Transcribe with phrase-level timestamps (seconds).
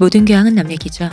[0.00, 1.10] 모든 교양은 남 얘기죠.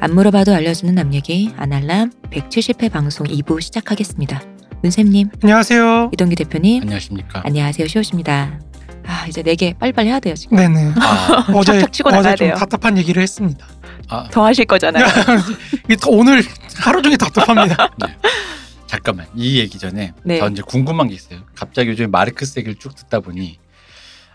[0.00, 4.42] 안 물어봐도 알려주는 남 얘기 아날람 170회 방송 2부 시작하겠습니다.
[4.82, 6.10] 문쌤님, 안녕하세요.
[6.12, 7.42] 이동기 대표님, 안녕하십니까.
[7.44, 7.86] 안녕하세요.
[7.86, 8.58] 시호십니다.
[9.06, 10.56] 아 이제 네 개 빨리빨리 해야 돼요 지금.
[10.56, 10.94] 네네.
[10.96, 12.56] 아, 어제 치고 어제 좀 돼요.
[12.56, 13.64] 답답한 얘기를 했습니다.
[14.08, 15.04] 아, 더 하실 거잖아요.
[16.08, 16.42] 오늘
[16.76, 17.88] 하루 종일 답답합니다.
[18.88, 20.40] 잠깐만 이 얘기 전에 네.
[20.40, 21.38] 저 이제 궁금한 게 있어요.
[21.54, 23.60] 갑자기 요즘 마르크스 얘기를 쭉 듣다 보니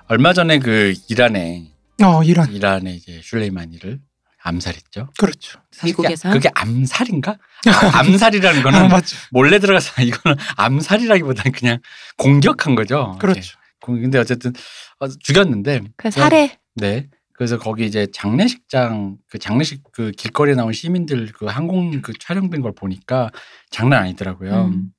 [0.07, 1.65] 얼마 전에 그 이란에
[2.03, 3.99] 어 이란 이란에 이제 슐레이마니를
[4.41, 5.09] 암살했죠.
[5.17, 5.59] 그렇죠.
[5.83, 6.29] 미국에서?
[6.31, 7.31] 그게 암살인가?
[7.67, 9.17] 아, 암살이라는 아, 거는 맞죠.
[9.31, 11.79] 몰래 들어가서 이거는 암살이라기보다는 그냥
[12.17, 13.17] 공격한 거죠.
[13.19, 13.57] 그렇죠.
[13.81, 14.53] 공- 근데 어쨌든
[14.99, 16.57] 어, 죽였는데 그 살해.
[16.75, 17.07] 네.
[17.33, 22.73] 그래서 거기 이제 장례식장 그 장례식 그 길거리에 나온 시민들 그 항공 그 촬영된 걸
[22.73, 23.31] 보니까
[23.69, 24.65] 장난 아니더라고요.
[24.65, 24.91] 음.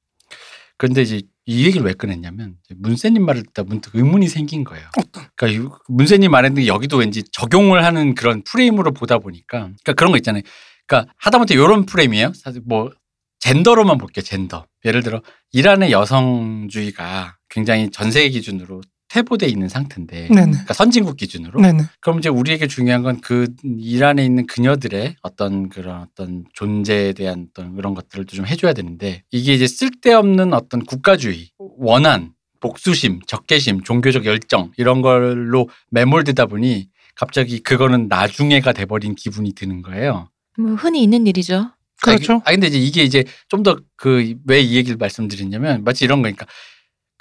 [0.78, 4.86] 그런데 이제 이 얘기를 왜 꺼냈냐면 문세님 말을 듣다 문득 의문이 생긴 거예요.
[4.96, 5.24] 어떤?
[5.34, 10.16] 그러니까 이- 문세님 말했는데 여기도 왠지 적용을 하는 그런 프레임으로 보다 보니까 그러니까 그런 거
[10.18, 10.42] 있잖아요.
[10.86, 12.32] 그러니까 하다못해 이런 프레임이에요.
[12.34, 12.90] 사실 뭐
[13.40, 14.22] 젠더로만 볼게요.
[14.22, 14.66] 젠더.
[14.84, 20.50] 예를 들어 이란의 여성주의가 굉장히 전 세계 기준으로 퇴보돼 있는 상태인데 네네.
[20.52, 21.82] 그러니까 선진국 기준으로 네네.
[22.00, 27.74] 그럼 이제 우리에게 중요한 건 그 이란에 있는 그녀들의 어떤 그런 어떤 존재에 대한 어떤
[27.74, 34.70] 그런 것들을 좀 해줘야 되는데 이게 이제 쓸데없는 어떤 국가주의, 원한, 복수심, 적개심, 종교적 열정
[34.76, 40.28] 이런 걸로 매몰되다 보니 갑자기 그거는 나중에가 돼버린 기분이 드는 거예요.
[40.58, 41.70] 뭐 흔히 있는 일이죠.
[42.02, 42.40] 그렇죠.
[42.44, 46.46] 아 근데 이제 이게 이제 좀 더 그 왜 이 얘기를 말씀드리냐면 마치 이런 거니까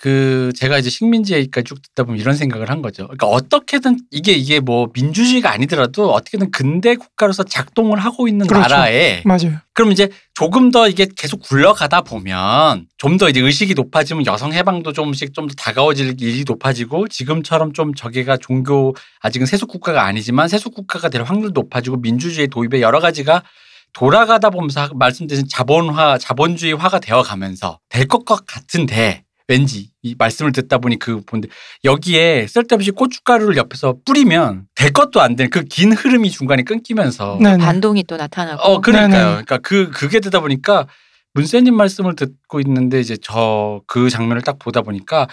[0.01, 3.03] 그 제가 이제 식민지 얘기까지 쭉 듣다 보면 이런 생각을 한 거죠.
[3.03, 8.61] 그러니까 어떻게든 이게 이게 뭐 민주주의가 아니더라도 어떻게든 근대 국가로서 작동을 하고 있는 그렇죠.
[8.69, 9.59] 나라에 맞아요.
[9.73, 14.93] 그럼 이제 조금 더 이게 계속 굴러가다 보면 좀 더 이제 의식이 높아지면 여성 해방도
[14.93, 20.73] 조금씩 좀 더 다가워질 일이 높아지고 지금처럼 좀 저게가 종교 아직은 세속 국가가 아니지만 세속
[20.75, 23.43] 국가가 될 확률도 높아지고 민주주의 도입에 여러 가지가
[23.91, 30.99] 돌아가다 보면서 말씀드린 자본화 자본주의화가 되어 가면서 될 것 같은데 왠지 이 말씀을 듣다 보니
[30.99, 31.49] 그 본데
[31.83, 37.57] 여기에 쓸데없이 고춧가루를 옆에서 뿌리면 될 것도 안 되는 그 긴 흐름이 중간에 끊기면서 네네.
[37.65, 38.61] 반동이 또 나타나고.
[38.61, 39.25] 어, 그러니까요.
[39.31, 40.87] 그러니까 그 그게 되다 보니까
[41.33, 45.27] 문세님 말씀을 듣고 있는데 이제 저 그 장면을 딱 보다 보니까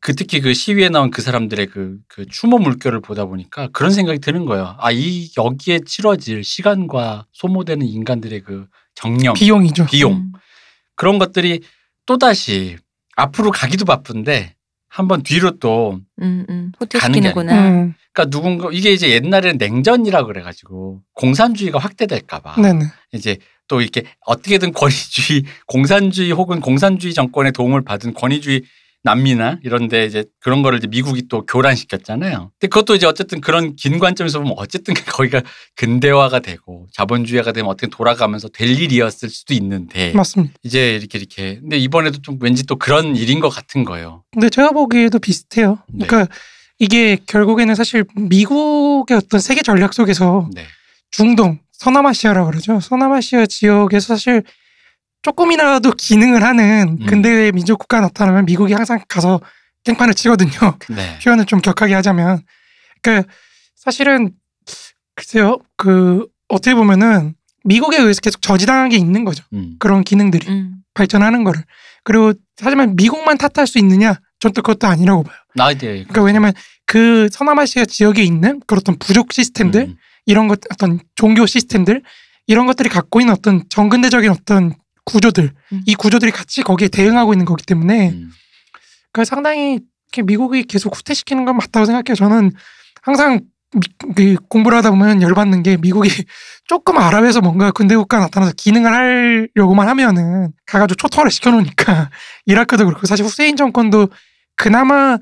[0.00, 4.18] 그 특히 그 시위에 나온 그 사람들의 그, 그 추모 물결을 보다 보니까 그런 생각이
[4.18, 4.74] 드는 거예요.
[4.78, 9.86] 아, 이 여기에 치러질 시간과 소모되는 인간들의 그 정령, 비용이죠.
[9.86, 10.32] 비용 음.
[10.96, 11.60] 그런 것들이
[12.06, 12.78] 또다시
[13.20, 14.54] 앞으로 가기도 바쁜데
[14.88, 16.72] 한번 뒤로 또 음, 음.
[16.78, 16.88] 가는
[17.20, 17.68] 게 호퇴시키는구나.
[17.68, 17.94] 음.
[18.12, 22.86] 그러니까 누군가 이게 이제 옛날에는 냉전이라 그래가지고 공산주의가 확대될까봐 네네.
[23.12, 23.38] 이제
[23.68, 28.62] 또 이렇게 어떻게든 권위주의, 공산주의 혹은 공산주의 정권의 도움을 받은 권위주의
[29.02, 32.50] 남미나 이런데 이제 그런 거를 이제 미국이 또 교란시켰잖아요.
[32.58, 35.42] 근데 그것도 이제 어쨌든 그런 긴 관점에서 보면 어쨌든 거기가
[35.76, 40.54] 근대화가 되고 자본주의가 되면 어떻게 돌아가면서 될 일이었을 수도 있는데 맞습니다.
[40.62, 44.22] 이제 이렇게 이렇게 근데 이번에도 좀 왠지 또 그런 일인 것 같은 거예요.
[44.32, 45.78] 근데 제가 보기에도 비슷해요.
[45.88, 46.06] 네.
[46.06, 46.32] 그러니까
[46.78, 50.64] 이게 결국에는 사실 미국의 어떤 세계 전략 속에서 네.
[51.10, 52.80] 중동, 서남아시아라고 그러죠.
[52.80, 54.42] 서남아시아 지역에서 사실
[55.22, 57.06] 조금이라도 기능을 하는 음.
[57.06, 59.40] 근대 민족 국가 나타나면 미국이 항상 가서
[59.84, 60.50] 깽판을 치거든요.
[60.90, 61.18] 네.
[61.22, 62.42] 표현을 좀 격하게 하자면.
[63.02, 63.30] 그러니까
[63.76, 64.32] 사실은
[65.14, 65.58] 글쎄요.
[65.76, 69.44] 그 어떻게 보면은 미국에 의해서 계속 저지당한 게 있는 거죠.
[69.52, 69.76] 음.
[69.78, 70.76] 그런 기능들이 음.
[70.94, 71.62] 발전하는 거를.
[72.04, 74.16] 그리고 하지만 미국만 탓할 수 있느냐?
[74.40, 75.36] 전 또 그것도 아니라고 봐요.
[75.54, 76.52] 나 이제 그러니까 왜냐면
[76.86, 79.96] 그 서남아시아 지역에 있는 그런 어떤 부족 시스템들 음.
[80.24, 82.02] 이런 것 어떤 종교 시스템들
[82.46, 84.74] 이런 것들이 갖고 있는 어떤 정근대적인 어떤
[85.10, 85.82] 구조들 음.
[85.86, 88.30] 이 구조들이 같이 거기에 대응하고 있는 거기 때문에 음.
[89.12, 89.80] 그 상당히
[90.12, 92.14] 이렇게 미국이 계속 후퇴시키는 건 맞다고 생각해요.
[92.16, 92.52] 저는
[93.02, 93.40] 항상
[93.72, 96.08] 미- 그 공부를 하다 보면 열받는 게 미국이
[96.66, 102.10] 조금 아랍에서 뭔가 근대 국가 나타나서 기능을 하려고만 하면은 가가지고 초토화를 시켜놓으니까
[102.46, 104.08] 이라크도 그렇고 사실 후세인 정권도
[104.56, 105.18] 그나마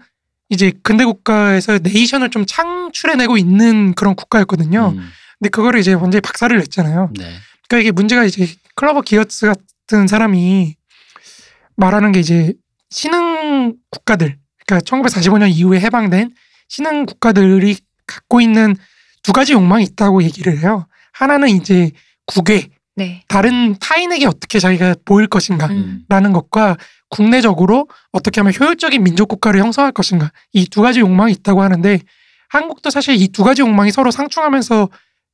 [0.49, 4.95] 이제 근대 국가에서 네이션을 좀 창출해내고 있는 그런 국가였거든요.
[4.97, 5.11] 음.
[5.39, 7.11] 근데 그거를 이제 완전히 박살을 냈잖아요.
[7.19, 7.25] 네.
[7.69, 9.53] 그러니까 이게 문제가 이제 클로버 기어츠
[9.89, 10.77] 같은 사람이
[11.77, 12.53] 말하는 게 이제
[12.91, 14.37] 신흥 국가들,
[14.67, 16.31] 그러니까 1945년 이후에 해방된
[16.69, 17.77] 신흥 국가들이
[18.07, 18.77] 갖고 있는
[19.23, 20.87] 두 가지 욕망이 있다고 얘기를 해요.
[21.13, 21.91] 하나는 이제
[22.27, 23.23] 국외, 네.
[23.29, 26.33] 다른 타인에게 어떻게 자기가 보일 것인가라는 음.
[26.33, 26.77] 것과
[27.09, 32.01] 국내적으로 어떻게 하면 효율적인 민족 국가를 형성할 것인가 이 두 가지 욕망이 있다고 하는데
[32.51, 34.89] 한국도 사실 이 두 가지 욕망이 서로 상충하면서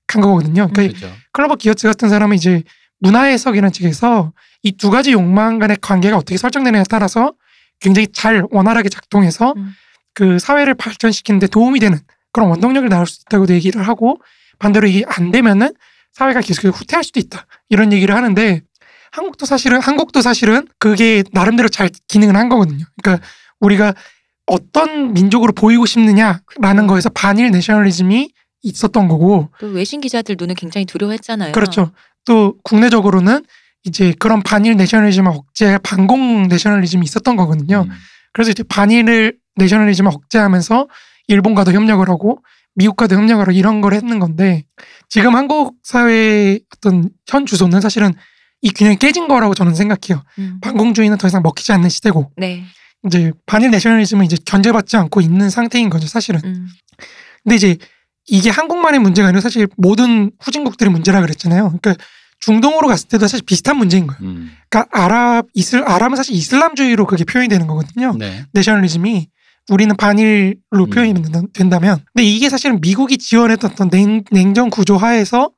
[0.06, 0.68] 간 거거든요.
[0.72, 1.16] 그러니까 그렇죠.
[1.32, 2.62] 클로버 기어츠 같은 사람은 이제
[3.04, 7.34] 문화 해석이라는 측에서 이 두 가지 욕망 간의 관계가 어떻게 설정되느냐에 따라서
[7.80, 9.74] 굉장히 잘 원활하게 작동해서 음.
[10.14, 11.98] 그 사회를 발전시키는데 도움이 되는
[12.32, 14.20] 그런 원동력을 나올 수 있다고도 얘기를 하고
[14.58, 15.74] 반대로 이게 안 되면은
[16.12, 17.46] 사회가 계속 후퇴할 수도 있다.
[17.68, 18.62] 이런 얘기를 하는데
[19.12, 22.84] 한국도 사실은 한국도 사실은 그게 나름대로 잘 기능을 한 거거든요.
[23.02, 23.24] 그러니까
[23.60, 23.94] 우리가
[24.46, 28.30] 어떤 민족으로 보이고 싶느냐라는 거에서 반일 내셔널리즘이
[28.62, 31.52] 있었던 거고 또 외신 기자들 눈은 굉장히 두려워했잖아요.
[31.52, 31.92] 그렇죠.
[32.24, 33.44] 또 국내적으로는
[33.84, 37.86] 이제 그런 반일 내셔널리즘을 억제 반공 내셔널리즘이 있었던 거거든요.
[37.88, 37.90] 음.
[38.32, 40.88] 그래서 이제 반일을 내셔널리즘을 억제하면서
[41.28, 42.38] 일본과도 협력을 하고
[42.74, 44.64] 미국과도 협력을 하고 이런 걸 했는 건데
[45.08, 48.12] 지금 한국 사회의 어떤 현 주소는 사실은
[48.62, 50.24] 이 균형이 깨진 거라고 저는 생각해요.
[50.38, 50.58] 음.
[50.60, 52.64] 반공주의는 더 이상 먹히지 않는 시대고 네.
[53.06, 56.40] 이제 반일 내셔널리즘은 이제 견제받지 않고 있는 상태인 거죠, 사실은.
[56.44, 56.66] 음.
[57.42, 57.76] 근데 이제
[58.26, 61.78] 이게 한국만의 문제가 아니라 사실 모든 후진국들의 문제라 그랬잖아요.
[61.80, 61.94] 그러니까
[62.40, 64.18] 중동으로 갔을 때도 사실 비슷한 문제인 거예요.
[64.22, 64.50] 음.
[64.68, 68.14] 그러니까 아랍 이슬 아랍은 사실 이슬람주의로 그게 표현이 되는 거거든요.
[68.18, 68.44] 네.
[68.52, 69.28] 내셔널리즘이
[69.70, 70.90] 우리는 반일로 음.
[70.90, 75.50] 표현이 된다- 된다면 근데 이게 사실은 미국이 지원했던 어떤 냉, 냉전 구조 하에서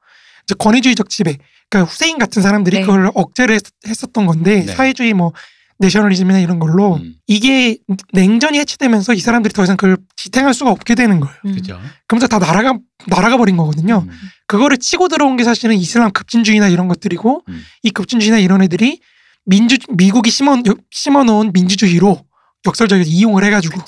[0.44, 1.38] 이제 권위주의적 지배
[1.68, 2.82] 그러니까 후세인 같은 사람들이 네.
[2.82, 3.58] 그걸 억제를
[3.88, 4.72] 했, 었던 건데 네.
[4.72, 5.32] 사회주의 뭐
[5.78, 7.14] 내셔널리즘이나 이런 걸로 음.
[7.26, 7.78] 이게
[8.12, 11.36] 냉전이 해체되면서 이 사람들이 더 이상 그걸 지탱할 수가 없게 되는 거예요.
[11.46, 11.54] 음.
[11.54, 11.78] 그죠.
[12.06, 14.06] 그러면서 다 날아가 날아가 버린 거거든요.
[14.08, 14.10] 음.
[14.46, 17.64] 그거를 치고 들어온 게 사실은 이슬람 급진주의나 이런 것들이고 음.
[17.82, 19.00] 이 급진주의나 이런 애들이
[19.44, 20.56] 민주 미국이 심어
[20.90, 22.24] 심어 놓은 민주주의로
[22.66, 23.80] 역설적으로 이용을 해가지고.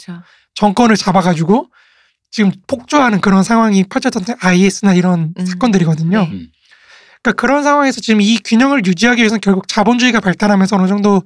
[0.58, 1.70] 정권을 잡아가지고
[2.32, 5.46] 지금 폭주하는 그런 상황이 펼쳐졌던 IS나 이런 음.
[5.46, 6.20] 사건들이거든요.
[6.20, 6.30] 네.
[6.30, 6.48] 음.
[7.22, 11.22] 그러니까 그런 상황에서 지금 이 균형을 유지하기 위해서는 결국 자본주의가 발달하면서 어느 정도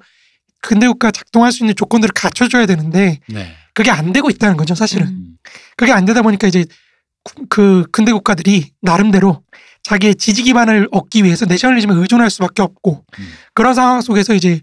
[0.62, 3.54] 근대국가 작동할 수 있는 조건들을 갖춰줘야 되는데 네.
[3.74, 5.06] 그게 안 되고 있다는 거죠, 사실은.
[5.08, 5.36] 음.
[5.76, 6.64] 그게 안 되다 보니까 이제
[7.24, 9.42] 구- 그 근대 국가들이 나름대로
[9.82, 13.28] 자기의 지지 기반을 얻기 위해서 내셔널리즘에 의존할 수밖에 없고 음.
[13.54, 14.60] 그런 상황 속에서 이제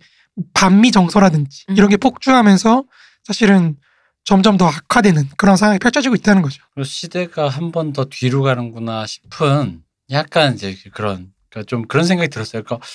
[0.53, 1.75] 반미 정서라든지 음.
[1.77, 2.83] 이런 게 폭주하면서
[3.25, 3.75] 사실은
[4.23, 6.61] 점점 더 악화되는 그런 상황이 펼쳐지고 있다는 거죠.
[6.83, 9.81] 시대가 한 번 더 뒤로 가는구나 싶은
[10.11, 12.63] 약간 이제 그런 그러니까 좀 그런 생각이 들었어요.
[12.63, 12.85] 그러니까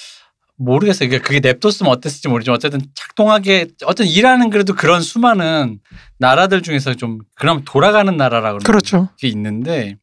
[0.57, 1.09] 모르겠어요.
[1.09, 5.81] 그러니까 그게 냅뒀으면 어땠을지 모르지만 어쨌든 작동하게 어쨌든 일하는 그래도 그런 수많은
[6.19, 9.09] 나라들 중에서 좀 그럼 돌아가는 나라라고 그렇죠.
[9.19, 9.97] 게 있는데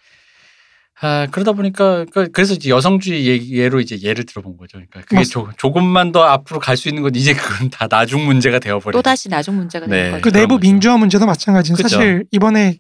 [1.03, 4.73] 아 그러다 보니까 그러니까 그래서 이제 여성주의 예로 이제 예를 들어본 거죠.
[4.73, 5.23] 그러니까 그게.
[5.23, 8.95] 조, 조금만 더 앞으로 갈 수 있는 건 이제 그건 다 나중 문제가 되어버려.
[8.95, 9.95] 또 다시 나중 문제가 네.
[9.95, 10.21] 되는 거죠.
[10.21, 10.59] 그 내부.
[10.59, 11.75] 민주화 문제도 마찬가지예요.
[11.75, 11.87] 그죠.
[11.87, 12.77] 사실 이번에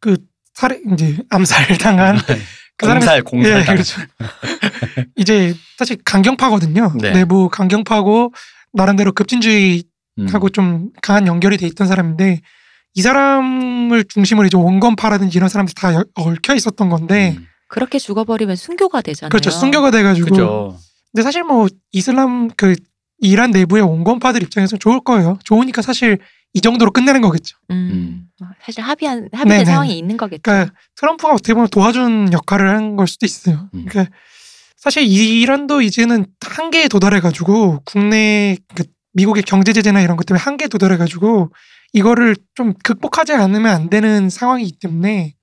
[0.00, 0.18] 그
[0.54, 2.16] 살해 이제 암살 당한
[2.78, 4.00] 그 사람이 공살 공살 예, 그렇죠.
[5.16, 6.92] 이제 사실 강경파거든요.
[7.00, 7.10] 네.
[7.12, 8.32] 내부 강경파고
[8.72, 9.82] 나름대로 급진주의
[10.20, 10.26] 음.
[10.30, 12.40] 하고 좀 강한 연결이 돼 있던 사람인데
[12.94, 17.46] 이 사람을 중심으로 이제 원건파라든지 이런 사람들이 다 여- 얽혀 있었던 건데 음.
[17.68, 19.28] 그렇게 죽어버리면 순교가 되잖아요.
[19.30, 20.78] 그렇죠 순교가 돼가지고 그죠.
[21.12, 22.74] 근데 사실 뭐 이슬람 그
[23.20, 26.18] 이란 내부의 원건파들 입장에서 좋을 거예요 좋으니까 사실
[26.54, 28.28] 이 정도로 끝내는 거겠죠 음.
[28.64, 29.64] 사실 합의한 합의된 네네.
[29.64, 30.42] 상황이 있는 거겠죠.
[30.42, 33.84] 그러니까 트럼프가 어떻게 보면 도와준 역할을 한 걸 수도 있어요 음.
[33.88, 34.14] 그러니까
[34.76, 40.68] 사실 이란도 이제는 한계에 도달해 가지고 국내 그 미국의 경제 제재나 이런 것 때문에 한계에
[40.68, 41.50] 도달해 가지고
[41.92, 45.34] 이거를 좀 극복하지 않으면 안 되는 상황이기 때문에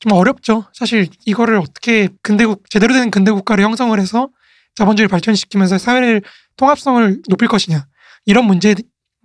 [0.00, 0.64] 좀 어렵죠.
[0.72, 4.28] 사실 이거를 어떻게 근대국 제대로 된 근대 국가를 형성을 해서
[4.76, 6.22] 자본주의를 발전시키면서 사회를
[6.56, 7.86] 통합성을 높일 것이냐
[8.24, 8.74] 이런 문제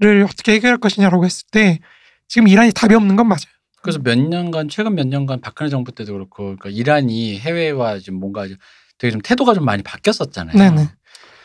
[0.04, 1.80] 를 어떻게 해결할 것이냐라고 했을 때
[2.28, 3.40] 지금 이란이 답이 없는 건 맞아요.
[3.82, 8.46] 그래서 몇 년간 최근 몇 년간 박근혜 정부 때도 그렇고 그러니까 이란이 해외와 지금 뭔가
[8.98, 10.58] 되게 좀 태도가 좀 많이 바뀌었었잖아요.
[10.58, 10.90] 네네.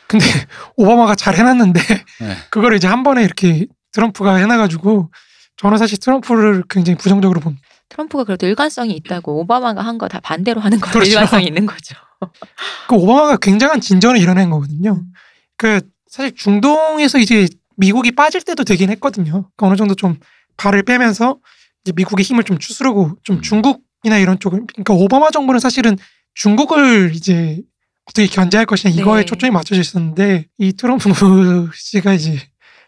[0.09, 0.25] 근데
[0.77, 1.81] 오바마가 잘 해놨는데
[2.21, 2.37] 네.
[2.51, 5.11] 그걸 이제 한 번에 이렇게 트럼프가 해놔가지고
[5.57, 7.63] 저는 사실 트럼프를 굉장히 부정적으로 봅니다.
[7.89, 11.11] 트럼프가 그래도 일관성이 있다고 오바마가 한 거 다 반대로 하는 거 그렇죠.
[11.11, 11.95] 일관성이 있는 거죠.
[12.89, 14.93] 그 오바마가 굉장한 진전을 이뤄낸 거거든요.
[14.93, 15.13] 음.
[15.57, 17.49] 그 사실 중동에서 이제
[17.79, 19.31] 미국이 빠질 때도 되긴 했거든요.
[19.33, 20.17] 그러니까 어느 정도 좀
[20.57, 21.39] 발을 빼면서
[21.85, 23.41] 이제 미국의 힘을 좀 추스르고 좀 음.
[23.43, 25.97] 중국이나 이런 쪽을 그러니까 오바마 정부는 사실은
[26.35, 27.61] 중국을 이제
[28.05, 29.25] 어떻게 견제할 것이냐 이거에 네.
[29.27, 31.09] 초점이 맞춰져 있었는데 이 트럼프
[31.75, 32.39] 씨가 이제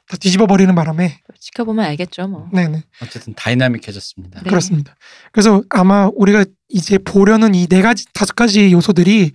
[0.08, 2.48] 다 뒤집어 버리는 바람에 지켜보면 알겠죠, 뭐.
[2.52, 4.40] 네네 어쨌든 다이나믹해졌습니다.
[4.42, 4.48] 네.
[4.50, 4.96] 그렇습니다.
[5.32, 9.32] 그래서 아마 우리가 이제 보려는 이 네 가지 다섯 가지 요소들이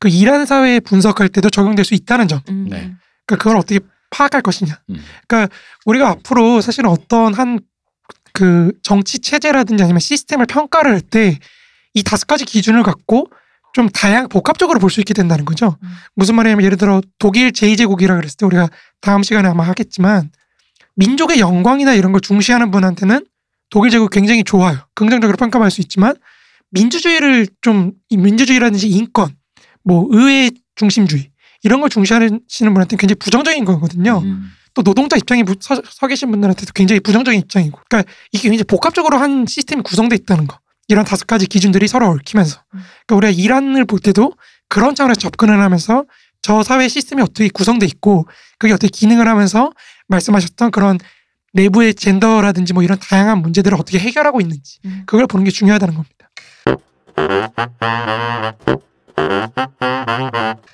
[0.00, 2.40] 그 이란 사회 분석할 때도 적용될 수 있다는 점.
[2.48, 2.66] 음.
[2.68, 2.92] 네.
[3.24, 3.78] 그러니까 그걸 어떻게
[4.16, 4.78] 파악할 것이냐.
[4.90, 5.04] 음.
[5.28, 5.54] 그러니까
[5.84, 7.58] 우리가 앞으로 사실 어떤 한
[8.36, 11.38] 그 정치 체제라든지 아니면 시스템을 평가를 할 때
[11.94, 13.30] 이 다섯 가지 기준을 갖고
[13.72, 15.78] 좀 다양 복합적으로 볼 수 있게 된다는 거죠.
[15.82, 15.88] 음.
[16.14, 18.68] 무슨 말이냐면 예를 들어 독일 제2제국이라 그랬을 때 우리가
[19.00, 20.30] 다음 시간에 아마 하겠지만
[20.96, 23.24] 민족의 영광이나 이런 걸 중시하는 분한테는
[23.70, 24.76] 독일 제국 굉장히 좋아요.
[24.94, 26.14] 긍정적으로 평가할 수 있지만
[26.70, 29.34] 민주주의를 좀이 민주주의라든지 인권,
[29.82, 31.30] 뭐 의회 중심주의
[31.62, 34.20] 이런 걸 중시하시는 분한테는 굉장히 부정적인 거거든요.
[34.24, 34.50] 음.
[34.74, 39.16] 또 노동자 입장이 부- 서, 서 계신 분들한테도 굉장히 부정적인 입장이고, 그러니까 이게 굉장히 복합적으로
[39.18, 40.58] 한 시스템이 구성돼 있다는 거.
[40.88, 42.80] 이런 다섯 가지 기준들이 서로 얽히면서 음.
[43.06, 44.34] 그러니까 우리가 이란을 볼 때도
[44.68, 46.04] 그런 차원에서 접근을 하면서
[46.42, 49.72] 저 사회 시스템이 어떻게 구성돼 있고 그게 어떻게 기능을 하면서
[50.06, 50.98] 말씀하셨던 그런
[51.54, 55.02] 내부의 젠더라든지 뭐 이런 다양한 문제들을 어떻게 해결하고 있는지 음.
[55.06, 56.30] 그걸 보는 게 중요하다는 겁니다.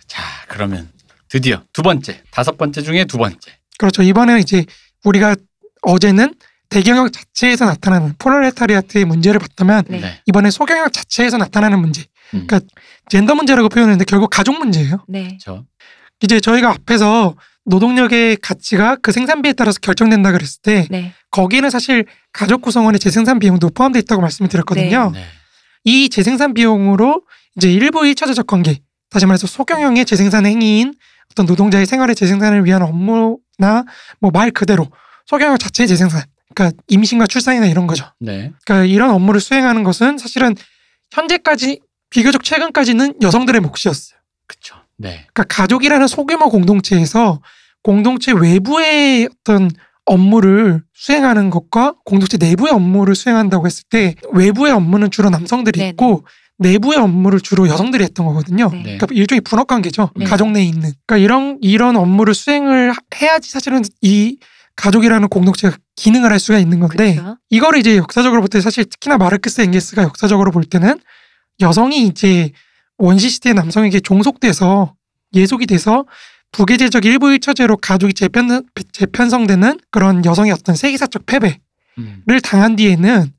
[0.06, 0.90] 자, 그러면
[1.28, 3.38] 드디어 두 번째, 다섯 번째 중에 두 번째.
[3.78, 4.02] 그렇죠.
[4.02, 4.64] 이번에는 이제
[5.04, 5.36] 우리가
[5.82, 6.34] 어제는
[6.68, 10.20] 대경역 자체에서 나타나는 폴라레타리아트의 문제를 봤다면 네.
[10.26, 12.02] 이번에 소경역 자체에서 나타나는 문제.
[12.34, 12.60] 음, 그러니까
[13.08, 15.04] 젠더 문제라고 표현했는데 결국 가족 문제예요.
[15.08, 15.24] 네.
[15.28, 15.66] 그렇죠.
[16.22, 17.34] 이제 저희가 앞에서
[17.64, 21.12] 노동력의 가치가 그 생산비에 따라서 결정된다 그랬을 때 네.
[21.30, 25.10] 거기에는 사실 가족 구성원의 재생산 비용도 포함되어 있다고 말씀을 드렸거든요.
[25.14, 25.24] 네.
[25.84, 27.22] 이 재생산 비용으로
[27.56, 28.78] 이제 일부 1차적적 관계,
[29.10, 30.94] 다시 말해서 소경영의 재생산 행위인
[31.30, 33.84] 어떤 노동자의 생활의 재생산을 위한 업무나
[34.20, 34.88] 뭐 말 그대로
[35.26, 36.22] 소경영 자체의 재생산,
[36.54, 38.06] 그러니까 임신과 출산이나 이런 거죠.
[38.20, 38.52] 네.
[38.64, 40.54] 그러니까 이런 업무를 수행하는 것은 사실은
[41.12, 41.80] 현재까지
[42.10, 44.18] 비교적 최근까지는 여성들의 몫이었어요.
[44.46, 44.76] 그렇죠.
[44.98, 45.26] 네.
[45.32, 47.40] 그러니까 가족이라는 소규모 공동체에서
[47.82, 49.70] 공동체 외부의 어떤
[50.04, 55.88] 업무를 수행하는 것과 공동체 내부의 업무를 수행한다고 했을 때 외부의 업무는 주로 남성들이 네네.
[55.90, 56.26] 했고
[56.58, 58.68] 내부의 업무를 주로 여성들이 했던 거거든요.
[58.70, 58.76] 네.
[58.78, 58.82] 네.
[58.98, 60.10] 그러니까 일종의 분업 관계죠.
[60.16, 60.24] 네.
[60.24, 60.92] 가족 내에 있는.
[61.06, 64.36] 그러니까 이런 이런 업무를 수행을 하- 해야지 사실은 이
[64.76, 67.36] 가족이라는 공동체가 기능을 할 수가 있는 건데 그렇죠.
[67.50, 70.98] 이거를 이제 역사적으로 볼 때 사실 특히나 마르크스 엥게스가 역사적으로 볼 때는
[71.60, 72.52] 여성이 이제
[72.98, 74.94] 원시 시대 남성에게 종속돼서
[75.34, 76.04] 예속이 돼서
[76.52, 81.58] 부계제적 일부 일처제로 가족이 재편 재편성되는 그런 여성의 어떤 세계사적 패배를
[81.98, 82.22] 음.
[82.42, 83.32] 당한 뒤에는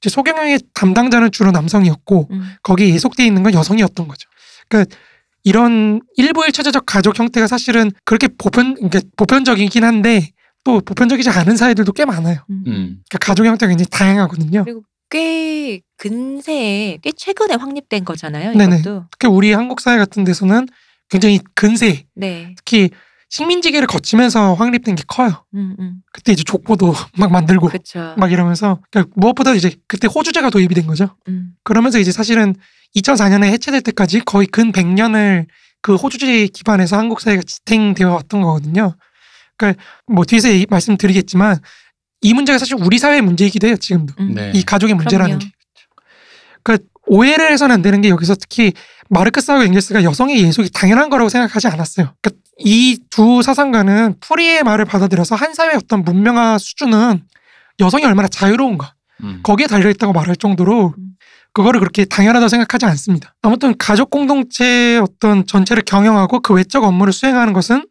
[0.00, 2.54] 이제 소경영의 담당자는 주로 남성이었고 음.
[2.62, 4.28] 거기에 예속돼 있는 건 여성이었던 거죠.
[4.68, 4.96] 그러니까
[5.44, 10.30] 이런 일부 일처제적 가족 형태가 사실은 그렇게 보편 그러니까 보편적이긴 한데
[10.64, 12.40] 또 보편적이지 않은 사회들도 꽤 많아요.
[12.50, 12.64] 음.
[12.66, 12.72] 음.
[13.08, 14.64] 그러니까 가족 형태가 굉장히 다양하거든요.
[14.64, 18.54] 그리고 꽤 근세에 꽤 최근에 확립된 거잖아요.
[18.54, 18.80] 네네.
[18.80, 19.04] 이것도.
[19.12, 20.66] 특히 우리 한국 사회 같은 데서는
[21.08, 22.52] 굉장히 근세, 네.
[22.56, 22.90] 특히
[23.28, 25.44] 식민지계를 거치면서 확립된 게 커요.
[25.54, 25.94] 음, 음.
[26.12, 28.14] 그때 이제 족보도 막 만들고 그렇죠.
[28.16, 31.16] 막 이러면서 그러니까 무엇보다 이제 그때 호주제가 도입이 된 거죠.
[31.28, 31.50] 음.
[31.64, 32.54] 그러면서 이제 사실은
[32.96, 35.46] 2004년에 해체될 때까지 거의 근 100년을
[35.82, 38.94] 그 호주제 기반에서 한국 사회가 지탱되어 왔던 거거든요.
[39.56, 41.58] 그러니까 뭐 뒤에서 얘기- 말씀드리겠지만
[42.22, 43.76] 이 문제가 사실 우리 사회의 문제이기도 해요.
[43.76, 44.34] 지금도 음.
[44.34, 44.52] 네.
[44.54, 45.38] 이 가족의 문제라는 그럼요.
[45.38, 45.52] 게.
[46.62, 48.72] 그러니까 오해를 해서는 안 되는 게 여기서 특히
[49.10, 52.14] 마르크스하고 엥겔스가 여성의 예속이 당연한 거라고 생각하지 않았어요.
[52.20, 57.22] 그러니까 이 두 사상가는 프리의 말을 받아들여서 한 사회의 어떤 문명화 수준은
[57.80, 59.40] 여성이 얼마나 자유로운가 음.
[59.42, 61.16] 거기에 달려있다고 말할 정도로 음.
[61.52, 63.34] 그거를 그렇게 당연하다고 생각하지 않습니다.
[63.40, 67.86] 아무튼 가족 공동체의 어떤 전체를 경영하고 그 외적 업무를 수행하는 것은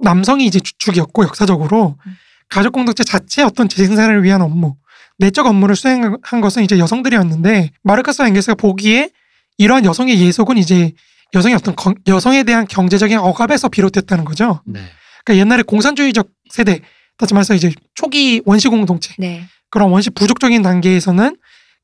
[0.00, 2.12] 남성이 이제 주축이었고 역사적으로 음.
[2.48, 4.74] 가족 공동체 자체의 어떤 재생산을 위한 업무,
[5.18, 9.10] 내적 업무를 수행한 것은 이제 여성들이었는데 마르크스와 엥겔스가 보기에
[9.58, 10.92] 이러한 여성의 예속은 이제
[11.34, 14.60] 여성의 어떤 건- 여성에 대한 경제적인 억압에서 비롯됐다는 거죠.
[14.66, 14.80] 네.
[15.24, 16.80] 그러니까 옛날에 공산주의적 세대,
[17.18, 19.44] 다시 말해서 이제 초기 원시 공동체 네.
[19.70, 21.36] 그런 원시 부족적인 단계에서는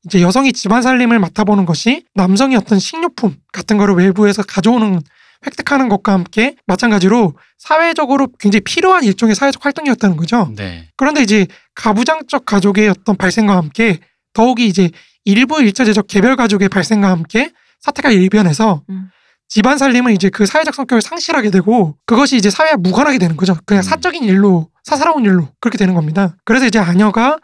[0.05, 4.99] 이제 여성이 집안 살림을 맡아보는 것이 남성이 어떤 식료품 같은 거를 외부에서 가져오는
[5.45, 10.51] 획득하는 것과 함께 마찬가지로 사회적으로 굉장히 필요한 일종의 사회적 활동이었다는 거죠.
[10.55, 10.87] 네.
[10.97, 13.99] 그런데 이제 가부장적 가족의 어떤 발생과 함께
[14.33, 14.89] 더욱이 이제
[15.25, 19.09] 일부 일차제적 개별 가족의 발생과 함께 사태가 일변해서 음.
[19.51, 23.57] 집안 살림은 이제 그 사회적 성격을 상실하게 되고 그것이 이제 사회와 무관하게 되는 거죠.
[23.65, 23.83] 그냥 음.
[23.83, 26.37] 사적인 일로 사사로운 일로 그렇게 되는 겁니다.
[26.45, 27.37] 그래서 이제 아녀가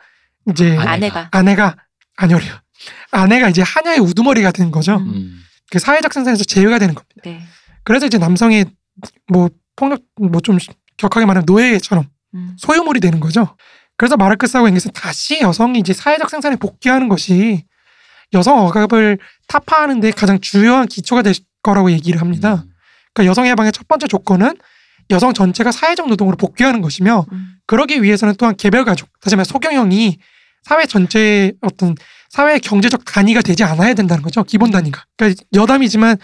[0.50, 0.88] 이제 아내가.
[0.90, 1.30] 아내가.
[1.32, 1.76] 아내가
[2.16, 2.54] 아녀래요.
[3.12, 4.96] 아내가 이제 하녀의 우두머리가 되는 거죠.
[4.96, 5.08] 음.
[5.10, 5.40] 음.
[5.70, 7.22] 그 사회적 생산에서 제외가 되는 겁니다.
[7.26, 7.42] 네.
[7.84, 8.68] 그래서 이제 남성의
[9.28, 10.60] 뭐 폭력 뭐 좀
[10.96, 12.56] 격하게 말하면 노예처럼 음.
[12.58, 13.58] 소유물이 되는 거죠.
[13.98, 17.66] 그래서 마르크스하고 엥겔스는 다시 여성이 이제 사회적 생산에 복귀하는 것이
[18.34, 21.34] 여성 억압을 타파하는 데 가장 주요한 기초가 될
[21.68, 22.64] 거라고 얘기를 합니다.
[22.66, 22.72] 음.
[23.14, 24.56] 그러니까 여성 해방의 첫 번째 조건은
[25.10, 27.56] 여성 전체가 사회적 노동으로 복귀하는 것이며 음.
[27.66, 30.18] 그러기 위해서는 또한 개별 가족, 다시 말해 소경영이
[30.64, 31.96] 사회 전체의 어떤
[32.30, 34.44] 사회 경제적 단위가 되지 않아야 된다는 거죠.
[34.44, 35.06] 기본 단위가.
[35.18, 36.18] 그러니까 여담이지만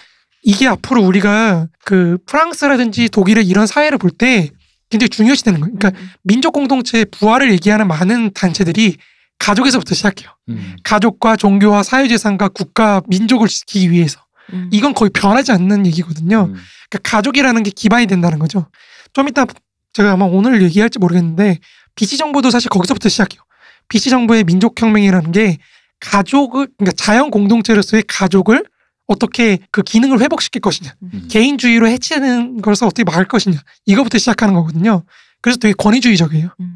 [0.43, 4.49] 이게 앞으로 우리가 그 프랑스라든지 독일의 이런 사회를 볼 때
[4.89, 5.73] 굉장히 중요시 되는 거예요.
[5.75, 6.09] 그러니까 음.
[6.23, 8.97] 민족 공동체의 부활을 얘기하는 많은 단체들이
[9.39, 10.29] 가족에서부터 시작해요.
[10.49, 10.75] 음.
[10.83, 14.19] 가족과 종교와 사회재산과 국가, 민족을 지키기 위해서.
[14.51, 14.69] 음.
[14.71, 16.49] 이건 거의 변하지 않는 얘기거든요.
[16.49, 16.55] 음.
[16.89, 18.67] 그러니까 가족이라는 게 기반이 된다는 거죠.
[19.13, 19.45] 좀 이따
[19.93, 21.59] 제가 아마 오늘 얘기할지 모르겠는데
[21.95, 23.41] BC 정부도 사실 거기서부터 시작해요.
[23.87, 25.57] BC 정부의 민족혁명이라는 게
[25.99, 28.65] 가족을 그러니까 자연 공동체로서의 가족을
[29.05, 31.27] 어떻게 그 기능을 회복시킬 것이냐, 음.
[31.29, 35.03] 개인주의로 해치는 것을 어떻게 막을 것이냐 이거부터 시작하는 거거든요.
[35.41, 36.49] 그래서 되게 권위주의적이에요.
[36.59, 36.75] 음.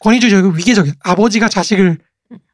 [0.00, 0.94] 권위주의적이고 위계적이에요.
[1.00, 1.98] 아버지가 자식을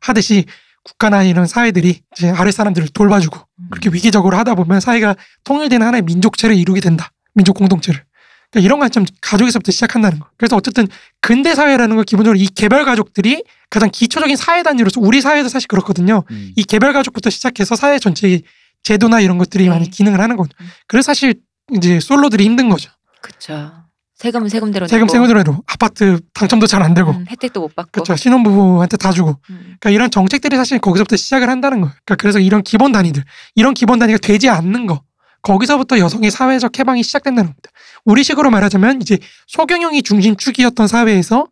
[0.00, 0.44] 하듯이
[0.84, 3.38] 국가나 이런 사회들이 이제 아래 사람들을 돌봐주고
[3.70, 7.10] 그렇게 위기적으로 하다 보면 사회가 통일되는 하나의 민족체를 이루게 된다.
[7.34, 8.04] 민족 공동체를.
[8.50, 10.28] 그러니까 이런 관점 가족에서부터 시작한다는 거.
[10.36, 10.86] 그래서 어쨌든
[11.20, 16.22] 근대 사회라는 건 기본적으로 이 개별 가족들이 가장 기초적인 사회 단위로서 우리 사회도 사실 그렇거든요.
[16.30, 16.52] 음.
[16.54, 18.42] 이 개별 가족부터 시작해서 사회 전체의
[18.84, 19.70] 제도나 이런 것들이 네.
[19.70, 20.52] 많이 기능을 하는 거죠.
[20.60, 20.66] 음.
[20.86, 21.34] 그래서 사실
[21.74, 22.90] 이제 솔로들이 힘든 거죠.
[23.20, 23.83] 그쵸.
[24.24, 27.90] 세금은 세금대로 세금 세금대로 아파트 당첨도 잘 안 되고 음, 혜택도 못 받고.
[27.92, 28.16] 그렇죠.
[28.16, 29.76] 신혼부부한테 다 주고 음.
[29.78, 31.92] 그러니까 이런 정책들이 사실 거기서부터 시작을 한다는 거예요.
[32.04, 33.22] 그러니까 그래서 이런 기본 단위들,
[33.54, 35.02] 이런 기본 단위가 되지 않는 거,
[35.42, 37.70] 거기서부터 여성의 사회적 해방이 시작된다는 겁니다.
[38.06, 41.46] 우리식으로 말하자면 이제 소경영이 중심축이었던 사회에서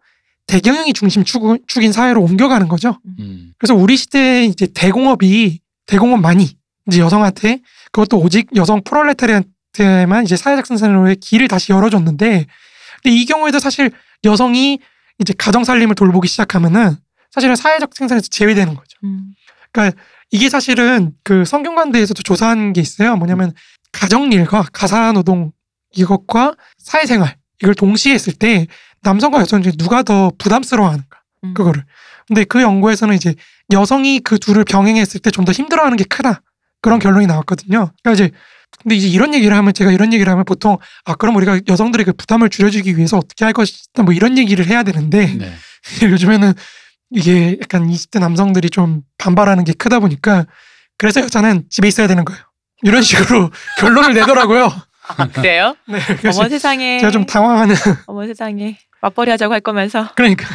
[0.46, 2.98] 대경영이 중심축인 사회로 옮겨가는 거죠.
[3.18, 3.52] 음.
[3.58, 6.56] 그래서 우리 시대에 이제 대공업이 대공업만이
[6.88, 7.60] 이제 여성한테
[7.92, 12.46] 그것도 오직 여성 프롤레타리한 테만 이제 사회적 생산으로의 길을 다시 열어줬는데
[13.02, 13.90] 근데 이 경우에도 사실
[14.24, 14.78] 여성이
[15.18, 16.96] 이제 가정 살림을 돌보기 시작하면은
[17.30, 18.98] 사실은 사회적 생산에서 제외되는 거죠.
[19.04, 19.32] 음.
[20.30, 23.16] 이게 사실은 그 성균관대에서도 조사한 게 있어요.
[23.16, 23.52] 뭐냐면
[23.92, 25.52] 가정일과 가사노동
[25.94, 28.66] 이것과 사회생활 이걸 동시에 했을 때
[29.02, 31.54] 남성과 여성 중에 누가 더 부담스러워하는가 음.
[31.54, 31.84] 그거를.
[32.26, 33.34] 근데 그 연구에서는 이제
[33.72, 36.40] 여성이 그 둘을 병행했을 때 좀 더 힘들어하는 게 크다
[36.80, 37.92] 그런 결론이 나왔거든요.
[38.02, 38.30] 그러니까 이제
[38.82, 42.12] 근데 이제 이런 얘기를 하면 제가 이런 얘기를 하면 보통 아 그럼 우리가 여성들의 그
[42.12, 45.52] 부담을 줄여주기 위해서 어떻게 할 것이다 뭐 이런 얘기를 해야 되는데 네.
[46.02, 46.52] 요즘에는
[47.10, 50.46] 이게 약간 20대 남성들이 좀 반발하는 게 크다 보니까
[50.98, 52.40] 그래서 여자는 집에 있어야 되는 거예요.
[52.82, 54.72] 이런 식으로 결론을 내더라고요.
[55.16, 55.76] 아, 그래요?
[55.86, 56.00] 네,
[56.32, 56.98] 어머 세상에.
[57.00, 57.74] 제가 좀 당황하는
[58.06, 58.78] 어머 세상에.
[59.00, 60.10] 맞벌이 하자고 할 거면서.
[60.14, 60.46] 그러니까.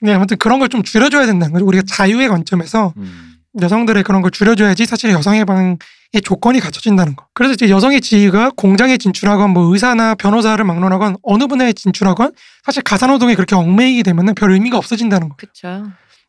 [0.00, 1.64] 네, 아무튼 그런 걸 좀 줄여줘야 된다는 거죠.
[1.64, 3.31] 우리가 자유의 관점에서 음.
[3.60, 5.76] 여성들의 그런 걸 줄여줘야지 사실 여성의 방의
[6.24, 7.26] 조건이 갖춰진다는 거.
[7.34, 12.32] 그래서 이제 여성의 지위가 공장에 진출하건 뭐 의사나 변호사를 막론하건 어느 분야에 진출하건
[12.64, 15.36] 사실 가사노동에 그렇게 얽매이게 되면은 별 의미가 없어진다는 거.
[15.36, 15.84] 그쵸.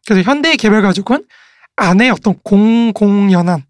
[0.05, 1.23] 그래서 현대의 개별 가족은
[1.75, 3.63] 아내의 어떤 공공연한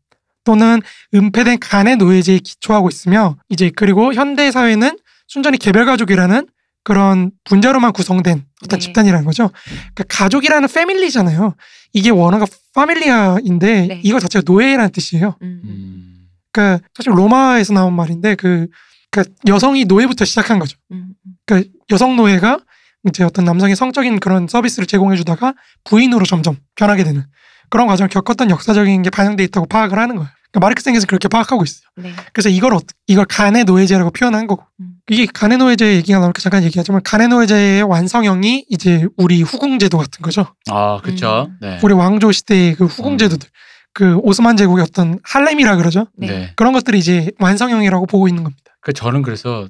[0.43, 0.81] 또는
[1.13, 6.47] 은폐된 간의 노예제에 기초하고 있으며 이제 그리고 현대 사회는 순전히 개별 가족이라는
[6.83, 8.85] 그런 분자로만 구성된 어떤 네.
[8.85, 9.51] 집단이라는 거죠.
[9.93, 11.55] 그러니까 가족이라는 패밀리잖아요.
[11.93, 14.01] 이게 원어가 파밀리아인데 네.
[14.03, 15.37] 이거 자체가 노예라는 뜻이에요.
[15.41, 15.61] 음.
[15.63, 16.27] 음.
[16.51, 18.67] 그러니까 사실 로마에서 나온 말인데 그
[19.09, 20.77] 그러니까 여성이 노예부터 시작한 거죠.
[20.91, 21.13] 음.
[21.25, 21.33] 음.
[21.45, 22.59] 그러니까 여성 노예가
[23.07, 27.25] 이제 어떤 남성의 성적인 그런 서비스를 제공해 주다가 부인으로 점점 변하게 되는
[27.69, 30.29] 그런 과정을 겪었던 역사적인 게 반영돼 있다고 파악을 하는 거예요.
[30.51, 31.87] 그러니까 마르크스eng에서 그렇게 파악하고 있어요.
[31.97, 32.13] 네.
[32.31, 34.92] 그래서 이걸 어, 이걸 간의 노예제라고 표현한 거고 음.
[35.09, 40.47] 이게 간의 노예제 얘기가 나오니까 잠깐 얘기하자면 간의 노예제의 완성형이 이제 우리 후궁제도 같은 거죠.
[40.69, 41.47] 아, 그쵸.
[41.49, 41.57] 음.
[41.61, 41.79] 네.
[41.83, 43.49] 우리 왕조 시대의 그 후궁제도들
[43.93, 46.07] 그 오스만 제국의 어떤 할렘이라 그러죠.
[46.17, 46.27] 네.
[46.27, 46.53] 네.
[46.55, 48.63] 그런 것들이 이제 완성형이라고 보고 있는 겁니다.
[48.81, 49.67] 그 저는 그래서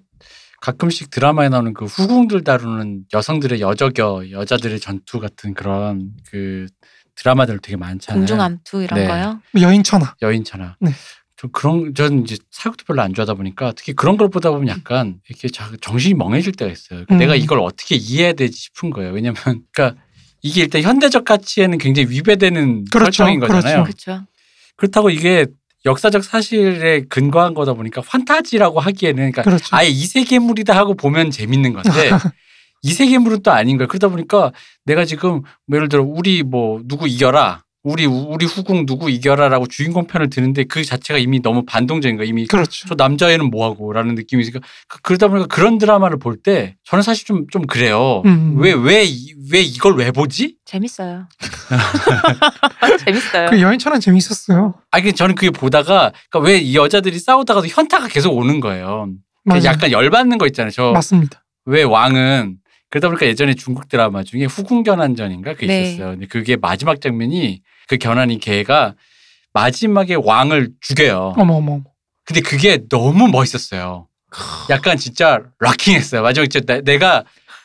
[0.61, 6.67] 가끔씩 드라마에 나오는 그 후궁들 다루는 여성들의 여적여 여자들의 전투 같은 그런 그
[7.15, 8.19] 드라마들 되게 많잖아요.
[8.19, 9.07] 공중 암투 이런 네.
[9.07, 9.39] 거요.
[9.59, 10.15] 여인천하.
[10.21, 10.77] 여인처나.
[10.79, 10.91] 네.
[11.43, 15.19] 저 그런 저는 이제 사극도 별로 안 좋아하다 보니까 특히 그런 걸 보다 보면 약간
[15.27, 17.03] 이렇게 자- 정신이 멍해질 때가 있어요.
[17.03, 17.17] 그러니까 음.
[17.17, 19.11] 내가 이걸 어떻게 이해해야 되지 싶은 거예요.
[19.11, 19.35] 왜냐면
[19.73, 20.01] 그러니까
[20.41, 23.11] 이게 일단 현대적 가치에는 굉장히 위배되는 그렇죠.
[23.11, 23.83] 설정인 거잖아요.
[23.83, 24.25] 그렇죠.
[24.77, 25.45] 그렇다고 이게
[25.85, 29.75] 역사적 사실에 근거한 거다 보니까 판타지라고 하기에는 그러니까 그렇죠.
[29.75, 31.89] 아예 이 세계물이다 하고 보면 재밌는 건데
[32.83, 33.89] 이 세계물은 또 아닌 거예요.
[33.89, 34.53] 그러다 보니까
[34.85, 37.63] 내가 지금 뭐 예를 들어 우리 뭐 누구 이겨라.
[37.85, 42.29] 우리 우리 후궁 누구 이겨라라고 주인공 편을 드는데 그 자체가 이미 너무 반동적인 거예요.
[42.29, 42.87] 이미 그렇죠.
[42.87, 47.67] 저 남자애는 뭐하고라는 느낌이 있으니까 그- 그러다 보니까 그런 드라마를 볼 때 저는 사실 좀좀
[47.67, 48.21] 그래요.
[48.25, 48.55] 음.
[48.57, 50.55] 왜왜왜 이걸 왜 보지?
[50.63, 51.27] 재밌어요.
[53.05, 53.49] 재밌어요.
[53.49, 54.75] 그 여인천하 재밌었어요.
[54.91, 59.09] 아, 그 저는 그게 보다가 그러니까 왜 이 여자들이 싸우다가도 현타가 계속 오는 거예요.
[59.43, 59.63] 맞아요.
[59.65, 60.71] 약간 열받는 거 있잖아요.
[60.71, 61.43] 저 맞습니다.
[61.65, 62.57] 왜 왕은
[62.89, 65.81] 그러다 보니까 예전에 중국 드라마 중에 후궁견환전인가 그게 네.
[65.83, 66.11] 있었어요.
[66.11, 68.95] 근데 그게 마지막 장면이 그 견환이 걔가
[69.53, 71.33] 마지막에 왕을 죽여요.
[71.37, 71.73] 어머 어머.
[71.73, 71.83] 어머.
[72.25, 74.07] 근데 그게 너무 멋있었어요.
[74.69, 76.21] 약간 진짜 락킹했어요.
[76.23, 77.23] 마지막에 진짜 내- 내가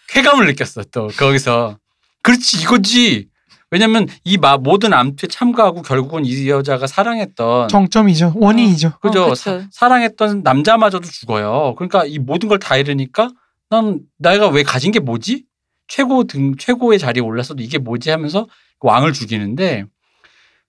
[0.09, 0.83] 쾌감을 느꼈어.
[0.91, 1.79] 또 거기서
[2.23, 3.29] 그렇지 이거지.
[3.71, 8.33] 왜냐면 이 마- 모든 암투에 참가하고 결국은 이 여자가 사랑했던 정점이죠.
[8.37, 8.99] 원인이죠.
[9.01, 9.25] 그죠.
[9.27, 9.69] 어, 사, 그쵸.
[9.73, 11.75] 사랑했던 남자마저도 죽어요.
[11.77, 13.31] 그러니까 이 모든 걸 다 잃으니까
[13.71, 15.45] 난 내가 왜 가진 게 뭐지?
[15.87, 18.47] 최고 등 최고의 자리에 올랐어도 이게 뭐지 하면서
[18.81, 19.85] 왕을 죽이는데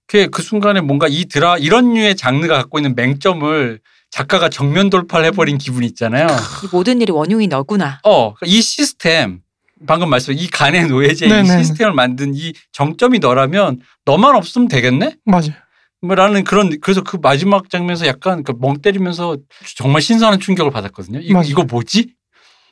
[0.10, 5.28] 그, 그 순간에 뭔가 이 드라 이런 류의 장르가 갖고 있는 맹점을 작가가 정면 돌파를
[5.28, 6.26] 해버린 기분이 있잖아요.
[6.64, 8.00] 이 모든 일이 원흉이 너구나.
[8.04, 9.42] 어, 이 시스템
[9.86, 11.46] 방금 말씀 이 간의 노예제 이.
[11.46, 15.16] 시스템을 만든 이 정점이 너라면 너만 없으면 되겠네?
[15.26, 15.52] 맞아요.
[16.02, 19.38] 뭐라는 그런 그래서 그 마지막 장면에서 약간 그멍 때리면서
[19.76, 21.20] 정말 신선한 충격을 받았거든요.
[21.20, 21.32] 이.
[21.46, 22.14] 이거 뭐지?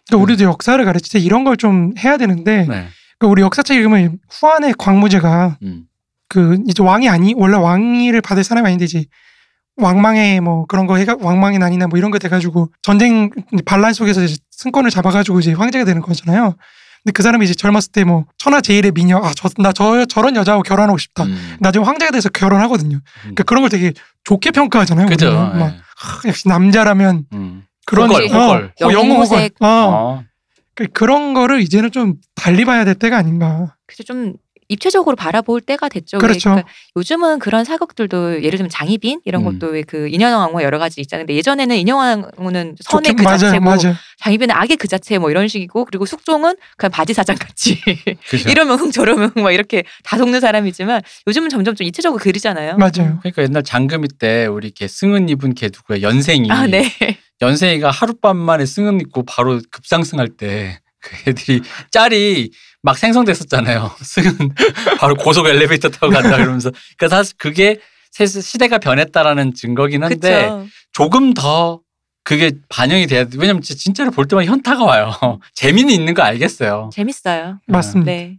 [0.08, 2.88] 그러니까 우리도 역사를 가르칠 때 이런 걸 좀 해야 되는데 네.
[3.20, 5.84] 그 우리 역사책 읽으면 후안의 광무제가 음.
[6.30, 9.06] 그 이제 왕이 아니 원래 왕위를 받을 사람이 아닌데 이제
[9.78, 13.30] 왕망의 뭐 그런 거 해가 왕망의 난이나 뭐 이런 거 돼가지고 전쟁
[13.66, 16.56] 반란 속에서 이제 승권을 잡아가지고 이제 황제가 되는 거잖아요.
[17.04, 20.98] 근데 그 사람이 이제 젊었을 때 뭐 천하 제일의 미녀 아저나 저 저런 여자하고 결혼하고
[20.98, 21.24] 싶다.
[21.26, 21.58] 음.
[21.60, 23.00] 나중에 황제가 돼서 결혼하거든요.
[23.22, 25.06] 그러니까 그런 걸 되게 좋게 평가하잖아요.
[25.08, 25.28] 그죠.
[25.28, 25.60] 우리는.
[25.60, 25.78] 막 예.
[25.96, 27.64] 하, 역시 남자라면 음.
[27.86, 28.74] 그런 호걸, 어, 호걸.
[28.84, 29.50] 어, 영웅 호걸.
[29.62, 29.68] 어.
[29.68, 30.24] 어.
[30.76, 33.76] 그- 그런 거를 이제는 좀 달리 봐야 될 때가 아닌가.
[33.86, 34.34] 그래서 좀
[34.70, 36.18] 입체적으로 바라볼 때가 됐죠.
[36.18, 36.50] 왜 그렇죠.
[36.50, 39.60] 그러니까 요즘은 그런 사극들도 예를 들면 장희빈 이런 음.
[39.60, 41.26] 것도 왜그 인현왕후 여러 가지 있잖아요.
[41.26, 43.96] 근데 예전에는 인현왕후는 선의 그 맞아요, 자체고 맞아요.
[44.20, 47.82] 장희빈은 악의 그 자체 뭐 이런 식이고 그리고 숙종은 그냥 바지 사장 같이
[48.30, 48.50] 그죠.
[48.50, 52.76] 이러면 흥 저러면 흥 막 이렇게 다 속는 사람이지만 요즘은 점점 좀 입체적으로 그리잖아요.
[52.78, 53.20] 맞아요.
[53.22, 56.92] 그러니까 옛날 장금이 때 우리 이렇게 승은 입은 걔 누구야 연생이 아 네.
[57.42, 62.52] 연생이가 하룻밤 만에 승은 입고 바로 급상승할 때 그 애들이 짤이
[62.84, 63.92] 막 생성됐었잖아요.
[64.02, 64.54] 승은
[65.00, 67.80] 바로 고속 엘리베이터 타고 간다 그러면서 그러니까 사실 그게
[68.12, 70.68] 세- 시대가 변했다라는 증거긴 한데 그렇죠.
[70.94, 71.82] 조금 더
[72.24, 73.38] 그게 반영이 돼야 돼.
[73.38, 75.12] 왜냐면 진- 진짜로 볼 때마다 현타가 와요.
[75.56, 76.90] 재미는 있는 거 알겠어요.
[76.94, 77.60] 재밌어요.
[77.68, 78.12] 맞습니다.
[78.12, 78.38] 네.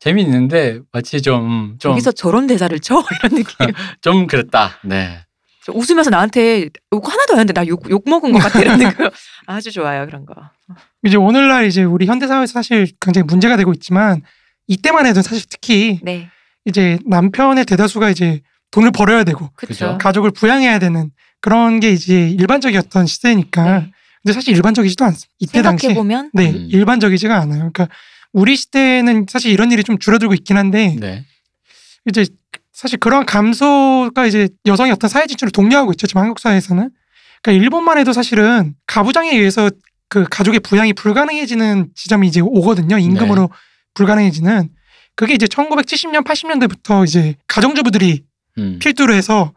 [0.00, 4.26] 재미있는데 마치 좀좀좀 여기서 저런 대사를 쳐 이런 느낌.
[4.26, 4.78] 그랬다.
[4.84, 5.20] 네.
[5.64, 9.08] 저 웃으면서 나한테 욕 하나도 안 했는데 나 욕 욕 먹은 것 같아 이런 느낌.
[9.46, 10.34] 아주 좋아요 그런 거.
[11.04, 14.22] 이제 오늘날 이제 우리 현대 사회에서 사실 굉장히 문제가 되고 있지만
[14.66, 16.28] 이때만 해도 사실 특히 네.
[16.64, 18.40] 이제 남편의 대다수가 이제
[18.70, 19.74] 돈을 벌어야 되고 그죠.
[19.84, 19.98] 그렇죠.
[19.98, 23.90] 가족을 부양해야 되는 그런 게 이제 일반적이었던 시대니까 네.
[24.22, 25.34] 근데 사실 일반적이지도 않습니다.
[25.38, 26.68] 이때 당시에 생각해 보면 네 음.
[26.70, 27.70] 일반적이지가 않아요.
[27.70, 27.88] 그러니까
[28.32, 31.24] 우리 시대는 사실 이런 일이 좀 줄어들고 있긴 한데 네.
[32.08, 32.24] 이제
[32.72, 36.06] 사실 그런 감소가 이제 여성의 어떤 사회 진출을 독려하고 있죠.
[36.06, 36.90] 지금 한국 사회에서는.
[37.42, 39.70] 그러니까 일본만 해도 사실은 가부장에 의해서
[40.14, 42.98] 그 가족의 부양이 불가능해지는 지점이 이제 오거든요.
[42.98, 43.50] 임금으로
[43.94, 44.68] 불가능해지는.
[45.16, 48.22] 그게 이제 1970년, 80년대부터 이제 가정주부들이
[48.58, 48.78] 음.
[48.80, 49.52] 필두로 해서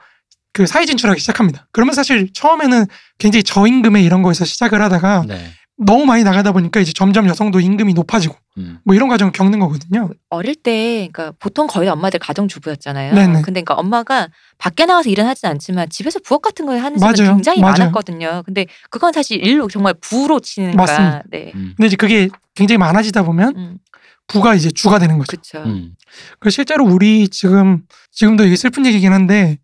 [0.53, 1.67] 그 사회 진출하기 시작합니다.
[1.71, 2.87] 그러면 사실 처음에는
[3.19, 5.51] 굉장히 저임금의 이런 거에서 시작을 하다가 네.
[5.79, 8.79] 너무 많이 나가다 보니까 이제 점점 여성도 임금이 높아지고 음.
[8.83, 10.09] 뭐 이런 과정을 겪는 거거든요.
[10.29, 13.13] 어릴 때 그러니까 보통 거의 엄마들 가정 주부였잖아요.
[13.13, 13.25] 네네.
[13.27, 17.13] 근데 그러니까 엄마가 밖에 나가서 일은 하진 않지만 집에서 부엌 같은 거 하는 맞아요.
[17.13, 17.77] 집은 굉장히 맞아요.
[17.77, 18.43] 많았거든요.
[18.45, 21.23] 근데 그건 사실 일로 정말 부로 치니까 맞습니다.
[21.29, 21.51] 네.
[21.53, 21.73] 음.
[21.77, 23.77] 근데 이제 그게 굉장히 많아지다 보면 음,
[24.25, 25.37] 부가 이제 주가 되는 거죠.
[25.37, 25.59] 그렇죠.
[25.69, 25.93] 음.
[26.39, 29.59] 그 실제로 우리 지금 지금도 이게 슬픈 얘기긴 한데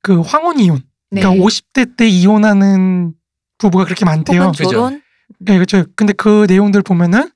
[0.00, 1.20] 그 황혼 이혼, 네.
[1.20, 3.12] 그러니까 50대 때 이혼하는
[3.58, 4.40] 부부가 그렇게 많대요.
[4.40, 4.70] 혹은 그죠.
[4.70, 5.02] 결혼
[5.38, 5.84] 네, 그렇죠.
[5.96, 7.30] 근데 그 내용들 보면은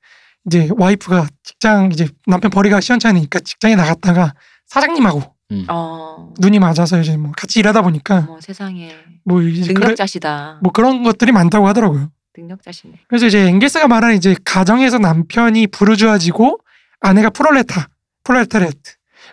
[0.46, 4.35] 이제 와이프가 직장 이제 남편 벌이가 시원찮으니까 직장에 나갔다가
[4.66, 5.66] 사장님하고 음.
[5.68, 10.59] 어, 눈이 맞아서 이제 뭐 같이 일하다 보니까 뭐 세상에 뭐 이제 그래, 능력자시다.
[10.62, 12.11] 뭐 그런 것들이 많다고 하더라고요.
[12.37, 13.00] 능력자시네.
[13.09, 16.59] 그래서 이제 엥겔스가 말하는 이제 가정에서 남편이 부르주아지고
[17.00, 17.88] 아내가 프롤레타,
[18.24, 18.78] 프롤레타리아트.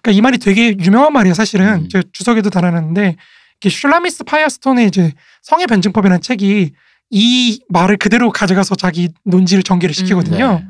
[0.01, 1.33] 그러니까 이 말이 되게 유명한 말이에요.
[1.33, 1.89] 사실은 음.
[1.89, 3.15] 제가 주석에도 달아놨는데
[3.61, 6.71] 슐라미스 파이어스톤의 이제 성의 변증법이라는 책이
[7.09, 10.53] 이 말을 그대로 가져가서 자기 논지를 전개를 시키거든요.
[10.59, 10.65] 네.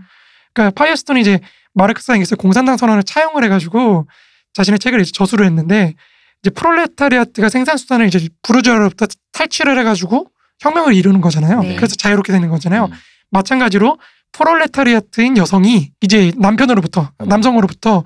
[0.53, 1.39] 그러니까 파이어스톤이 이제
[1.73, 4.07] 마르크스 엥겔스 공산당 선언을 차용을 해가지고
[4.53, 5.93] 자신의 책을 이제 저술을 했는데
[6.41, 10.27] 이제 프롤레타리아트가 생산 수단을 이제 부르주아로부터 탈취를 해가지고
[10.59, 11.61] 혁명을 이루는 거잖아요.
[11.61, 11.75] 네.
[11.75, 12.85] 그래서 자유롭게 되는 거잖아요.
[12.85, 12.91] 음.
[13.31, 13.97] 마찬가지로
[14.31, 17.27] 프롤레타리아트인 여성이 이제 남편으로부터 음.
[17.27, 18.03] 남성으로부터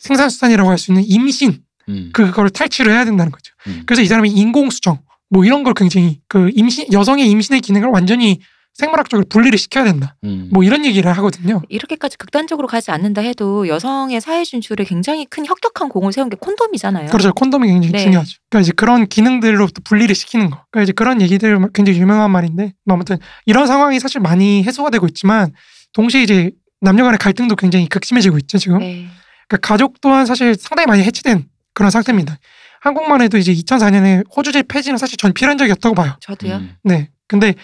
[0.00, 2.10] 생산수단이라고 할 수 있는 임신 음.
[2.12, 3.52] 그걸 탈취를 해야 된다는 거죠.
[3.66, 3.82] 음.
[3.86, 4.98] 그래서 이 사람이 인공수정
[5.30, 8.40] 뭐 이런 걸 굉장히 그 임신 여성의 임신의 기능을 완전히
[8.74, 10.16] 생물학적으로 분리를 시켜야 된다.
[10.24, 10.48] 음.
[10.52, 11.60] 뭐 이런 얘기를 하거든요.
[11.68, 17.08] 이렇게까지 극단적으로 가지 않는다 해도 여성의 사회 진출에 굉장히 큰 혁혁한 공을 세운 게 콘돔이잖아요.
[17.08, 17.32] 그렇죠.
[17.32, 17.98] 콘돔이 굉장히 네.
[17.98, 18.38] 중요하죠.
[18.48, 20.64] 그러니까 이제 그런 기능들로부터 분리를 시키는 거.
[20.70, 25.06] 그러니까 이제 그런 얘기들 굉장히 유명한 말인데 뭐 아무튼 이런 상황이 사실 많이 해소가 되고
[25.06, 25.52] 있지만
[25.92, 28.78] 동시에 이제 남녀 간의 갈등도 굉장히 극심해지고 있죠 지금.
[28.78, 29.06] 네.
[29.48, 32.38] 그러니까 가족 또한 사실 상당히 많이 해치된 그런 상태입니다.
[32.80, 36.16] 한국만 해도 이제 2004년에 호주제 폐지는 사실 전 필연적이었다고 봐요.
[36.20, 36.56] 저도요.
[36.56, 36.76] 음.
[36.82, 37.10] 네.
[37.28, 37.54] 근데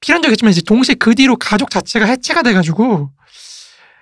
[0.00, 3.10] 필연적이었지만 이제 동시에 그 뒤로 가족 자체가 해체가 돼가지고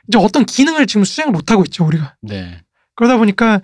[0.08, 2.16] 이제 어떤 기능을 지금 수행을 못 하고 있죠 우리가.
[2.20, 2.60] 네.
[2.96, 3.60] 그러다 보니까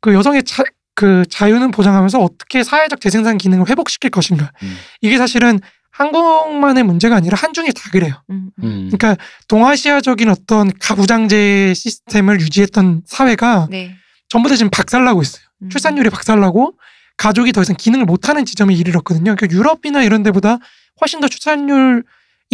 [0.00, 0.62] 그 여성의 자,
[0.94, 4.52] 그 자유는 보장하면서 어떻게 사회적 재생산 기능을 회복시킬 것인가.
[4.62, 4.76] 음.
[5.02, 8.22] 이게 사실은 한국만의 문제가 아니라 한중일 다 그래요.
[8.30, 8.64] 음, 음.
[8.64, 8.90] 음.
[8.90, 9.16] 그러니까
[9.48, 13.96] 동아시아적인 어떤 가부장제 시스템을 유지했던 사회가 네.
[14.28, 15.42] 전부 다 지금 박살나고 있어요.
[15.62, 15.68] 음.
[15.70, 16.78] 출산율이 박살나고
[17.16, 19.34] 가족이 더 이상 기능을 못하는 지점에 이르렀거든요.
[19.36, 20.58] 그러니까 유럽이나 이런 데보다
[21.00, 22.02] 훨씬 더 출산율이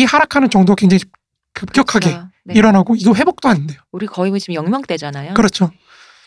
[0.06, 1.02] 하락하는 정도가 굉장히
[1.54, 2.28] 급격하게 그렇죠.
[2.44, 2.54] 네.
[2.54, 3.80] 일어나고 이거 회복도 안 돼요.
[3.92, 5.34] 우리 거의 뭐 지금 영명대잖아요.
[5.34, 5.70] 그렇죠.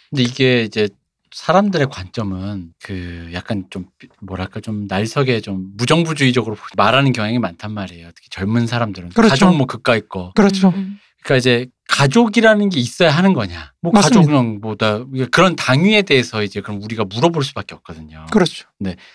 [0.10, 0.90] 근데 이게 이제
[1.32, 3.88] 사람들의 관점은 그 약간 좀
[4.22, 8.12] 뭐랄까 좀 날석에 좀 무정부주의적으로 말하는 경향이 많단 말이에요.
[8.16, 9.30] 특히 젊은 사람들은 그렇죠.
[9.30, 10.70] 가족 뭐 그까 있고 그렇죠.
[10.70, 11.00] 음, 음.
[11.26, 13.74] 그러니까 이제 가족이라는 게 있어야 하는 거냐.
[13.82, 14.22] 뭐 맞습니다.
[14.22, 18.28] 가족형보다 그런 당위에 대해서 이제 그럼 우리가 물어볼 수밖에 없거든요.
[18.32, 18.68] 그렇죠.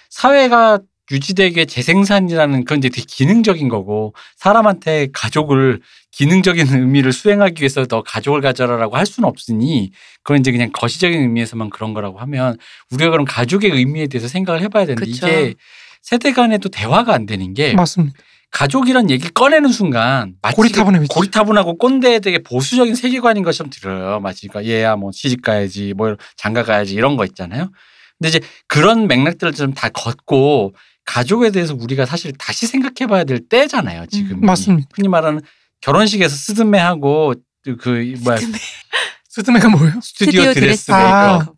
[0.09, 0.81] 사회가
[1.13, 8.41] 유지되게 재생산이라는 그건 이제 되게 기능적인 거고 사람한테 가족을 기능적인 의미를 수행하기 위해서 너 가족을
[8.41, 9.93] 가져라라고 할 수는 없으니
[10.23, 12.57] 그건 이제 그냥 거시적인 의미에서만 그런 거라고 하면
[12.91, 15.27] 우리가 그럼 가족의 의미에 대해서 생각을 해봐야 되는데 그쵸.
[15.27, 15.55] 이게
[16.03, 18.19] 세대 간에도 대화가 안 되는 게 맞습니다.
[18.51, 21.07] 가족이란 얘기를 꺼내는 순간 마치 고리타분해.
[21.09, 24.21] 고리타분하고 꼰대 되게 보수적인 세계관인 것처럼 들어요.
[24.21, 27.71] 마치 그러니까 얘야 뭐 시집 가야지 뭐 장가 가야지 이런 거 있잖아요.
[28.19, 30.75] 근데 이제 그런 맥락들을 좀 다 걷고
[31.07, 34.07] 가족에 대해서 우리가 사실 다시 생각해 봐야 될 때잖아요.
[34.07, 34.37] 지금.
[34.39, 34.89] 음, 맞습니다.
[34.95, 35.41] 흔히 말하는
[35.81, 37.35] 결혼식에서 스드메하고
[37.79, 38.39] 그 뭐야
[39.29, 40.01] 스드메가 뭐예요?
[40.03, 41.39] 스튜디오 드레스 아.
[41.39, 41.55] 메이크업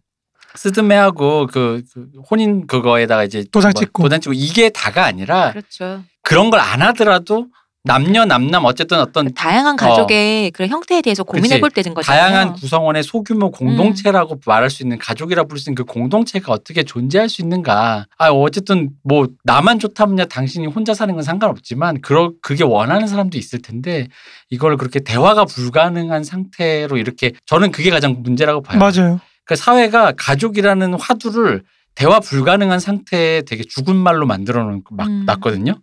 [0.54, 4.02] 스드메하고 그, 그 혼인 그거에다가 이제 도장 뭐 찍고.
[4.02, 6.02] 도장 찍고 이게 다가 아니라 그렇죠.
[6.22, 7.46] 그런 걸 안 하더라도
[7.84, 11.58] 남녀 남남 어쨌든 어떤 다양한 가족의 그런 형태에 대해서 고민해.
[11.58, 12.22] 볼 때는 거잖아요.
[12.22, 17.28] 다양한 구성원의 소규모 공동체라고 말할 수 있는 가족이라 부를 수 있는 그 공동체가 어떻게 존재할
[17.28, 18.06] 수 있는가.
[18.18, 23.60] 아 어쨌든 뭐 나만 좋다면야 당신이 혼자 사는 건 상관없지만 그러 그게 원하는 사람도 있을
[23.62, 24.06] 텐데
[24.48, 28.78] 이걸 그렇게 대화가 불가능한 상태로 이렇게 저는 그게 가장 문제라고 봐요.
[28.78, 29.18] 맞아요.
[29.44, 31.62] 그 사회가 가족이라는 화두를
[31.94, 35.24] 대화 불가능한 상태에 되게 죽은 말로 만들어 놓은 막 음.
[35.26, 35.74] 놨거든요.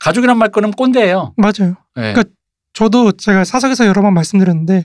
[0.00, 1.34] 가족이란 말 꺼내면 꼰대예요.
[1.36, 1.76] 맞아요.
[1.96, 2.12] 예.
[2.12, 2.24] 그러니까
[2.72, 4.84] 저도 제가 사석에서 여러 번 말씀드렸는데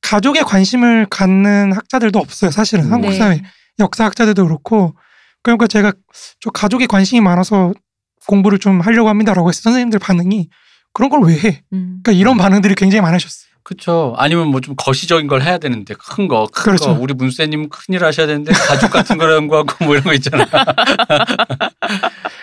[0.00, 2.50] 가족에 관심을 갖는 학자들도 없어요.
[2.50, 2.92] 사실은 음.
[2.92, 3.18] 한국 네.
[3.18, 3.42] 사회
[3.78, 4.96] 역사학자들도 그렇고
[5.42, 5.92] 그러니까 제가
[6.40, 7.72] 저 가족에 관심이 많아서
[8.26, 10.48] 공부를 좀 하려고 합니다라고 해서 선생님들 반응이
[10.92, 11.62] 그런 걸 왜 해?
[11.72, 12.00] 음.
[12.02, 13.50] 그러니까 이런 반응들이 굉장히 많으셨어요.
[13.66, 14.14] 그렇죠.
[14.16, 16.94] 아니면 뭐 좀 거시적인 걸 해야 되는데 큰 거, 큰 그렇죠.
[16.94, 17.00] 거.
[17.00, 20.46] 우리 문세님 큰일 하셔야 되는데 가족 같은 거 연구하고 뭐 이런 거 있잖아.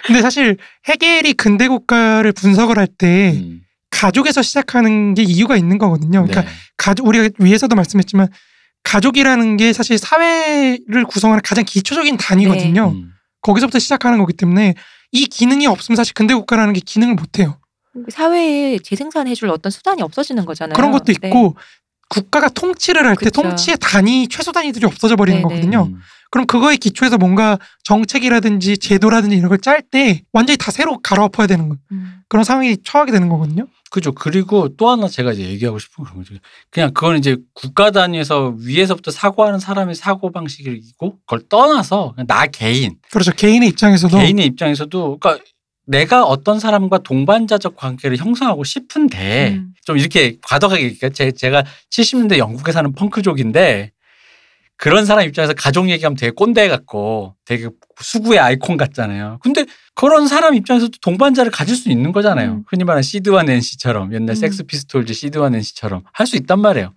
[0.06, 0.58] 근데 사실
[0.88, 3.62] 해겔이 근대 국가를 분석을 할때 음.
[3.90, 6.26] 가족에서 시작하는 게 이유가 있는 거거든요.
[6.26, 6.48] 그러니까 네.
[6.76, 8.28] 가족 우리가 위에서도 말씀했지만
[8.84, 12.90] 가족이라는 게 사실 사회를 구성하는 가장 기초적인 단위거든요.
[12.96, 13.12] 음.
[13.42, 14.74] 거기서부터 시작하는 거기 때문에
[15.14, 17.58] 이 기능이 없으면 사실 근대 국가라는 게 기능을 못 해요.
[18.10, 20.76] 사회에 재생산해 줄 어떤 수단이 없어지는 거잖아요.
[20.76, 21.28] 그런 것도 네.
[21.28, 21.56] 있고
[22.10, 23.30] 국가가 통치를 할 때.
[23.30, 25.50] 통치의 단위 최소 단위들이 없어져 버리는 네네.
[25.56, 25.90] 거거든요.
[25.92, 26.00] 음.
[26.32, 31.70] 그럼 그거에 기초해서 뭔가 정책이라든지 제도라든지 이런 걸 짤 때 완전히 다 새로 갈아엎어야 되는
[31.70, 32.22] 거 음.
[32.28, 33.68] 그런 상황이 처하게 되는 거거든요.
[33.92, 34.12] 그죠.
[34.14, 36.34] 그리고 또 하나 제가 이제 얘기하고 싶은 그런 거죠.
[36.72, 42.96] 그냥 그건 이제 국가 단위에서 위에서부터 사고하는 사람의 사고 방식이고 그걸 떠나서 그냥 나 개인,
[43.12, 43.32] 그렇죠.
[43.32, 45.44] 개인의 입장에서도 개인의 입장에서도 그러니까
[45.86, 49.74] 내가 어떤 사람과 동반자적 관계를 형성하고 싶은데 음.
[49.86, 50.98] 좀 이렇게 과도하게.
[51.14, 53.92] 제, 제가 70년대 영국에 사는 펑크족인데
[54.78, 57.70] 그런 사람 입장에서 가족 얘기하면 되게 꼰대 같고 되게
[58.02, 59.40] 수구의 아이콘 같잖아요.
[59.42, 62.52] 근데 그런 사람 입장에서도 동반자를 가질 수 있는 거잖아요.
[62.52, 62.64] 음.
[62.68, 64.36] 흔히 말하는 시드와 낸시처럼 옛날 음.
[64.36, 66.94] 섹스 피스톨즈 시드와 낸시처럼 할 수 있단 말이에요.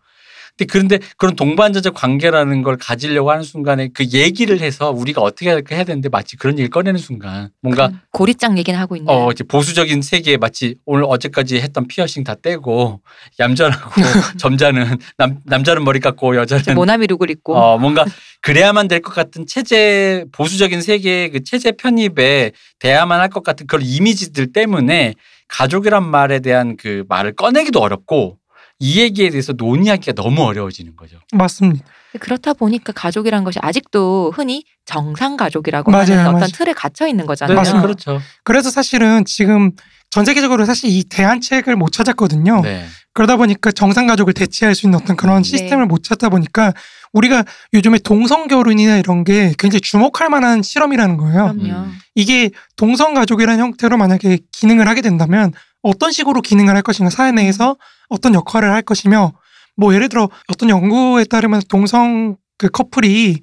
[0.59, 5.85] 근데 그런데 그런 동반자적 관계라는 걸 가지려고 하는 순간에 그 얘기를 해서 우리가 어떻게 해야
[5.85, 9.12] 되는데 마치 그런 얘기를 꺼내는 순간 뭔가 음, 고리짝 얘기는 하고 있는.
[9.12, 13.01] 어, 이제 보수적인 세계에 마치 오늘 어제까지 했던 피어싱 다 떼고
[13.38, 13.90] 얌전하고
[14.38, 17.55] 점잖은 남, 남자는 머리 깎고 여자는 모나미 룩을 입고.
[17.55, 18.05] 어, 뭔가
[18.40, 23.85] 그래야만 될 것 같은 체제 보수적인 세계의 그 체제 편입에 대야만 할 것 같은 그런
[23.85, 25.12] 이미지들 때문에
[25.49, 28.38] 가족이란 말에 대한 그 말을 꺼내기도 어렵고
[28.78, 31.18] 이 얘기에 대해서 논의하기가 너무 어려워지는 거죠.
[31.32, 31.84] 맞습니다.
[32.20, 36.48] 그렇다 보니까 가족이란 것이 아직도 흔히 정상 가족이라고 맞아요, 하는 어떤 맞아요.
[36.52, 37.56] 틀에 갇혀 있는 네, 거잖아요.
[37.56, 37.82] 맞습니다.
[37.82, 38.20] 그렇죠.
[38.44, 39.72] 그래서 사실은 지금
[40.10, 42.60] 전 세계적으로 사실 이 대안책을 못 찾았거든요.
[42.62, 42.86] 네.
[43.12, 45.42] 그러다 보니까 정상 가족을 대체할 수 있는 어떤 그런 음.
[45.42, 46.74] 시스템을 못 찾다 보니까
[47.12, 51.54] 우리가 요즘에 동성 결혼이나 이런 게 굉장히 주목할 만한 실험이라는 거예요.
[51.54, 51.84] 그럼요.
[51.84, 51.98] 음.
[52.14, 55.52] 이게 동성 가족이라는 형태로 만약에 기능을 하게 된다면
[55.88, 57.77] 어떤 식으로 기능을 할 것인가 사회 내에서
[58.09, 59.33] 어떤 역할을 할 것이며
[59.77, 63.40] 뭐 예를 들어 어떤 연구에 따르면 동성 그 커플이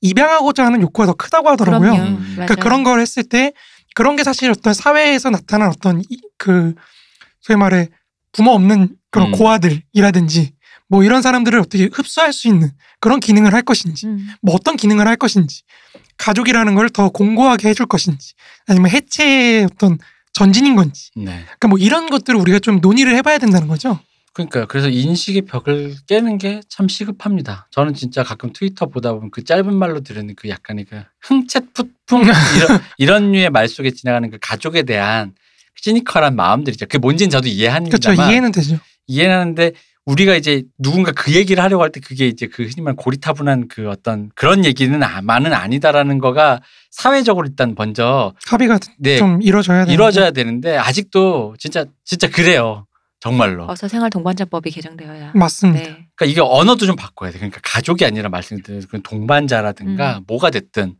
[0.00, 1.90] 입양하고자 하는 욕구가 더 크다고 하더라고요.
[1.92, 2.08] 그럼요.
[2.10, 2.30] 음.
[2.34, 3.52] 그러니까 그런 걸 했을 때
[3.94, 6.74] 그런 게 사실 어떤 사회에서 나타난 어떤 이- 그
[7.40, 7.88] 소위 말해
[8.32, 9.32] 부모 없는 그런 음.
[9.32, 10.52] 고아들이라든지
[10.88, 12.70] 뭐 이런 사람들을 어떻게 흡수할 수 있는
[13.00, 14.28] 그런 기능을 할 것인지 음.
[14.42, 15.62] 뭐 어떤 기능을 할 것인지
[16.16, 18.34] 가족이라는 걸 더 공고하게 해줄 것인지
[18.66, 19.98] 아니면 해체의 어떤
[20.38, 21.42] 전진인 건지 네.
[21.44, 23.98] 그러니까 뭐 이런 것들을 우리가 좀 논의를 해봐야 된다는 거죠.
[24.32, 27.66] 그러니까 그래서 인식의 벽을 깨는 게 참 시급합니다.
[27.72, 32.22] 저는 진짜 가끔 트위터 보다 보면 그 짧은 말로 들으는 그 약간의 그 흥채풋풍
[32.56, 35.32] 이런 이런 류의 말 속에 지나가는 그 가족에 대한
[35.74, 36.86] 시니컬한 마음들이죠.
[36.86, 37.56] 그게 뭔지는 저도 그렇죠.
[37.58, 38.78] 이해합니다만 이해는 되죠.
[39.08, 39.72] 이해는 하는데
[40.08, 43.90] 우리가 이제 누군가 그 얘기를 하려고 할 때 그게 이제 그 흔히 말하는 고리타분한 그
[43.90, 50.30] 어떤 그런 얘기는 아만은 아니다라는 거가 사회적으로 일단 먼저 합의가 네 좀 이루어져야 되는 이루어져야
[50.30, 52.86] 되는데 아직도 진짜 진짜 그래요.
[53.20, 53.66] 정말로.
[53.68, 55.32] 어서 생활 동반자법이 개정되어야.
[55.34, 55.80] 맞습니다.
[55.80, 56.06] 네.
[56.14, 57.38] 그러니까 이게 언어도 좀 바꿔야 돼.
[57.38, 60.24] 그러니까 가족이 아니라 말씀드린 그 동반자라든가 음.
[60.26, 60.94] 뭐가 됐든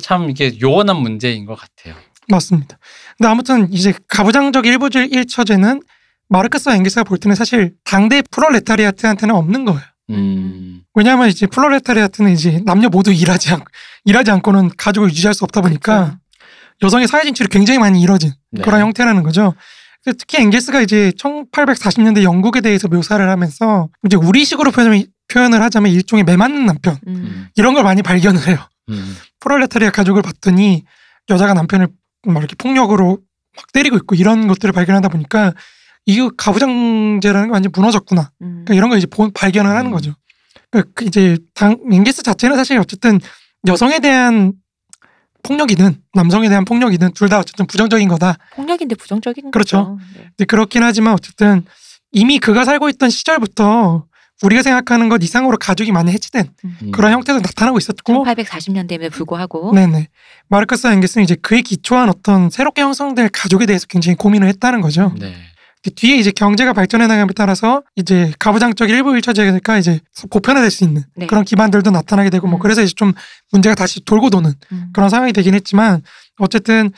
[0.00, 1.94] 참 이게 요원한 문제인 것 같아요.
[2.28, 2.78] 맞습니다.
[3.18, 5.82] 근데 아무튼 이제 가부장적 일부일처제는
[6.30, 9.80] 마르크스와 엥겔스가 볼 때는 사실 당대 프롤레타리아트한테는 없는 거예요.
[10.10, 10.82] 음.
[10.94, 13.62] 왜냐하면 이제 프롤레타리아트는 이제 남녀 모두 일하지 않
[14.04, 16.18] 일하지 않고는 가족을 유지할 수 없다 보니까 그렇죠.
[16.82, 18.62] 여성의 사회 진출이 굉장히 많이 이뤄진 네.
[18.62, 19.54] 그런 형태라는 거죠.
[20.04, 26.64] 특히 엥겔스가 이제 1840년대 영국에 대해서 묘사를 하면서 이제 우리식으로 표현을, 표현을 하자면 일종의 매맞는
[26.64, 27.14] 남편 음.
[27.14, 27.48] 음.
[27.56, 28.58] 이런 걸 많이 발견을 해요.
[28.88, 29.16] 음.
[29.40, 30.84] 프롤레타리아 가족을 봤더니
[31.28, 31.88] 여자가 남편을
[32.26, 33.18] 막 이렇게 폭력으로
[33.56, 35.52] 막 때리고 있고 이런 것들을 발견하다 보니까
[36.06, 38.30] 이거 가부장제라는 게 완전 무너졌구나.
[38.42, 38.64] 음.
[38.64, 39.92] 그러니까 이런 걸 이제 본- 발견을 하는 음.
[39.92, 40.14] 거죠.
[40.70, 43.20] 그러니까 그 이제 당 앵게스 자체는 사실 어쨌든
[43.66, 44.52] 여성에 대한
[45.42, 48.36] 폭력이든 남성에 대한 폭력이든 둘 다 어쨌든 부정적인 거다.
[48.54, 49.76] 폭력인데 부정적인 그렇죠.
[49.96, 49.98] 거죠.
[50.16, 50.24] 네.
[50.36, 51.64] 근데 그렇긴 하지만 어쨌든
[52.12, 54.06] 이미 그가 살고 있던 시절부터
[54.42, 56.90] 우리가 생각하는 것 이상으로 가족이 많이 해치된 음.
[56.92, 60.08] 그런 형태도 나타나고 있었고 1840년대임에도 불구하고 네네
[60.48, 65.14] 마르크스 앵게스는 이제 그에 기초한 어떤 새롭게 형성될 가족에 대해서 굉장히 고민을 했다는 거죠.
[65.18, 65.34] 네.
[65.82, 71.04] 근데 뒤에 이제 경제가 발전해 나감에 따라서 이제 가부장적 일부 일처제가 이제 보편화될 수 있는
[71.16, 71.26] 네.
[71.26, 72.60] 그런 기반들도 나타나게 되고 뭐 음.
[72.60, 73.12] 그래서 이제 좀
[73.50, 74.90] 문제가 다시 돌고 도는 음.
[74.92, 76.02] 그런 상황이 되긴 했지만
[76.38, 76.90] 어쨌든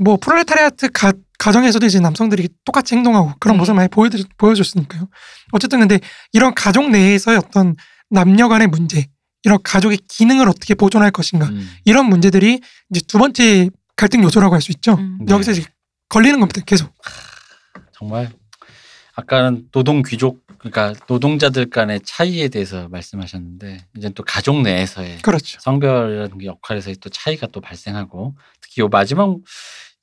[0.00, 3.58] 뭐 프롤레타리아트 가, 가정에서도 이제 남성들이 똑같이 행동하고 그런 네.
[3.58, 5.08] 모습을 많이 보여 보여줬으니까요.
[5.52, 6.00] 어쨌든 근데
[6.32, 7.74] 이런 가족 내에서의 어떤
[8.08, 9.06] 남녀 간의 문제,
[9.42, 11.68] 이런 가족의 기능을 어떻게 보존할 것인가 음.
[11.84, 14.94] 이런 문제들이 이제 두 번째 갈등 요소라고 할 수 있죠.
[14.94, 15.18] 음.
[15.26, 15.34] 네.
[15.34, 15.64] 여기서 이제
[16.08, 16.62] 걸리는 겁니다.
[16.64, 16.94] 계속.
[18.04, 18.30] 정말
[19.16, 25.58] 아까는 노동 귀족 그러니까 노동자들 간의 차이에 대해서 말씀하셨는데 이제 또 가족 내에서의 그렇죠.
[25.60, 29.36] 성별이라든가 역할에서의 또 차이가 또 발생하고 특히 요 마지막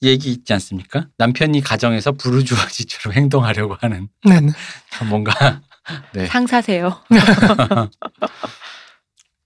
[0.01, 1.07] 얘기 있지 않습니까?
[1.17, 4.51] 남편이 가정에서 부르주아 지처럼 행동하려고 하는 네네.
[4.89, 5.61] 참 뭔가
[6.13, 6.25] 네.
[6.25, 7.03] 상사세요.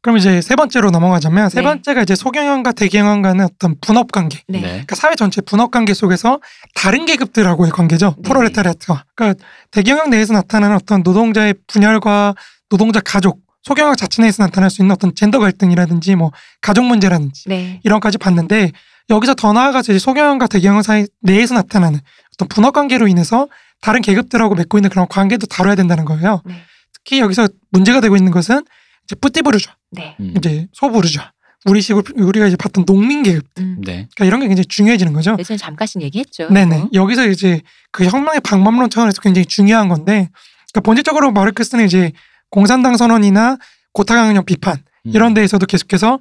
[0.06, 1.64] 그럼 이제 세 번째로 넘어가자면 세 네.
[1.64, 4.44] 번째가 이제 소경영과 대경영 간의 어떤 분업 관계.
[4.48, 4.60] 네.
[4.60, 4.68] 네.
[4.68, 6.40] 그러니까 사회 전체 분업 관계 속에서
[6.76, 8.14] 다른 계급들하고의 관계죠.
[8.16, 8.22] 네.
[8.22, 9.04] 프롤레타리아트와.
[9.16, 12.36] 그러니까 대경영 내에서 나타나는 어떤 노동자의 분열과
[12.70, 17.82] 노동자 가족, 소경영 자체 내에서 나타날 수 있는 어떤 젠더 갈등이라든지 뭐 가족 문제라든지 네.
[17.84, 18.74] 이런 까지 봤는데
[19.10, 22.00] 여기서 더 나아가서 이제 소경영과 대경영 사이 내에서 나타나는
[22.36, 23.48] 어떤 분업 관계로 인해서
[23.82, 26.44] 다른 계급들하고 맺고 있는 그런 관계도 다뤄야 된다는 거예요.
[26.46, 26.62] 네.
[26.94, 28.62] 특히 여기서 문제가 되고 있는 것은
[29.06, 30.16] 이제 뿌띠부르주아, 네.
[30.20, 30.34] 음.
[30.38, 31.32] 이제 소부르주아,
[31.66, 33.78] 우리식으로 우리가 이제 봤던 농민 계급, 음.
[33.84, 34.08] 네.
[34.16, 35.36] 그러니까 이런 게 굉장히 중요해지는 거죠.
[35.40, 36.50] 예전에 잠깐씩 얘기했죠.
[36.50, 36.78] 네네.
[36.78, 36.90] 이거.
[36.94, 40.30] 여기서 이제 그 혁명의 방법론 차원에서 굉장히 중요한 건데,
[40.72, 42.12] 그러니까 본질적으로 마르크스는 이제
[42.50, 43.58] 공산당 선언이나
[43.94, 45.12] 고타강령 비판 음.
[45.14, 46.20] 이런 데에서도 계속해서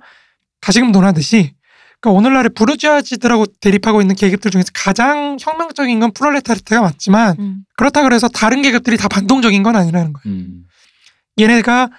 [0.60, 1.54] 다시금 논하듯이,
[2.00, 7.64] 그러니까 오늘날의 부르주아지들하고 대립하고 있는 계급들 중에서 가장 혁명적인 건 프롤레타리아트가 맞지만 음.
[7.76, 10.36] 그렇다 그래서 다른 계급들이 다 반동적인 건 아니라는 거예요.
[10.36, 10.64] 음.
[11.38, 11.90] 얘네가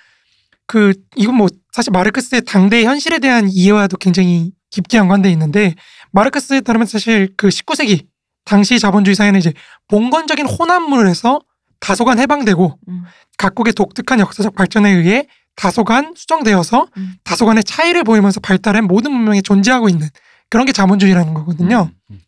[0.67, 5.75] 그 이건 뭐 사실 마르크스의 당대 현실에 대한 이해와도 굉장히 깊게 연관돼 있는데
[6.11, 8.05] 마르크스에 따르면 사실 그 19세기
[8.45, 9.53] 당시 자본주의 사회는 이제
[9.87, 11.41] 봉건적인 혼합물에서
[11.79, 13.03] 다소간 해방되고 음.
[13.37, 17.15] 각국의 독특한 역사적 발전에 의해 다소간 수정되어서 음.
[17.23, 20.07] 다소간의 차이를 보이면서 발달한 모든 문명이 존재하고 있는
[20.49, 21.89] 그런 게 자본주의라는 거거든요.
[22.11, 22.19] 음.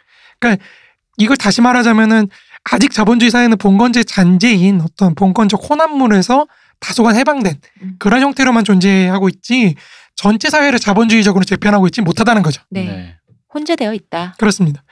[1.17, 2.29] 이걸 다시 말하자면은
[2.71, 6.47] 아직 자본주의 사회는 봉건제 잔재인 어떤 봉건적 혼합물에서
[6.79, 7.95] 다소간 해방된 음.
[7.99, 9.75] 그런 형태로만 존재하고 있지
[10.15, 12.61] 전체 사회를 자본주의적으로 재편하고 있지 못하다는 거죠.
[12.69, 12.85] 네.
[12.85, 13.15] 네.
[13.53, 14.35] 혼재되어 있다.
[14.37, 14.83] 그렇습니다.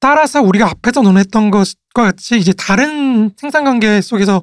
[0.00, 4.42] 따라서 우리가 앞에서 논했던 것과 같이 이제 다른 생산 관계 속에서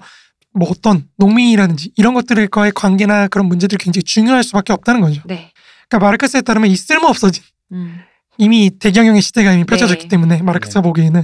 [0.54, 5.21] 뭐 어떤 농민이라든지 이런 것들과의 관계나 그런 문제들이 굉장히 중요할 수밖에 없다는 거죠.
[5.25, 5.52] 네.
[5.90, 8.00] 그러니까 마르크스에 따르면 이 쓸모 없어진 음.
[8.38, 10.08] 이미 대경영의 시대가 이미 펼쳐졌기 네.
[10.08, 10.83] 때문에 마르크스가 네.
[10.83, 11.23] 보기에는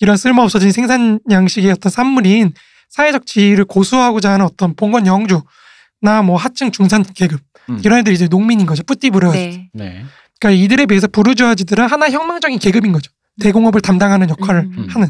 [0.00, 2.52] 이런 쓸모 없어진 생산 양식의 어떤 산물인
[2.90, 7.80] 사회적 지위를 고수하고자 하는 어떤 봉건 영주나 뭐 하층 중산 계급 음.
[7.84, 8.82] 이런 애들이 이제 농민인 거죠.
[8.82, 9.30] 뿌띠 부르.
[9.32, 9.68] 네.
[9.72, 10.04] 네.
[10.38, 13.10] 그러니까 이들에 비해서 부르주아지들은 하나 혁명적인 계급인 거죠.
[13.40, 14.86] 대공업을 담당하는 역할을 음.
[14.90, 15.08] 하는.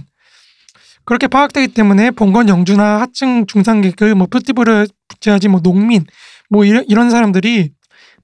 [1.04, 6.06] 그렇게 파악되기 때문에 봉건 영주나 하층 중산 계급, 뭐 뿌띠부르주아지, 뭐 농민,
[6.48, 7.72] 뭐 이런, 이런 사람들이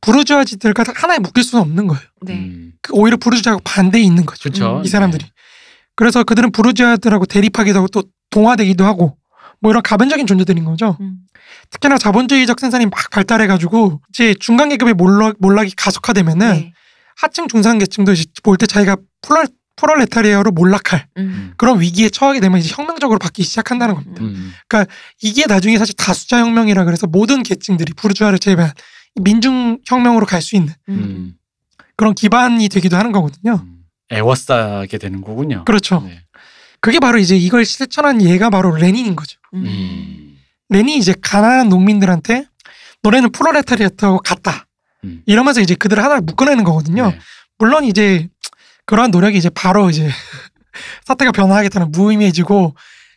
[0.00, 2.02] 부르주아지들과 하나에 묶일 수는 없는 거예요.
[2.22, 2.34] 네.
[2.34, 2.72] 음.
[2.80, 4.78] 그 오히려 부르주아하고 반대에 있는 거죠.
[4.78, 4.84] 음.
[4.84, 5.26] 이 사람들이.
[5.94, 9.18] 그래서 그들은 부르주아들하고 대립하기도 하고 또 동화되기도 하고
[9.60, 10.96] 뭐 이런 가변적인 존재들인 거죠.
[11.00, 11.18] 음.
[11.70, 16.72] 특히나 자본주의적 생산이 막 발달해가지고 이제 중간 계급의 몰락, 몰락이 가속화되면은 네.
[17.16, 19.46] 하층 중산 계층도 이제 볼 때 자기가 프롤,
[19.76, 21.52] 프롤레타리아로 몰락할 음.
[21.56, 24.22] 그런 위기에 처하게 되면 이제 혁명적으로 바뀌기 시작한다는 겁니다.
[24.22, 24.52] 음.
[25.22, 28.72] 이게 나중에 사실 다수자 혁명이라 그래서 모든 계층들이 부르주아를 제외한
[29.20, 30.94] 민중 혁명으로 갈 수 있는 음.
[30.94, 31.34] 음.
[31.96, 33.60] 그런 기반이 되기도 하는 거거든요.
[33.62, 33.76] 음.
[34.12, 35.64] 애워싸게 되는 거군요.
[35.66, 36.02] 그렇죠.
[36.06, 36.22] 네.
[36.80, 39.38] 그게 바로 이제 이걸 실천한 얘가 바로 레닌인 거죠.
[39.54, 39.64] 음.
[39.66, 40.36] 음.
[40.68, 42.46] 레닌이 이제 가난한 농민들한테
[43.02, 44.66] 너네는 프롤레타리아트하고 같다.
[45.04, 45.22] 음.
[45.26, 47.10] 이러면서 이제 그들을 하나를 묶어내는 거거든요.
[47.10, 47.18] 네.
[47.58, 48.28] 물론 이제
[48.86, 50.08] 그러한 노력이 이제 바로 이제
[51.04, 52.74] 사태가 변화하겠다는 무의미해지고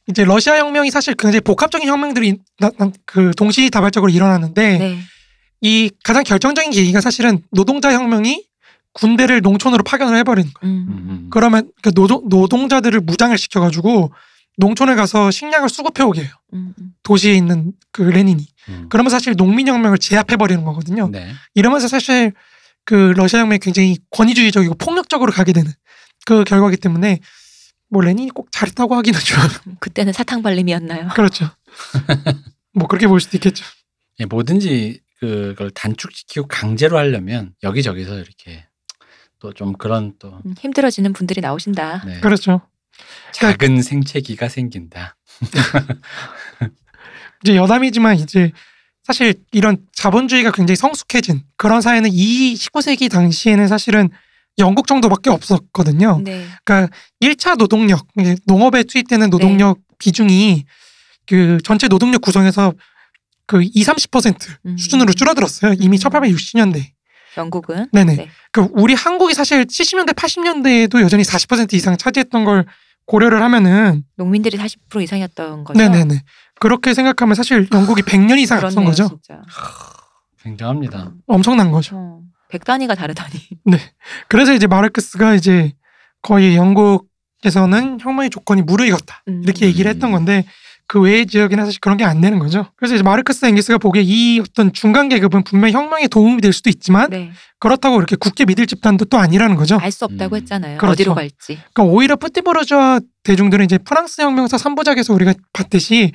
[0.10, 5.00] 이제 러시아 혁명이 사실 굉장히 복합적인 혁명들이 나, 나- 그 동시다발적으로 일어났는데 네.
[5.62, 8.44] 이 가장 결정적인 계기가 사실은 노동자 혁명이
[8.94, 10.74] 군대를 농촌으로 파견을 해버리는 거예요.
[10.74, 10.88] 음.
[10.90, 11.28] 음.
[11.32, 14.12] 그러면 그 노동, 노동자들을 무장을 시켜가지고
[14.58, 16.30] 농촌에 가서 식량을 수급해 오게 해요.
[16.54, 16.74] 음.
[16.78, 16.94] 음.
[17.04, 18.46] 도시에 있는 그 레닌이.
[18.70, 18.88] 음.
[18.90, 21.10] 그러면 사실 농민혁명을 제압해 버리는 거거든요.
[21.10, 21.32] 네.
[21.56, 22.34] 이러면서 사실
[22.86, 25.72] 그 러시아 혁명이 굉장히 권위주의적이고 폭력적으로 가게 되는
[26.26, 27.20] 그 결과기 때문에
[27.90, 29.38] 뭐 레닌이 꼭 잘했다고 하기는 좀
[29.80, 31.10] 그때는 사탕 발림이었나요?
[31.10, 31.50] 그렇죠.
[32.74, 33.66] 뭐 그렇게 볼 수도 있겠죠.
[34.20, 38.68] 예, 뭐든지 그걸 단축시키고 강제로 하려면 여기저기서 이렇게
[39.44, 42.04] 또 좀 그런 또 음, 힘들어지는 분들이 나오신다.
[42.06, 42.62] 네, 그렇죠.
[43.34, 45.18] 작은 생채기가 생긴다.
[47.44, 48.54] 이제 여담이지만 이제
[49.04, 54.10] 사실 이런 자본주의가 굉장히 성숙해진 그런 사회는 이 19세기 당시에는 사실은
[54.60, 56.22] 영국 정도밖에 없었거든요.
[56.24, 56.48] 네.
[56.64, 58.08] 그러니까 1차 노동력,
[58.46, 60.64] 농업에 투입되는 노동력 비중이
[61.28, 62.72] 그 전체 노동력 구성에서
[63.46, 64.78] 그 2, 30% 음.
[64.78, 65.74] 수준으로 줄어들었어요.
[65.80, 66.00] 이미 음.
[66.00, 66.94] 1860년대.
[67.38, 68.16] 영국은 네네.
[68.16, 68.30] 네.
[68.52, 72.66] 그 우리 한국이 사실 70년대, 80년대에도 여전히 40% 이상 차지했던 걸
[73.06, 75.78] 고려를 하면은 농민들이 40% 이상이었던 거죠.
[75.78, 76.22] 네네네.
[76.60, 79.08] 그렇게 생각하면 사실 영국이 100년 이상 앞선 거죠.
[79.22, 79.42] 진짜.
[80.42, 81.04] 굉장합니다.
[81.04, 81.22] 음.
[81.28, 81.96] 엄청난 거죠.
[81.96, 83.34] 어, 백 단위가 다르다니.
[84.28, 85.74] 그래서 이제 마르크스가 이제
[86.22, 89.24] 거의 영국에서는 혁명의 조건이 무르익었다.
[89.28, 89.42] 음.
[89.44, 90.46] 이렇게 얘기를 했던 건데
[90.94, 92.68] 그 외의 지역에는 사실 그런 게 안 되는 거죠.
[92.76, 96.70] 그래서 이제 마르크스 앵기스가 보기에 이 어떤 중간 계급은 분명 히 혁명에 도움이 될 수도
[96.70, 97.32] 있지만 네.
[97.60, 99.80] 그렇다고 이렇게 굳게 믿을 집단도 또 아니라는 거죠.
[99.82, 100.42] 알 수 없다고 음.
[100.42, 100.78] 했잖아요.
[100.78, 100.94] 그렇죠.
[100.94, 101.60] 어디로 갈지.
[101.74, 106.12] 그러니까 오히려 푸티보르주아 대중들은 이제 프랑스 혁명사 3부작에서 우리가 봤듯이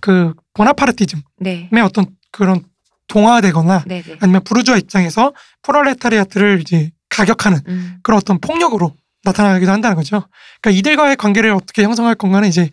[0.00, 1.80] 그 보나파르티즘의 네.
[1.82, 2.62] 어떤 그런
[3.08, 4.16] 동화되거나 네, 네.
[4.20, 7.96] 아니면 부르주아 입장에서 프롤레타리아트를 이제 가격하는 음.
[8.04, 8.94] 그런 어떤 폭력으로
[9.24, 10.28] 나타나기도 한다는 거죠.
[10.60, 12.70] 그러니까 이들과의 관계를 어떻게 형성할 건가는 이제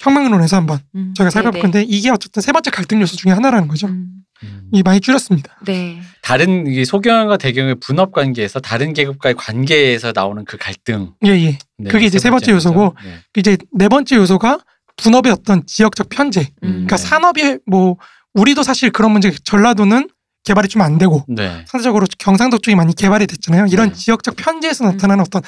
[0.00, 1.12] 혁명론에서 한번 음.
[1.14, 3.86] 저희가 살펴볼 네, 건데 이게 어쨌든 세 번째 갈등 요소 중에 하나라는 거죠.
[3.86, 4.22] 음.
[4.42, 4.68] 음.
[4.72, 5.58] 이 많이 줄였습니다.
[5.66, 6.00] 네.
[6.22, 11.12] 다른 이 소경과 대경의 분업 관계에서 다른 계급과의 관계에서 나오는 그 갈등.
[11.26, 11.58] 예, 예.
[11.76, 13.06] 네, 그게 이제 세 번째 요소고, 거죠.
[13.06, 13.16] 네.
[13.36, 14.58] 이제 네 번째 요소가
[14.96, 16.40] 분업의 어떤 지역적 편제.
[16.62, 16.68] 음.
[16.70, 17.02] 그러니까 네.
[17.02, 17.96] 산업이 뭐
[18.32, 20.08] 우리도 사실 그런 문제 전라도는
[20.44, 21.64] 개발이 좀 안 되고 네.
[21.66, 23.66] 상대적으로 경상도 쪽이 많이 개발이 됐잖아요.
[23.70, 23.94] 이런 네.
[23.94, 24.92] 지역적 편제에서 음.
[24.92, 25.42] 나타나는 어떤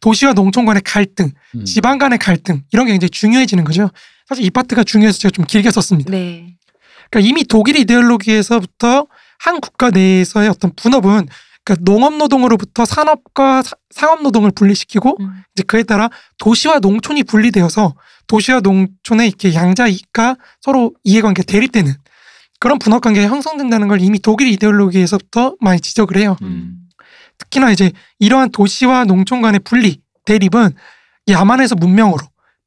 [0.00, 1.64] 도시와 농촌 간의 갈등, 음.
[1.64, 3.90] 지방 간의 갈등 이런 게 굉장히 중요해지는 거죠.
[4.28, 6.10] 사실 이 파트가 중요해서 제가 좀 길게 썼습니다.
[6.10, 6.54] 네.
[7.10, 9.06] 그러니까 이미 독일 이데올로기에서부터
[9.38, 11.26] 한 국가 내에서의 어떤 분업은
[11.64, 15.42] 그러니까 농업 노동으로부터 산업과 사- 상업 노동을 분리시키고 음.
[15.54, 17.94] 이제 그에 따라 도시와 농촌이 분리되어서
[18.26, 21.94] 도시와 농촌의 이렇게 양자 이익과 서로 이해관계 대립되는
[22.60, 26.36] 그런 분업 관계가 형성된다는 걸 이미 독일 이데올로기에서부터 많이 지적을 해요.
[26.42, 26.77] 음.
[27.38, 30.70] 특히나 이제 이러한 도시와 농촌 간의 분리 대립은
[31.28, 32.18] 야만에서 문명으로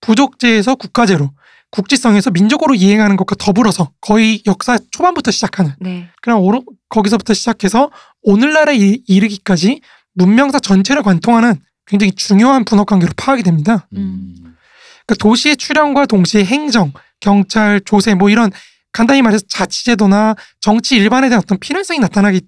[0.01, 1.31] 부족제에서 국가제로
[1.69, 6.09] 국지성에서 민족으로 이행하는 것과 더불어서 거의 역사 초반부터 시작하는 네.
[6.21, 7.89] 그냥 오로, 거기서부터 시작해서
[8.23, 9.81] 오늘날에 이- 이르기까지
[10.13, 11.55] 문명사 전체를 관통하는
[11.85, 13.87] 굉장히 중요한 분업 관계로 파악이 됩니다.
[13.95, 14.35] 음.
[15.05, 16.91] 그러니까 도시의 출현과 동시에 행정,
[17.21, 18.51] 경찰, 조세 뭐 이런
[18.91, 22.41] 간단히 말해서 자치제도나 정치 일반에 대한 어떤 필연성이 나타나기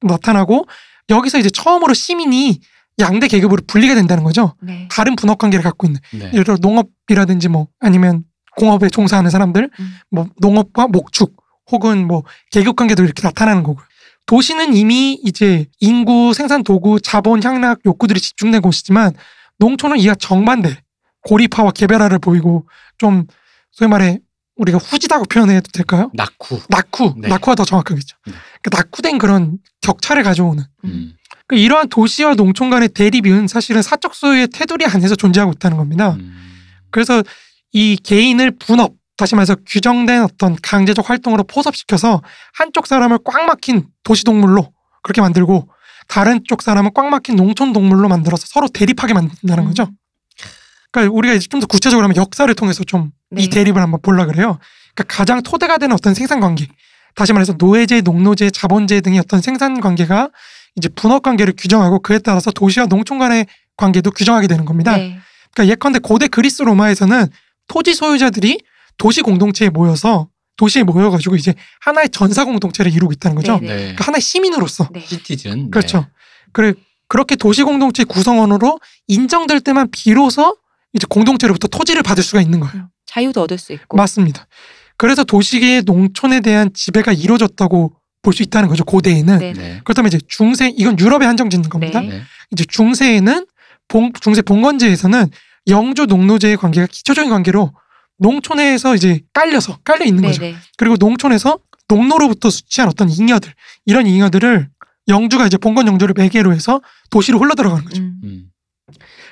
[0.00, 0.66] 나타나고
[1.10, 2.60] 여기서 이제 처음으로 시민이
[2.98, 4.54] 양대 계급으로 분리가 된다는 거죠.
[4.60, 4.88] 네.
[4.90, 6.30] 다른 분업 관계를 갖고 있는 네.
[6.32, 8.24] 예를 들어 농업이라든지 뭐 아니면
[8.56, 9.94] 공업에 종사하는 사람들 음.
[10.10, 11.36] 뭐 농업과 목축
[11.70, 13.84] 혹은 뭐 계급 관계도 이렇게 나타나는 거고요.
[14.26, 19.12] 도시는 이미 이제 인구, 생산 도구, 자본, 향락 욕구들이 집중된 곳이지만
[19.58, 20.76] 농촌은 이와 정반대
[21.22, 23.26] 고립화와 개별화를 보이고 좀
[23.72, 24.20] 소위 말해
[24.60, 26.10] 우리가 후지다고 표현해도 될까요?
[26.12, 26.60] 낙후.
[26.68, 27.28] 낙후, 네.
[27.28, 28.16] 낙후가 더 정확하겠죠.
[28.26, 28.32] 네.
[28.62, 31.14] 그 낙후된 그런 격차를 가져오는 음.
[31.46, 36.12] 그 이러한 도시와 농촌 간의 대립은 사실은 사적 소유의 테두리 안에서 존재하고 있다는 겁니다.
[36.20, 36.36] 음.
[36.90, 37.22] 그래서
[37.72, 42.20] 이 개인을 분업, 다시 말해서 규정된 어떤 강제적 활동으로 포섭시켜서
[42.52, 45.70] 한쪽 사람을 꽉 막힌 도시 동물로 그렇게 만들고
[46.06, 49.88] 다른 쪽 사람은 꽉 막힌 농촌 동물로 만들어서 서로 대립하게 만든다는 거죠.
[50.90, 50.92] 음.
[50.92, 53.48] 그러니까 우리가 이제 좀 더 구체적으로 하면 역사를 통해서 좀이 네.
[53.48, 54.58] 대립을 한번 보려 그래요.
[54.94, 56.66] 그러니까 가장 토대가 되는 어떤 생산 관계,
[57.14, 60.30] 다시 말해서 노예제, 농노제, 자본제 등의 어떤 생산 관계가
[60.76, 64.96] 이제 분업 관계를 규정하고 그에 따라서 도시와 농촌 간의 관계도 규정하게 되는 겁니다.
[64.96, 65.18] 네.
[65.52, 67.26] 그러니까 예컨대 고대 그리스 로마에서는
[67.68, 68.60] 토지 소유자들이
[68.98, 73.58] 도시 공동체에 모여서 도시에 모여가지고 이제 하나의 전사 공동체를 이루고 있다는 거죠.
[73.60, 73.76] 네, 네.
[73.76, 75.00] 그러니까 하나의 시민으로서 네.
[75.00, 75.70] 시티즌.
[75.70, 76.06] 그렇죠.
[76.52, 76.74] 그래
[77.08, 78.78] 그렇게 도시 공동체 구성원으로
[79.08, 80.56] 인정될 때만 비로소
[80.92, 82.88] 이제 공동체로부터 토지를 받을 수가 있는 거예요.
[83.06, 83.96] 자유도 얻을 수 있고.
[83.96, 84.46] 맞습니다.
[84.96, 88.84] 그래서 도시의 농촌에 대한 지배가 이루어졌다고 볼 수 있다는 거죠.
[88.84, 89.38] 고대에는.
[89.38, 89.52] 네.
[89.54, 89.80] 네.
[89.82, 92.00] 그렇다면 이제 중세 이건 유럽에 한정 짓는 겁니다.
[92.00, 92.08] 네.
[92.08, 92.22] 네.
[92.52, 93.46] 이제 중세에는
[93.88, 95.30] 봉, 중세 봉건제에서는
[95.68, 97.72] 영주 농노제의 관계가 기초적인 관계로
[98.18, 100.40] 농촌에서 이제 깔려서 깔려 있는 거죠.
[100.42, 100.56] 네네.
[100.76, 103.52] 그리고 농촌에서 농노로부터 수취한 어떤 잉여들
[103.86, 104.68] 이런 잉여들을
[105.08, 106.80] 영주가 이제 봉건 영주를 매개로 해서
[107.10, 108.02] 도시로 흘러 들어가는 거죠.
[108.02, 108.49] 음.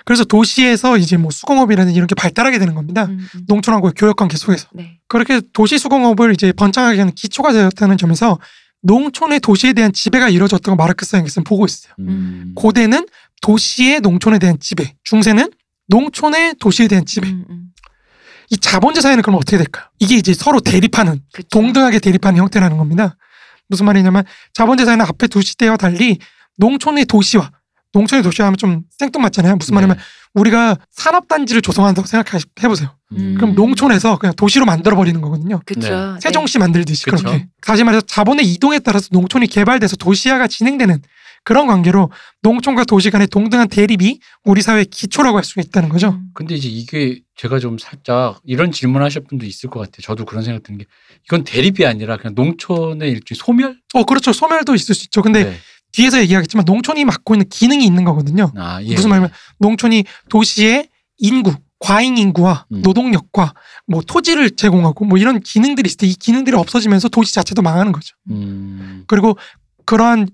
[0.08, 0.10] 음.
[0.10, 3.04] 그래서 도시에서 이제 뭐 수공업이라든지 이런 게 발달하게 되는 겁니다.
[3.04, 3.44] 음, 음.
[3.46, 4.98] 농촌하고의 교역 관계 속에서 네.
[5.06, 8.38] 그렇게 도시 수공업을 이제 번창하게 하는 기초가 되었다는 점에서
[8.82, 11.92] 농촌의 도시에 대한 지배가 이루어졌다고 마르크스 앵겔스는 보고 있어요.
[11.98, 12.52] 음.
[12.54, 13.06] 고대는
[13.42, 15.50] 도시의 농촌에 대한 지배, 중세는
[15.88, 17.28] 농촌의 도시에 대한 지배.
[17.28, 17.64] 음, 음.
[18.50, 19.84] 이 자본제 사회는 그럼 어떻게 될까요?
[19.98, 21.48] 이게 이제 서로 대립하는 그쵸.
[21.50, 23.16] 동등하게 대립하는 형태라는 겁니다.
[23.68, 26.18] 무슨 말이냐면 자본제 사회는 앞에 두 시대와 달리
[26.56, 27.50] 농촌의 도시와
[27.98, 29.56] 농촌의 도시와 하면 좀 생뚱맞잖아요.
[29.56, 30.02] 무슨 말이냐면 네.
[30.34, 32.94] 우리가 산업단지를 조성한다고 생각해 보세요.
[33.12, 33.34] 음.
[33.36, 35.60] 그럼 농촌에서 그냥 도시로 만들어 버리는 거거든요.
[35.64, 35.88] 그쵸.
[35.88, 36.20] 네.
[36.20, 37.16] 세종시 만들듯이 그쵸.
[37.16, 37.48] 그렇게.
[37.62, 41.00] 다시 말해서 자본의 이동에 따라서 농촌이 개발돼서 도시화가 진행되는
[41.44, 42.10] 그런 관계로
[42.42, 46.10] 농촌과 도시 간의 동등한 대립이 우리 사회의 기초라고 할 수가 있다는 거죠.
[46.10, 46.28] 음.
[46.34, 50.02] 근데 이제 이게 제가 좀 살짝 이런 질문하실 분도 있을 것 같아요.
[50.02, 50.84] 저도 그런 생각 드는 게
[51.24, 53.78] 이건 대립이 아니라 그냥 농촌의 일종의 소멸?
[53.94, 54.32] 어 그렇죠.
[54.32, 55.22] 소멸도 있을 수 있죠.
[55.22, 55.56] 근데 네.
[55.92, 58.52] 뒤에서 얘기하겠지만 농촌이 맡고 있는 기능이 있는 거거든요.
[58.56, 58.94] 아, 예.
[58.94, 62.82] 무슨 말이냐면 농촌이 도시의 인구, 과잉 인구와 음.
[62.82, 63.54] 노동력과
[63.86, 68.14] 뭐 토지를 제공하고 뭐 이런 기능들이 있을 때 이 기능들이 없어지면서 도시 자체도 망하는 거죠.
[68.30, 69.04] 음.
[69.06, 69.36] 그리고
[69.86, 70.28] 그러한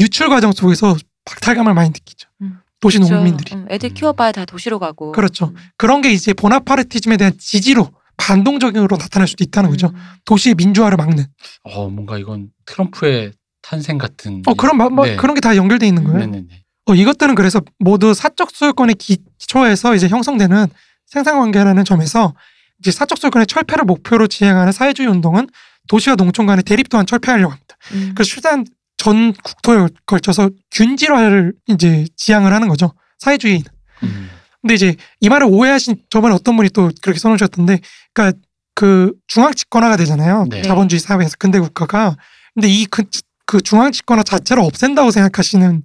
[0.00, 2.28] 유출 과정 속에서 박탈감을 많이 느끼죠.
[2.42, 2.58] 음.
[2.80, 3.14] 도시 그쵸.
[3.14, 3.54] 농민들이.
[3.54, 3.94] 음, 애들 음.
[3.94, 5.12] 키워봐야 다 도시로 가고.
[5.12, 5.46] 그렇죠.
[5.46, 5.54] 음.
[5.76, 9.88] 그런 게 이제 보나파르티즘에 대한 지지로 반동적으로 나타날 수도 있다는 거죠.
[9.88, 9.94] 음.
[10.24, 11.24] 도시의 민주화를 막는.
[11.64, 13.32] 어, 뭔가 이건 트럼프의
[13.68, 14.42] 탄생 같은.
[14.46, 15.16] 어 그런 마- 뭐 네.
[15.16, 16.18] 그런 게 다 연결돼 있는 거예요.
[16.20, 16.46] 네네네.
[16.88, 20.66] 어, 이것들은 그래서 모두 사적 소유권의 기초에서 이제 형성되는
[21.06, 22.34] 생산관계라는 점에서
[22.80, 25.48] 이제 사적 소유권의 철폐를 목표로 진행하는 사회주의 운동은
[25.88, 27.76] 도시와 농촌 간의 대립 또한 철폐하려고 합니다.
[27.92, 28.12] 음.
[28.14, 28.64] 그래서 최대한
[28.96, 32.92] 전 국토에 걸쳐서 균질화를 이제 지향을 하는 거죠.
[33.18, 33.64] 사회주의는.
[34.04, 34.30] 음.
[34.62, 37.80] 근데 이제 이 말을 오해하신 저번에 어떤 분이 또 그렇게 써놓으셨던데,
[38.12, 38.38] 그러니까
[38.74, 40.46] 그 중앙 집권화가 되잖아요.
[40.50, 40.62] 네.
[40.62, 42.16] 자본주의 사회에서 근대 국가가.
[42.54, 43.04] 근데 이 그
[43.46, 45.82] 그 중앙 집권화 자체를 없앤다고 생각하시는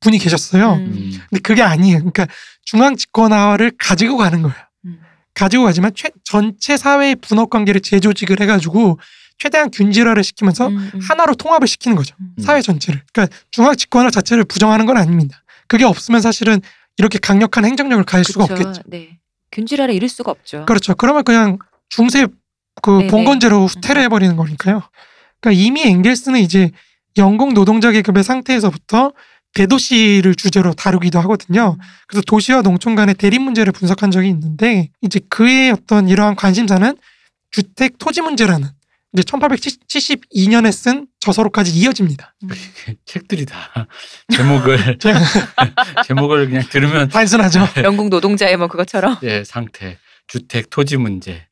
[0.00, 0.74] 분이 계셨어요.
[0.74, 0.80] 음.
[0.80, 1.20] 음.
[1.30, 1.98] 근데 그게 아니에요.
[1.98, 2.26] 그러니까
[2.64, 4.56] 중앙 집권화를 가지고 가는 거예요.
[4.86, 5.00] 음.
[5.34, 8.98] 가지고 가지만 최, 전체 사회의 분업 관계를 재조직을 해가지고
[9.38, 11.00] 최대한 균질화를 시키면서 음, 음.
[11.00, 12.14] 하나로 통합을 시키는 거죠.
[12.20, 12.42] 음.
[12.42, 13.02] 사회 전체를.
[13.12, 15.42] 그러니까 중앙 집권화 자체를 부정하는 건 아닙니다.
[15.68, 16.60] 그게 없으면 사실은
[16.96, 18.68] 이렇게 강력한 행정력을 가질 수가 그쵸.
[18.68, 18.82] 없겠죠.
[18.86, 19.18] 네.
[19.52, 20.64] 균질화를 이룰 수가 없죠.
[20.66, 20.94] 그렇죠.
[20.94, 21.58] 그러면 그냥
[21.88, 22.26] 중세
[22.82, 23.06] 그 네네.
[23.08, 24.82] 봉건제로 후퇴를 해버리는 거니까요.
[25.40, 26.70] 그러니까 이미 앵겔스는 이제
[27.16, 29.12] 영국 노동자 계급의 상태에서부터
[29.54, 31.76] 대도시를 주제로 다루기도 하거든요.
[32.08, 36.96] 그래서 도시와 농촌 간의 대립 문제를 분석한 적이 있는데 이제 그의 어떤 이러한 관심사는
[37.50, 38.68] 주택 토지 문제라는
[39.12, 42.34] 이제 1872년에 쓴 저서로까지 이어집니다.
[42.44, 42.48] 음.
[43.04, 43.86] 책들이 다
[44.34, 44.98] 제목을
[46.06, 47.68] 제목을 그냥 들으면 단순하죠.
[47.84, 49.18] 영국 노동자의 뭐 그것처럼.
[49.22, 49.98] 예 상태
[50.28, 51.46] 주택 토지 문제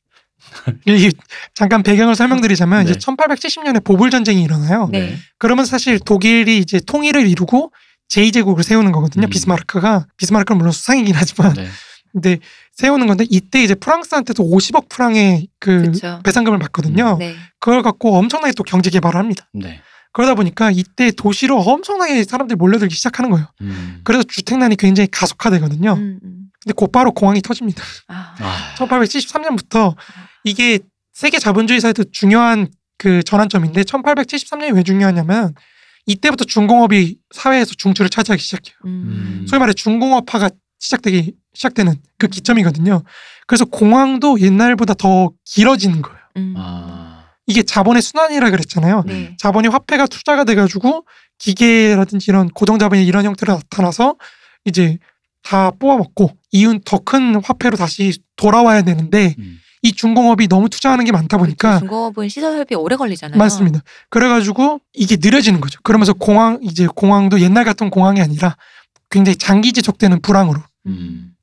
[0.87, 1.11] 이
[1.53, 2.91] 잠깐 배경을 설명드리자면 네.
[2.91, 4.89] 이제 1870년에 보불 전쟁이 일어나요.
[4.91, 5.15] 네.
[5.37, 7.71] 그러면 사실 독일이 이제 통일을 이루고
[8.09, 9.27] 제2제국을 세우는 거거든요.
[9.27, 9.29] 음.
[9.29, 11.67] 비스마르크가 비스마르크는 물론 수상이긴 하지만 네.
[12.11, 12.39] 근데
[12.73, 16.19] 세우는 건데 이때 이제 프랑스한테도 50억 프랑의 그 그쵸.
[16.23, 17.17] 배상금을 받거든요.
[17.17, 17.35] 네.
[17.59, 19.47] 그걸 갖고 엄청나게 또 경제 개발을 합니다.
[19.53, 19.81] 네.
[20.13, 23.47] 그러다 보니까 이때 도시로 엄청나게 사람들이 몰려들기 시작하는 거예요.
[23.61, 24.01] 음.
[24.03, 25.93] 그래서 주택난이 굉장히 가속화되거든요.
[25.93, 26.41] 음, 음.
[26.61, 27.81] 근데 곧바로 공황이 터집니다.
[28.07, 28.35] 아.
[28.39, 29.95] 아, 1873년부터
[30.43, 30.79] 이게
[31.13, 32.67] 세계 자본주의 사회도 중요한
[32.97, 35.53] 그 전환점인데 1873년이 왜 중요하냐면
[36.05, 38.75] 이때부터 중공업이 사회에서 중추를 차지하기 시작해요.
[38.85, 39.45] 음.
[39.47, 43.03] 소위 말해 중공업화가 시작되기 시작되는 그 기점이거든요.
[43.45, 46.19] 그래서 공황도 옛날보다 더 길어지는 거예요.
[46.37, 46.53] 음.
[46.57, 47.25] 아.
[47.47, 49.03] 이게 자본의 순환이라 그랬잖아요.
[49.05, 49.35] 네.
[49.37, 51.05] 자본이 화폐가 투자가 돼가지고
[51.37, 54.15] 기계라든지 이런 고정자본이 이런 형태로 나타나서
[54.65, 54.97] 이제
[55.43, 59.59] 다 뽑아먹고 이윤 더 큰 화폐로 다시 돌아와야 되는데 음.
[59.83, 63.37] 이 중공업이 너무 투자하는 게 많다 보니까 중공업은 시설 설비 오래 걸리잖아요.
[63.37, 63.81] 맞습니다.
[64.09, 65.79] 그래가지고 이게 느려지는 거죠.
[65.83, 68.55] 그러면서 공황 이제 공황도 옛날 같은 공황이 아니라
[69.09, 71.33] 굉장히 장기 지속되는 불황으로 음.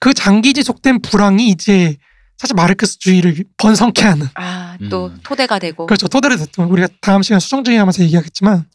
[0.00, 1.96] 그 장기 지속된 불황이 이제
[2.38, 5.20] 사실 마르크스주의를 번성케 하는 아, 또 음.
[5.22, 5.86] 토대가 되고.
[5.86, 6.06] 그렇죠.
[6.08, 8.66] 토대를 됐던 우리가 다음 시간 수정주의 하면서 얘기하겠지만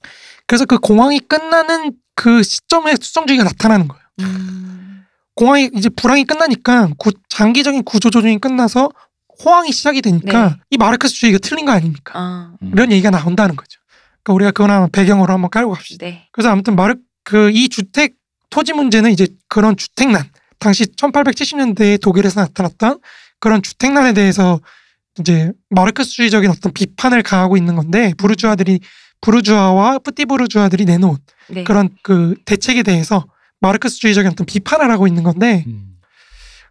[0.47, 4.03] 그래서 그 공황이 끝나는 그 시점에 수정주의가 나타나는 거예요.
[4.21, 4.80] 음.
[5.35, 8.89] 공황이 이제 불황이 끝나니까 구- 장기적인 구조 조정이 끝나서
[9.43, 10.55] 호황이 시작이 되니까 네.
[10.69, 12.13] 이 마르크스 주의가 틀린 거 아닙니까?
[12.19, 12.71] 아, 음.
[12.73, 13.79] 이런 얘기가 나온다는 거죠.
[14.23, 16.05] 그러니까 우리가 그건 한번 배경으로 한번 깔고 갑시다.
[16.05, 16.27] 네.
[16.31, 18.15] 그래서 아무튼 마르 그이 주택
[18.49, 20.29] 토지 문제는 이제 그런 주택난
[20.59, 22.99] 당시 1870년대에 독일에서 나타났던
[23.39, 24.59] 그런 주택난에 대해서
[25.19, 28.79] 이제 마르크스주의적인 어떤 비판을 가하고 있는 건데 부르주아들이
[29.21, 31.17] 부르주아와 뿌띠 부르주아들이 내놓은
[31.49, 31.63] 네.
[31.63, 33.25] 그런 그 대책에 대해서
[33.61, 35.95] 마르크스주의적인 어떤 비판을 하고 있는 건데 음.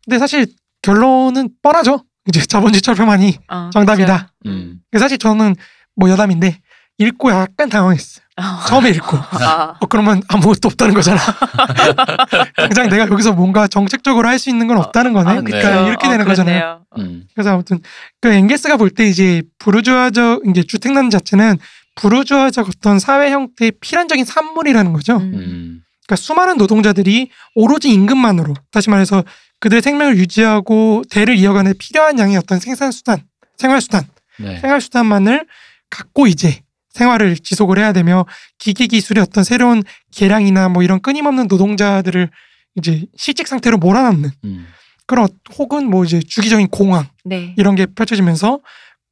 [0.05, 0.47] 근데 사실
[0.82, 2.05] 결론은 뻔하죠.
[2.28, 4.32] 이제 자본주의 철폐만이 어, 정답이다.
[4.47, 4.80] 음.
[4.99, 5.55] 사실 저는
[5.97, 6.61] 뭐 여담인데
[6.99, 8.24] 읽고 약간 당황했어요.
[8.36, 8.66] 어.
[8.66, 11.18] 처음에 읽고 아, 어 그러면 아무것도 없다는 거잖아.
[12.57, 15.30] 당장 내가 여기서 뭔가 정책적으로 할 수 있는 건 없다는 거네.
[15.30, 15.86] 아, 그러니까 그쵸.
[15.88, 16.84] 이렇게 어, 되는 거잖아요.
[16.99, 17.26] 음.
[17.34, 17.80] 그래서 아무튼
[18.20, 21.59] 그 엥게스가 볼 때 이제 부르주아적 이제 주택난 자체는
[21.97, 25.18] 부르주아적 어떤 사회 형태의 필연적인 산물이라는 거죠.
[25.18, 25.82] 음.
[26.11, 26.15] 음.
[26.15, 29.23] 그러니까 수많은 노동자들이 오로지 임금만으로 다시 말해서
[29.61, 33.23] 그들의 생명을 유지하고 대를 이어가는 데 필요한 양의 어떤 생산 수단,
[33.57, 34.05] 생활 수단,
[34.39, 34.59] 네.
[34.59, 35.47] 생활 수단만을
[35.89, 38.27] 갖고 이제 생활을 지속을 해야 되며
[38.59, 39.83] 기계 기술의 어떤 새로운
[40.13, 42.31] 개량이나 뭐 이런 끊임없는 노동자들을
[42.77, 44.67] 이제 실직 상태로 몰아넣는 음.
[45.07, 47.55] 그런 혹은 뭐 이제 주기적인 공황 네.
[47.57, 48.61] 이런 게 펼쳐지면서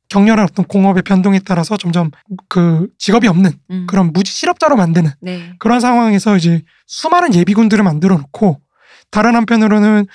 [0.09, 2.11] 격렬한 어떤 공업의 변동에 따라서 점점
[2.49, 3.87] 그 직업이 없는 음.
[3.89, 5.55] 그런 무지 실업자로 만드는 네.
[5.59, 8.61] 그런 상황에서 이제 수많은 예비군들을 만들어 놓고
[9.11, 10.07] 다른 한편으로는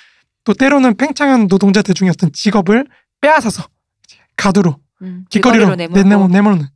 [0.44, 2.86] 또 때로는 팽창한 노동자들 중에 어떤 직업을
[3.20, 3.66] 빼앗아서
[4.06, 5.24] 이제 가두로 음.
[5.30, 6.66] 길거리로 내모는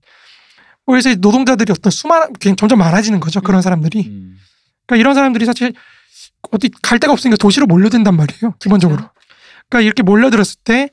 [0.86, 3.62] 뭐 그래서 노동자들이 어떤 수많은 그냥 점점 많아지는 거죠 그런 음.
[3.62, 4.36] 사람들이 음.
[4.86, 5.72] 그러니까 이런 사람들이 사실
[6.52, 9.12] 어디 갈 데가 없으니까 도시로 몰려든단 말이에요 기본적으로 그렇죠.
[9.68, 10.88] 그러니까 이렇게 몰려들었을 때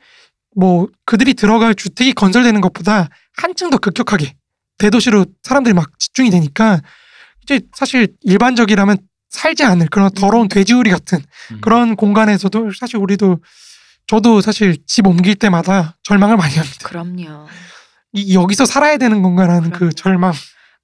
[0.56, 4.36] 뭐 그들이 들어갈 주택이 건설되는 것보다 한층 더 급격하게
[4.78, 6.82] 대도시로 사람들이 막 집중이 되니까
[7.44, 8.98] 이제 사실 일반적이라면
[9.30, 11.20] 살지 않을 그런 더러운 돼지우리 같은
[11.52, 11.62] 음.
[11.62, 13.40] 그런 공간에서도 사실 우리도
[14.08, 16.88] 저도 사실 집 옮길 때마다 절망을 많이 합니다.
[16.88, 17.48] 그럼요.
[18.14, 19.92] 이, 여기서 살아야 되는 건가라는 그 그럼요.
[19.92, 20.34] 절망.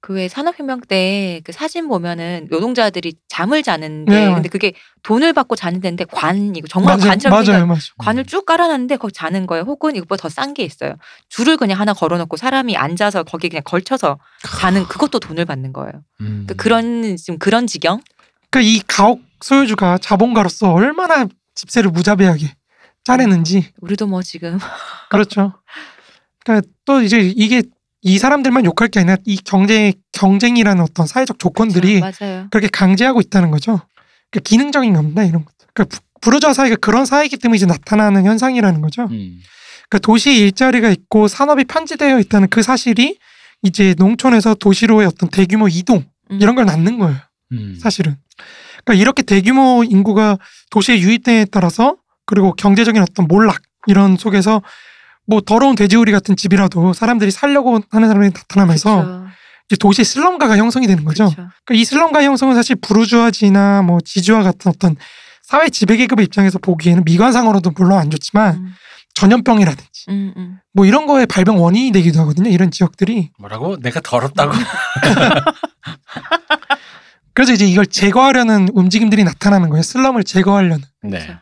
[0.02, 4.72] 그 왜 산업혁명 때 그 사진 보면은 노동자들이 잠을 자는데 네, 근데 그게
[5.04, 7.78] 돈을 받고 자는 데인데 관이고 정말 맞아요, 관처럼 맞아요, 맞아요.
[7.98, 9.62] 관을 쭉 깔아놨는데 거기 자는 거예요.
[9.64, 10.96] 혹은 이것보다 더 싼 게 있어요.
[11.28, 14.18] 줄을 그냥 하나 걸어놓고 사람이 앉아서 거기 그냥 걸쳐서
[14.60, 15.92] 자는 그것도 돈을 받는 거예요.
[16.20, 16.44] 음.
[16.46, 18.00] 그러니까 그런 지금 그런 지경.
[18.50, 22.54] 그러니까 이 가옥 소유주가 자본가로서 얼마나 집세를 무자비하게
[23.04, 24.58] 짜내는지 우리도 뭐 지금
[25.10, 25.52] 그렇죠.
[26.44, 27.62] 그러니까 또 이제 이게
[28.02, 32.48] 이 사람들만 욕할 게 아니라 이 경제 경쟁이라는 어떤 사회적 조건들이 맞아요.
[32.50, 33.80] 그렇게 강제하고 있다는 거죠.
[34.30, 35.66] 그러니까 기능적인 겁니다 이런 것들.
[35.72, 39.02] 그러니까 부- 부르주아 사회가 그런 사회이기 때문에 이제 나타나는 현상이라는 거죠.
[39.04, 39.40] 음.
[39.88, 43.18] 그러니까 도시에 일자리가 있고 산업이 편지되어 있다는 그 사실이
[43.62, 46.38] 이제 농촌에서 도시로의 어떤 대규모 이동 음.
[46.40, 47.16] 이런 걸 낳는 거예요.
[47.52, 47.76] 음.
[47.80, 48.16] 사실은.
[48.84, 50.38] 그러니까 이렇게 대규모 인구가
[50.70, 51.96] 도시에 유입됨에 따라서
[52.26, 54.62] 그리고 경제적인 어떤 몰락 이런 속에서
[55.26, 59.26] 뭐 더러운 돼지우리 같은 집이라도 사람들이 살려고 하는 사람이 나타나면서 그쵸.
[59.68, 61.28] 이제 도시의 슬럼가가 형성이 되는 거죠.
[61.28, 61.36] 그쵸.
[61.64, 64.96] 그러니까 이 슬럼가 형성은 사실 부르주아지나 뭐 지주와 같은 어떤
[65.42, 68.74] 사회 지배 계급의 입장에서 보기에는 미관상으로도 물론 안 좋지만 음,
[69.14, 70.58] 전염병이라든지 음, 음.
[70.72, 72.50] 뭐 이런 거에 발병 원인이 되기도 하거든요.
[72.50, 73.30] 이런 지역들이.
[73.38, 73.76] 뭐라고?
[73.78, 74.52] 내가 더럽다고?
[77.34, 79.82] 그래서 이제 이걸 제거하려는 움직임들이 나타나는 거예요.
[79.82, 80.82] 슬럼을 제거하려는.
[81.02, 81.36] 네.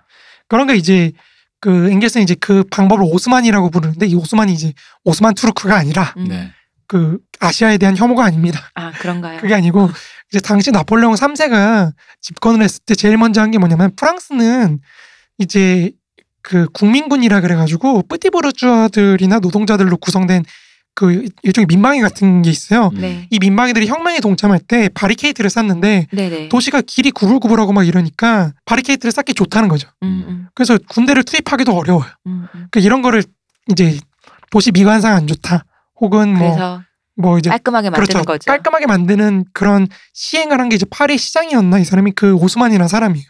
[0.48, 1.12] 그런 게 이제
[1.60, 4.72] 그 엥겔스는 이제 그 방법을 오스만이라고 부르는데 이 오스만이 이제
[5.04, 6.24] 오스만 투르크가 아니라 음.
[6.28, 6.50] 네.
[6.86, 8.60] 그 아시아에 대한 혐오가 아닙니다.
[8.74, 9.40] 아 그런가요?
[9.40, 9.90] 그게 아니고
[10.30, 14.80] 이제 당시 나폴레옹 3세가 집권을 했을 때 제일 먼저 한 게 뭐냐면 프랑스는
[15.38, 15.92] 이제
[16.42, 20.44] 그 국민군이라 그래가지고 뿌띠보르주아들이나 노동자들로 구성된
[21.00, 22.90] 그 일종의 민방위 같은 게 있어요.
[22.92, 23.00] 음.
[23.00, 23.26] 네.
[23.30, 26.50] 이 민방위들이 혁명에 동참할 때 바리케이트를 쌌는데 네네.
[26.50, 29.88] 도시가 길이 구불구불하고 막 이러니까 바리케이트를 쌓기 좋다는 거죠.
[30.02, 32.04] 음, 음, 그래서 군대를 투입하기도 어려워요.
[32.26, 32.48] 음, 음.
[32.52, 33.24] 그러니까 이런 거를
[33.70, 33.98] 이제
[34.50, 35.64] 도시 미관상 안 좋다.
[36.02, 36.84] 혹은 뭐
[37.16, 38.24] 뭐 이제 깔끔하게 만드는 그렇죠.
[38.26, 38.50] 거죠.
[38.50, 43.26] 깔끔하게 만드는 그런 시행을 한 게 이제 파리 시장이었나 이 사람이 그 오스만이라는 사람이에요.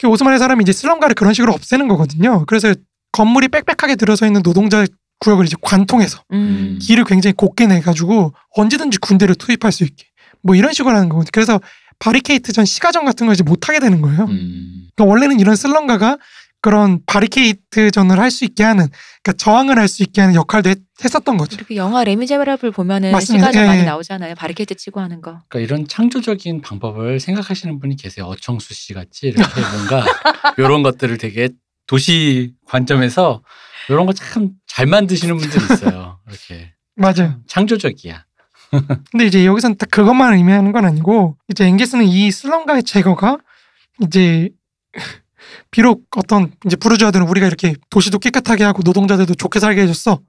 [0.00, 2.44] 그 오스만의 사람이 이제 슬럼가를 그런 식으로 없애는 거거든요.
[2.46, 2.74] 그래서
[3.12, 4.84] 건물이 빽빽하게 들어서 있는 노동자
[5.20, 6.78] 구역을 이제 관통해서 음.
[6.80, 10.04] 길을 굉장히 곱게 내 가지고 언제든지 군대를 투입할 수 있게
[10.42, 11.30] 뭐 이런 식으로 하는 거거든요.
[11.32, 11.60] 그래서
[11.98, 14.24] 바리케이트 전 시가전 같은 걸 이제 못 하게 되는 거예요.
[14.24, 14.88] 음.
[14.94, 16.18] 그러니까 원래는 이런 슬럼가가
[16.60, 18.88] 그런 바리케이트 전을 할 수 있게 하는
[19.22, 21.54] 그러니까 저항을 할 수 있게 하는 역할도 했, 했었던 거죠.
[21.56, 23.46] 이렇게 영화 레미제라블 보면은 맞습니다.
[23.46, 23.84] 시가전 예, 많이 예.
[23.84, 24.34] 나오잖아요.
[24.34, 25.40] 바리케이트 치고 하는 거.
[25.48, 28.26] 그러니까 이런 창조적인 방법을 생각하시는 분이 계세요.
[28.26, 30.04] 어청수 씨 같이 이렇게 뭔가
[30.58, 31.50] 이런 것들을 되게
[31.86, 33.42] 도시 관점에서
[33.88, 36.20] 이런 거 참 잘 만드시는 분들이 있어요.
[36.28, 37.40] 이렇게 맞아요.
[37.48, 38.24] 창조적이야.
[39.10, 43.38] 근데 이제 여기서는 딱 그것만 의미하는 건 아니고 이제 엥게스는 이 슬럼가의 제거가
[44.02, 44.50] 이제
[45.72, 50.20] 비록 어떤 이제 부르주아들은 우리가 이렇게 도시도 깨끗하게 하고 노동자들도 좋게 살게 해줬어.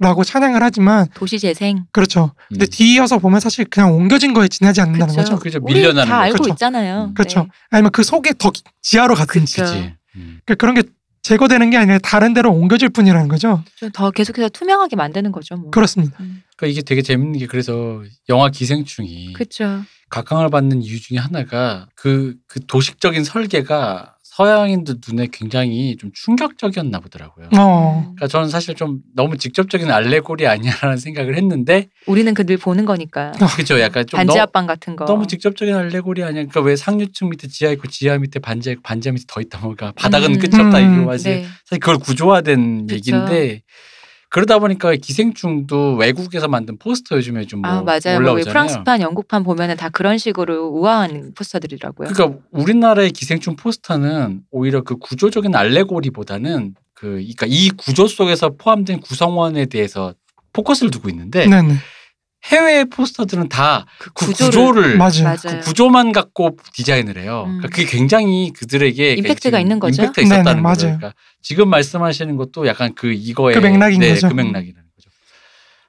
[0.00, 1.84] 라고 찬양을 하지만 도시 재생.
[1.92, 2.32] 그렇죠.
[2.48, 2.70] 근데 음.
[2.70, 5.22] 뒤이어서 보면 사실 그냥 옮겨진 거에 지나지 않는다는 그쵸.
[5.32, 5.38] 거죠.
[5.38, 5.58] 그죠.
[5.60, 6.22] 우리 밀려나는 다 거.
[6.22, 6.50] 알고 그렇죠.
[6.54, 7.12] 있잖아요.
[7.14, 7.40] 그렇죠.
[7.42, 7.48] 네.
[7.72, 9.56] 아니면 그 속에 더 기- 지하로 갔든지.
[9.60, 9.74] 그치.
[10.16, 10.40] 음.
[10.46, 10.82] 그러니까 그런 게
[11.22, 13.62] 제거되는 게 아니라 다른 데로 옮겨질 뿐이라는 거죠.
[13.76, 15.56] 좀 더 계속해서 투명하게 만드는 거죠.
[15.56, 15.70] 뭐.
[15.70, 16.16] 그렇습니다.
[16.20, 16.42] 음.
[16.56, 19.82] 그러니까 이게 되게 재밌는 게 그래서 영화 기생충이 그렇죠.
[20.10, 27.48] 각광을 받는 이유 중에 하나가 그, 그 도식적인 설계가 서양인들 눈에 굉장히 좀 충격적이었나 보더라고요.
[27.58, 28.02] 어.
[28.14, 33.32] 그러니까 저는 사실 좀 너무 직접적인 알레고리 아니야라는 생각을 했는데 우리는 그 늘 보는 거니까.
[33.56, 35.06] 그죠 약간 좀 반지 너, 합방 같은 거.
[35.06, 36.34] 너무 직접적인 알레고리 아니야.
[36.44, 40.36] 그러니까 왜 상류층 밑에 지하 있고 지하 밑에 반지하 반지하 밑에 더 있다 보니까 바닥은
[40.36, 40.38] 음.
[40.38, 41.02] 끝이 없다 음.
[41.02, 41.42] 이거 사실 네.
[41.66, 42.94] 사실 그걸 구조화된 그쵸.
[42.94, 43.62] 얘기인데
[44.30, 48.00] 그러다 보니까 기생충도 외국에서 만든 포스터 요즘에 좀 뭐 아 맞아요.
[48.04, 48.52] 뭐왜 올라오잖아요.
[48.52, 52.08] 프랑스판, 영국판 보면은 다 그런 식으로 우아한 포스터들이라고요.
[52.08, 59.66] 그러니까 우리나라의 기생충 포스터는 오히려 그 구조적인 알레고리보다는 그 그러니까 이 구조 속에서 포함된 구성원에
[59.66, 60.14] 대해서
[60.52, 61.74] 포커스를 두고 있는데 네네.
[62.44, 65.24] 해외 포스터들은 다그그 구조를 구조를 맞아요.
[65.24, 65.36] 맞아요.
[65.42, 67.44] 그 구조만 갖고 디자인을 해요.
[67.46, 67.58] 음.
[67.58, 70.02] 그러니까 그게 굉장히 그들에게 임팩트가 있는 거죠?
[70.02, 70.86] 임팩트가 있었다는 네네, 거죠.
[70.86, 74.28] 그러니까 지금 말씀하시는 것도 약간 그 이거의 그 맥락인 네, 거죠.
[74.28, 75.10] 그 맥락이라는 거죠.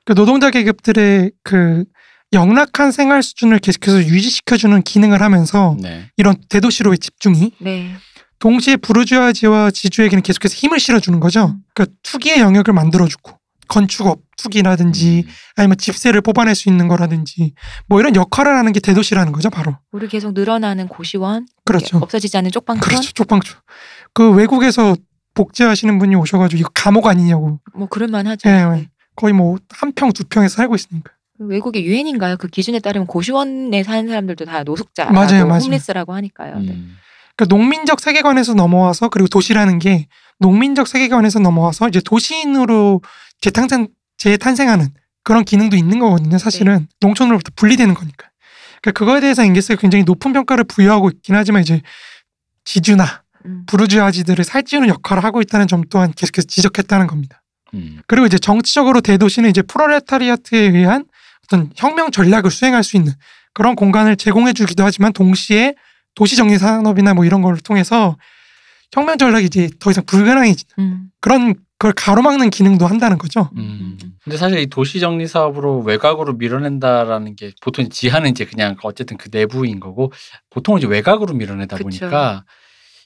[0.06, 1.86] 그 노동자 계급들의 그
[2.34, 6.10] 영락한 생활 수준을 계속해서 유지시켜주는 기능을 하면서 네.
[6.18, 7.92] 이런 대도시로의 집중이 네.
[8.40, 11.48] 동시에 부르주아지와 지주에게는 계속해서 힘을 실어주는 거죠.
[11.48, 11.64] 음.
[11.74, 13.39] 그러니까 투기의 영역을 만들어주고
[13.70, 15.32] 건축업 투기라든지 음.
[15.56, 17.54] 아니면 집세를 뽑아낼 수 있는 거라든지
[17.88, 19.78] 뭐 이런 역할을 하는 게 대도시라는 거죠, 바로.
[19.92, 21.98] 우리 계속 늘어나는 고시원, 그렇죠.
[22.00, 23.12] 없어지지 않는 쪽방촌, 그렇죠.
[23.14, 23.56] 쪽방촌.
[24.14, 24.96] 그 외국에서
[25.36, 27.60] 복제하시는 분이 오셔가지고 이거 감옥 아니냐고.
[27.74, 28.50] 뭐 그럴만하죠.
[28.50, 28.78] 예, 네.
[28.80, 28.90] 예.
[29.16, 31.12] 거의 뭐 한 평 두 평에 살고 있으니까.
[31.38, 32.36] 그 외국의 유엔인가요?
[32.38, 35.62] 그 기준에 따르면 고시원에 사는 사람들도 다 노숙자라고 맞아요, 맞아요.
[35.64, 36.60] 홈리스라고 하니까요.
[36.60, 36.72] 네.
[36.72, 36.98] 음.
[37.38, 40.08] 그러니까 농민적 세계관에서 넘어와서 그리고 도시라는 게
[40.40, 43.02] 농민적 세계관에서 넘어와서 이제 도시인으로
[43.42, 43.88] 재탄생
[44.18, 44.90] 재탄생하는
[45.24, 46.38] 그런 기능도 있는 거거든요.
[46.38, 48.30] 사실은 농촌으로부터 분리되는 거니까.
[48.82, 51.82] 그러니까 그거에 대해서 앵게스가 굉장히 높은 평가를 부여하고 있긴 하지만 이제
[52.64, 53.64] 지주나 음.
[53.68, 57.42] 부르주아지들을 살찌우는 역할을 하고 있다는 점 또한 계속해서 지적했다는 겁니다.
[57.74, 58.02] 음.
[58.08, 61.06] 그리고 이제 정치적으로 대도시는 이제 프로레타리아트에 의한
[61.46, 63.14] 어떤 혁명 전략을 수행할 수 있는
[63.54, 65.76] 그런 공간을 제공해 주기도 하지만 동시에
[66.16, 68.18] 도시 정리 산업이나 뭐 이런 걸 통해서
[68.92, 71.10] 혁명 전략이 이제 더 이상 불가능해지는 음.
[71.22, 73.50] 그런 걸 가로막는 기능도 한다는 거죠.
[73.56, 73.98] 음.
[74.22, 79.30] 근데 사실 이 도시 정리 사업으로 외곽으로 밀어낸다라는 게 보통 지하는 이제 그냥 어쨌든 그
[79.32, 80.12] 내부인 거고
[80.50, 81.86] 보통은 이제 외곽으로 밀어내다 그쵸.
[81.86, 82.44] 보니까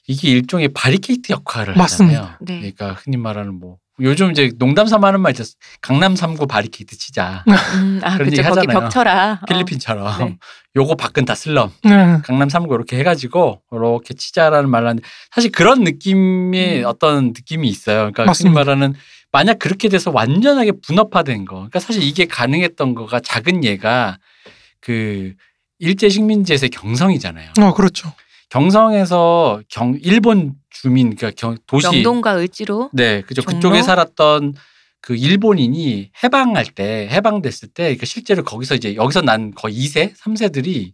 [0.08, 2.18] 이게 일종의 바리케이트 역할을 맞습니다.
[2.18, 2.38] 하잖아요.
[2.40, 2.58] 네.
[2.58, 5.44] 그러니까 흔히 말하는 뭐 요즘 이제 농담 삼아 하는 말 있죠.
[5.80, 7.44] 강남 3구 바리케이트 치자.
[7.76, 8.42] 음, 아, 그런 그죠.
[8.42, 8.80] 얘기 하잖아요.
[8.80, 9.40] 벽쳐라.
[9.42, 9.46] 어.
[9.46, 10.38] 필리핀처럼 네.
[10.76, 11.70] 요거 밖은 다 슬럼.
[11.84, 12.18] 네.
[12.24, 16.86] 강남 3구 이렇게 해가지고 이렇게 치자라는 말을 하는데 사실 그런 느낌의 음.
[16.86, 18.10] 어떤 느낌이 있어요.
[18.12, 18.32] 그러니까.
[18.32, 18.94] 흔히 말하는
[19.30, 21.56] 만약 그렇게 돼서 완전하게 분업화된 거.
[21.56, 24.18] 그러니까 사실 이게 가능했던 거가 작은 예가
[24.80, 25.34] 그
[25.78, 27.52] 일제 식민지에서의 경성이잖아요.
[27.60, 28.12] 어 그렇죠.
[28.50, 32.90] 경성에서 경 일본 주민 그러니까 경, 도시 명동과 을지로.
[32.92, 33.56] 네 그죠 종로?
[33.56, 34.54] 그쪽에 살았던
[35.00, 40.92] 그 일본인이 해방할 때 해방됐을 때그 실제로 거기서 이제 여기서 난 거의 2세 3세들이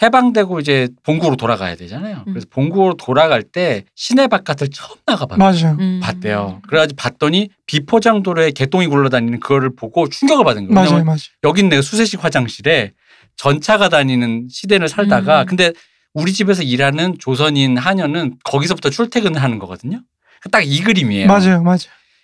[0.00, 2.24] 해방되고 이제 본국으로 돌아가야 되잖아요.
[2.26, 2.32] 음.
[2.32, 5.76] 그래서 본국으로 돌아갈 때 시내 바깥을 처음 나가봤 맞아요.
[5.80, 6.00] 음.
[6.02, 6.62] 봤대요.
[6.66, 10.90] 그래가지고 봤더니 비포장 도로에 개똥이 굴러다니는 그거를 보고 충격을 받은 거예요.
[10.90, 11.18] 맞아요, 맞아요.
[11.44, 12.92] 여긴 내가 수세식 화장실에
[13.36, 15.46] 전차가 다니는 시대를 살다가 음.
[15.46, 15.72] 근데
[16.14, 20.02] 우리 집에서 일하는 조선인 한여는 거기서부터 출퇴근을 하는 거거든요.
[20.50, 21.26] 딱 이 그림이에요.
[21.28, 21.78] 맞아요, 맞아요,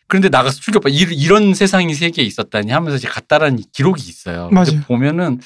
[0.09, 4.49] 그런데 나가서 이- 이런 세상이 세계에 있었다니 하면서 이제 갔다라는 기록이 있어요.
[4.51, 4.81] 맞아요.
[4.87, 5.41] 보면은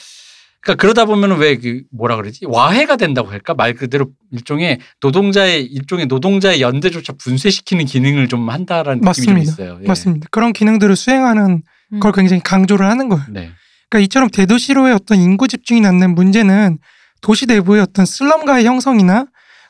[0.60, 6.06] 그러니까 그러다 보면은 왜 그 뭐라 그러지 와해가 된다고 할까 말 그대로 일종의 노동자의 일종의
[6.06, 9.52] 노동자의 연대조차 분쇄시키는 기능을 좀 한다라는 느낌이 좀 맞습니다.
[9.52, 9.78] 있어요.
[9.82, 9.86] 예.
[9.86, 10.28] 맞습니다.
[10.30, 11.62] 그런 기능들을 수행하는
[11.92, 12.00] 음.
[12.00, 13.24] 걸 굉장히 강조를 하는 거예요.
[13.28, 13.50] 네.
[13.90, 16.78] 그러니까 이처럼 대도시로의 어떤 인구 집중이 낳는 문제는
[17.22, 19.26] 도시 내부의 어떤 슬럼가의 형성이나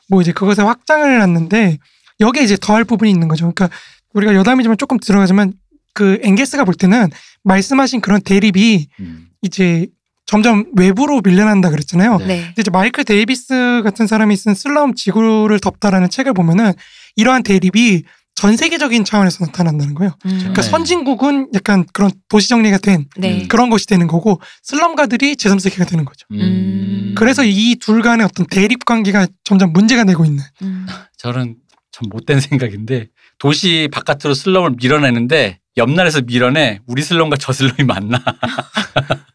[0.09, 1.77] 뭐 이제 그것의 확장을 낳는데
[2.19, 3.51] 여기에 이제 더할 부분이 있는 거죠.
[3.53, 3.69] 그러니까
[4.13, 5.53] 우리가 여담이지만 조금 들어가지만
[5.93, 7.09] 그 엥겔스가 볼 때는
[7.43, 9.27] 말씀하신 그런 대립이 음.
[9.41, 9.87] 이제
[10.25, 12.17] 점점 외부로 밀려난다 그랬잖아요.
[12.19, 12.25] 네.
[12.25, 12.41] 네.
[12.47, 16.73] 근데 이제 마이클 데이비스 같은 사람이 쓴 슬럼 지구를 덮다라는 책을 보면은
[17.15, 18.03] 이러한 대립이
[18.35, 20.15] 전 세계적인 차원에서 나타난다는 거예요.
[20.25, 20.37] 음.
[20.39, 20.69] 그러니까 네.
[20.69, 23.43] 선진국은 약간 그런 도시 정리가 된 네.
[23.43, 23.47] 음.
[23.47, 26.25] 그런 것이 되는 거고 슬럼가들이 제3세계가 되는 거죠.
[26.31, 27.13] 음.
[27.17, 30.43] 그래서 이 둘 간의 어떤 대립 관계가 점점 문제가 되고 있는.
[30.63, 30.87] 음.
[31.17, 31.55] 저는
[31.91, 33.07] 참 못된 생각인데
[33.37, 38.23] 도시 바깥으로 슬럼을 밀어내는데 옆날에서 밀어내 우리 슬럼과 저 슬럼이 만나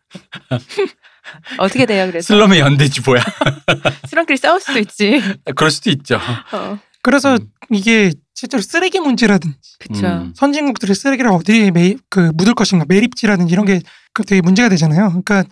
[1.58, 2.06] 어떻게 돼요?
[2.06, 3.22] 그래서 슬럼의 연대지 뭐야
[4.08, 5.20] 수랑끼리 싸울 수도 있지.
[5.54, 6.18] 그럴 수도 있죠.
[6.52, 6.78] 어.
[7.02, 7.50] 그래서 음.
[7.70, 10.06] 이게 실제로 쓰레기 문제라든지 그쵸.
[10.06, 10.32] 음.
[10.36, 15.08] 선진국들의 쓰레기를 어디에 매, 그 묻을 것인가 매립지라든지 이런 게그 되게 문제가 되잖아요.
[15.08, 15.44] 그러니까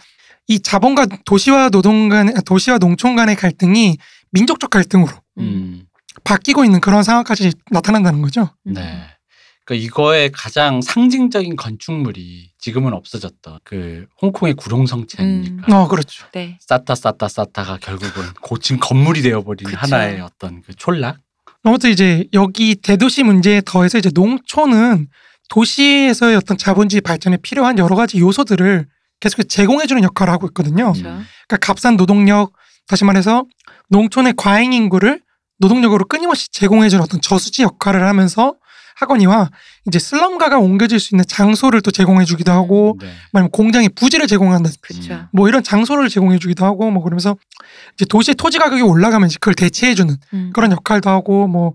[0.48, 3.96] 이 자본과 도시와 노동 간 아, 도시와 농촌 간의 갈등이
[4.30, 5.86] 민족적 갈등으로 음.
[6.24, 8.50] 바뀌고 있는 그런 상황까지 나타난다는 거죠.
[8.66, 8.74] 음.
[8.74, 9.06] 네.
[9.64, 15.82] 그러니까 이거의 가장 상징적인 건축물이 지금은 없어졌던 그 홍콩의 구룡성체 아닙니까?
[15.82, 16.26] 어, 그렇죠.
[16.32, 16.56] 네.
[16.60, 19.76] 쌓다 쌓다 쌓다가 결국은 고층 건물이 되어버린 그쵸.
[19.76, 21.18] 하나의 어떤 그 촌락.
[21.66, 25.08] 아무튼 이제 여기 대도시 문제에 더해서 이제 농촌은
[25.48, 28.86] 도시에서의 어떤 자본주의 발전에 필요한 여러 가지 요소들을
[29.18, 30.92] 계속 제공해주는 역할을 하고 있거든요.
[30.92, 31.02] 그렇죠.
[31.02, 32.52] 그러니까 값싼 노동력,
[32.86, 33.44] 다시 말해서
[33.88, 35.20] 농촌의 과잉 인구를
[35.58, 38.54] 노동력으로 끊임없이 제공해주는 어떤 저수지 역할을 하면서
[38.96, 39.50] 하거니와
[39.86, 43.08] 이제 슬럼가가 옮겨질 수 있는 장소를 또 제공해주기도 하고, 네.
[43.32, 44.70] 아니면 공장에 부지를 제공한다.
[44.80, 45.14] 그렇죠.
[45.14, 45.26] 음.
[45.32, 47.36] 뭐 이런 장소를 제공해주기도 하고, 뭐 그러면서
[47.94, 50.50] 이제 도시의 토지 가격이 올라가면 이제 그걸 대체해주는 음.
[50.54, 51.74] 그런 역할도 하고, 뭐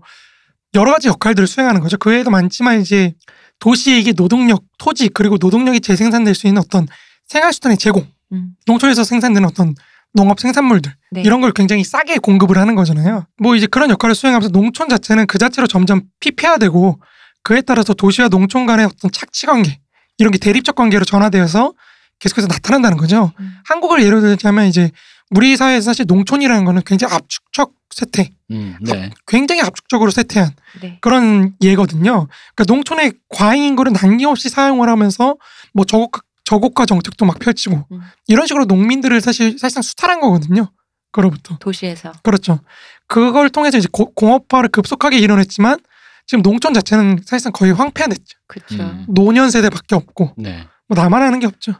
[0.74, 1.96] 여러 가지 역할들을 수행하는 거죠.
[1.96, 3.14] 그 외에도 많지만 이제
[3.60, 6.86] 도시에 이게 노동력, 토지 그리고 노동력이 재생산될 수 있는 어떤
[7.28, 8.54] 생활수단의 제공, 음.
[8.66, 9.74] 농촌에서 생산되는 어떤
[10.14, 11.22] 농업 생산물들 네.
[11.22, 13.26] 이런 걸 굉장히 싸게 공급을 하는 거잖아요.
[13.40, 17.00] 뭐 이제 그런 역할을 수행하면서 농촌 자체는 그 자체로 점점 피폐화되고
[17.42, 19.80] 그에 따라서 도시와 농촌 간의 어떤 착취 관계
[20.18, 21.72] 이런 게 대립적 관계로 전화되어서
[22.18, 23.32] 계속해서 나타난다는 거죠.
[23.40, 23.54] 음.
[23.64, 24.90] 한국을 예로 들자면 이제
[25.30, 29.10] 우리 사회에서 사실 농촌이라는 거는 굉장히 압축적 쇠퇴, 음, 네.
[29.26, 30.98] 굉장히 압축적으로 쇠퇴한 네.
[31.00, 32.28] 그런 예거든요.
[32.54, 35.36] 그러니까 농촌의 과잉 인구를 남김없이 사용을 하면서
[35.74, 38.00] 뭐 저곡 저고가 정책도 막 펼치고 음.
[38.28, 40.70] 이런 식으로 농민들을 사실 사실상 수탈한 거거든요.
[41.12, 42.12] 그로부터 도시에서.
[42.22, 42.60] 그렇죠.
[43.06, 45.78] 그걸 통해서 이제 고- 공업화를 급속하게 이뤄냈지만
[46.26, 48.38] 지금 농촌 자체는 사실상 거의 황폐화됐죠.
[48.46, 48.82] 그렇죠.
[48.82, 49.06] 음.
[49.08, 50.66] 노년 세대밖에 없고 네.
[50.88, 51.74] 뭐 나만 하는 게 없죠.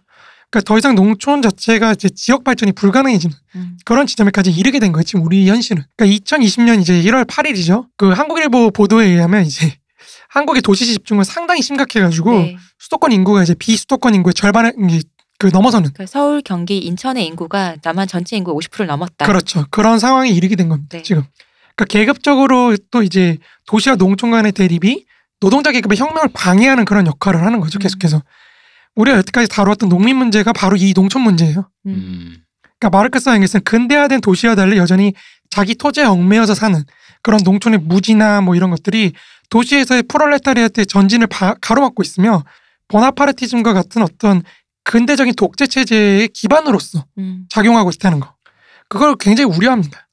[0.50, 3.78] 그러니까 더 이상 농촌 자체가 이제 지역 발전이 불가능해지는 음.
[3.86, 5.02] 그런 지점에까지 이르게 된 거예요.
[5.02, 5.82] 지금 우리 현실은.
[5.96, 7.86] 그러니까 2020년 이제 1월 8일이죠.
[7.96, 9.74] 그 한국일보 보도에 의하면 이제
[10.28, 12.56] 한국의 도시 집중은 상당히 심각해가지고 네.
[12.78, 14.74] 수도권 인구가 이제 비수도권 인구의 절반을
[15.38, 19.26] 그 넘어서는 그러니까 서울, 경기, 인천의 인구가 남한 전체 인구 50%를 넘었다.
[19.26, 19.64] 그렇죠.
[19.70, 20.98] 그런 상황에 이르게 된 겁니다.
[20.98, 21.02] 네.
[21.02, 21.24] 지금.
[21.76, 25.04] 그러니까 계급적으로 또 이제 도시와 농촌 간의 대립이
[25.40, 27.78] 노동자 계급의 혁명을 방해하는 그런 역할을 하는 거죠.
[27.78, 27.80] 음.
[27.80, 28.22] 계속해서.
[28.94, 31.68] 우리가 여태까지 다루었던 농민 문제가 바로 이 농촌 문제예요.
[31.86, 31.90] 음.
[31.90, 32.36] 음.
[32.78, 35.14] 그러니까 마르크스와 앵겔스는 근대화된 도시와 달리 여전히
[35.50, 36.82] 자기 토지에 얽매여서 사는
[37.22, 39.12] 그런 농촌의 무지나 뭐 이런 것들이
[39.50, 42.42] 도시에서의 프롤레타리아트의 전진을 바- 가로막고 있으며
[42.88, 44.42] 보나파르티즘과 같은 어떤
[44.84, 47.44] 근대적인 독재 체제의 기반으로서 음.
[47.48, 48.34] 작용하고 있다는 거.
[48.88, 50.08] 그걸 굉장히 우려합니다.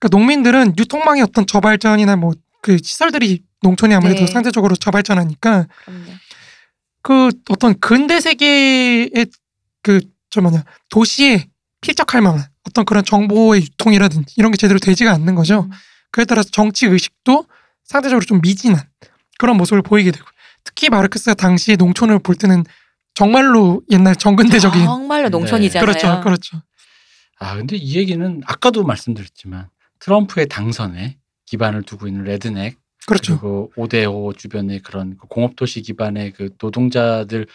[0.00, 4.26] 그러니까 농민들은 유통망의 어떤 저발전이나 뭐 그 시설들이 농촌이 아무래도 네.
[4.26, 6.04] 상대적으로 저발전하니까 그럼요.
[7.02, 9.26] 그 어떤 근대 세계의
[9.82, 11.46] 그저 뭐냐 도시에
[11.80, 15.62] 필적할 만한 어떤 그런 정보의 유통이라든지 이런 게 제대로 되지가 않는 거죠.
[15.62, 15.70] 음.
[16.12, 17.46] 그에 따라서 정치 의식도
[17.84, 18.82] 상대적으로 좀 미진한
[19.38, 20.26] 그런 모습을 보이게 되고
[20.64, 22.64] 특히 마르크스가 당시에 농촌을 볼 때는
[23.14, 25.86] 정말로 옛날 정근대적인 정말로 농촌이잖아요.
[25.86, 26.62] 그렇죠, 그렇죠.
[27.38, 29.68] 아 근데 이 얘기는 아까도 말씀드렸지만
[30.00, 32.76] 트럼프의 당선에 기반을 두고 있는 레드넥
[33.06, 33.38] 그렇죠.
[33.38, 37.46] 그리고 오데오 주변의 그런 그 공업도시 기반의 그 노동자들의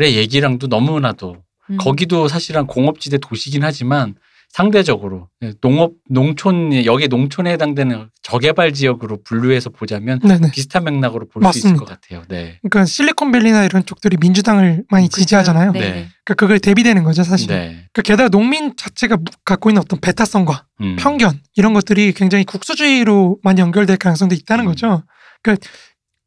[0.00, 1.76] 얘기랑도 너무나도 음.
[1.78, 4.16] 거기도 사실은 공업지대 도시긴 하지만
[4.54, 5.28] 상대적으로
[5.60, 10.52] 농업 농촌 여기 농촌에 해당되는 저개발 지역으로 분류해서 보자면 네네.
[10.52, 11.76] 비슷한 맥락으로 볼 수 있을.
[11.76, 12.22] 것 같아요.
[12.28, 12.60] 네.
[12.62, 15.72] 그러니까 실리콘밸리나 이런 쪽들이 민주당을 많이 지지하잖아요.
[15.72, 15.80] 네.
[15.80, 15.90] 네.
[16.24, 17.48] 그러니까 그걸 대비되는 거죠, 사실.
[17.48, 17.66] 네.
[17.92, 20.96] 그러니까 게다가 농민 자체가 무- 갖고 있는 어떤 배타성과 음.
[21.00, 24.68] 편견 이런 것들이 굉장히 국수주의로 많이 연결될 가능성도 있다는 음.
[24.68, 25.02] 거죠.
[25.42, 25.66] 그러니까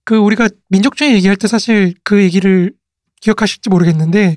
[0.03, 2.73] 그 우리가 민족주의 얘기할 때 사실 그 얘기를
[3.21, 4.35] 기억하실지 모르겠는데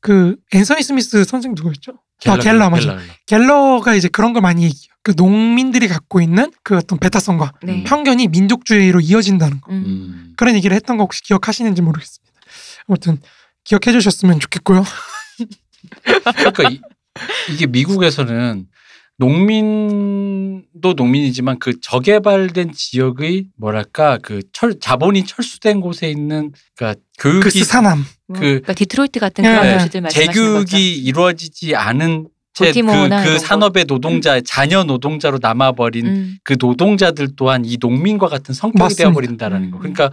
[0.00, 1.92] 그 앤서니 스미스 선생 누구였죠?
[2.26, 2.96] 아, 갤러 맞아.
[2.96, 3.02] 갤러.
[3.26, 4.88] 갤러가 이제 그런 걸 많이 얘기해요.
[5.02, 7.84] 그 농민들이 갖고 있는 그 어떤 배타성과 네.
[7.84, 9.72] 편견이 민족주의로 이어진다는 거.
[9.72, 9.84] 음.
[9.86, 10.32] 음.
[10.36, 12.32] 그런 얘기를 했던 거 혹시 기억하시는지 모르겠습니다.
[12.88, 13.18] 아무튼
[13.64, 14.84] 기억해 주셨으면 좋겠고요.
[16.36, 16.80] 그러니까 이,
[17.50, 18.66] 이게 미국에서는
[19.18, 28.04] 농민도 농민이지만 그 저개발된 지역의 뭐랄까 그 철 자본이 철수된 곳에 있는 그러니까 교육이 그.
[28.28, 29.50] 뭐, 그- 그러니까 디트로이트 같은 네.
[29.50, 29.72] 그런 네.
[29.78, 30.76] 도시들 말씀하시는 재교육이 거죠.
[31.08, 32.82] 이루어지지 않은 채 그,
[33.24, 36.38] 그 산업의 노동자 자녀 노동자로 남아버린 음.
[36.42, 39.04] 그 노동자들 또한 이 농민과 같은 성격이 맞습니다.
[39.04, 39.76] 되어버린다라는 거.
[39.76, 39.80] 음.
[39.80, 40.10] 그러니까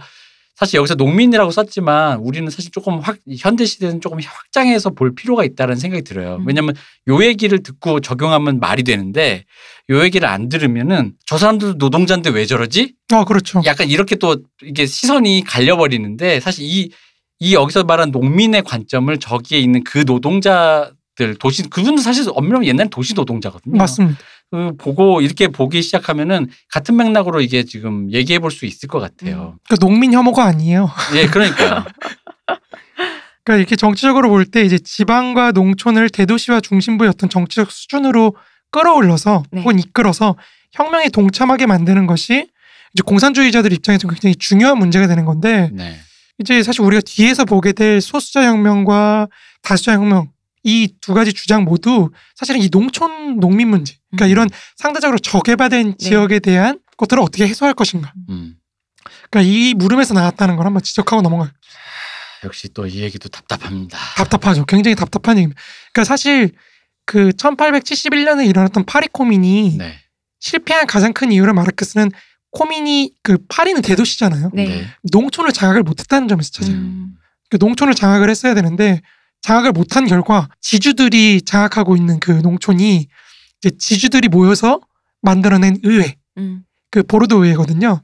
[0.56, 5.76] 사실 여기서 농민이라고 썼지만 우리는 사실 조금 확 현대 시대는 조금 확장해서 볼 필요가 있다는
[5.76, 6.36] 생각이 들어요.
[6.36, 6.46] 음.
[6.46, 6.74] 왜냐하면
[7.08, 9.44] 요 얘기를 듣고 적용하면 말이 되는데
[9.90, 12.94] 요 얘기를 안 들으면은 저 사람들도 노동자인데 왜 저러지?
[13.12, 13.60] 어 그렇죠.
[13.66, 16.90] 약간 이렇게 또 이게 시선이 갈려버리는데 사실 이,
[17.38, 22.88] 이 여기서 말한 농민의 관점을 저기에 있는 그 노동자 들 도시 그분은 사실 엄밀하면 옛날
[22.88, 23.76] 도시 노동자거든요.
[23.76, 24.18] 맞습니다.
[24.50, 29.58] 그 보고 이렇게 보기 시작하면은 같은 맥락으로 이게 지금 얘기해 볼 수 있을 것 같아요.
[29.64, 30.88] 그러니까 농민 혐오가 아니에요.
[31.14, 31.84] 예, 그러니까요.
[33.44, 38.36] 그러니까 이렇게 정치적으로 볼 때 이제 지방과 농촌을 대도시와 중심부의 어떤 정치적 수준으로
[38.70, 39.60] 끌어올려서 네.
[39.60, 40.36] 혹은 이끌어서
[40.72, 42.48] 혁명에 동참하게 만드는 것이
[42.94, 45.98] 이제 공산주의자들 입장에서 굉장히 중요한 문제가 되는 건데 네.
[46.38, 49.28] 이제 사실 우리가 뒤에서 보게 될 소수자 혁명과
[49.62, 50.28] 다수자 혁명
[50.66, 54.30] 이 두 가지 주장 모두 사실은 이 농촌 농민 문제 그러니까 음.
[54.30, 55.96] 이런 상대적으로 저개발된 네.
[55.98, 58.56] 지역에 대한 것들을 어떻게 해소할 것인가 음.
[59.30, 61.50] 그러니까 이 물음에서 나왔다는 걸 한번 지적하고 넘어갈
[62.44, 63.98] 역시 또 이 얘기도 답답합니다.
[64.16, 64.64] 답답하죠.
[64.66, 65.60] 굉장히 답답한 얘기입니다.
[65.92, 66.52] 그러니까 사실
[67.04, 69.98] 그 1871년에 일어났던 파리 코민이 네.
[70.40, 72.10] 실패한 가장 큰 이유를 마르크스는
[72.50, 74.50] 코민이 그 파리는 대도시잖아요.
[74.54, 74.86] 네.
[75.12, 76.74] 농촌을 장악을 못했다는 점에서 찾아요.
[76.76, 77.14] 음.
[77.50, 79.02] 그 농촌을 장악을 했어야 되는데
[79.46, 83.06] 장악을 못한 결과 지주들이 장악하고 있는 그 농촌이
[83.60, 84.80] 이제 지주들이 모여서
[85.22, 86.64] 만들어낸 의회, 음.
[86.90, 88.02] 그 보르도 의회거든요.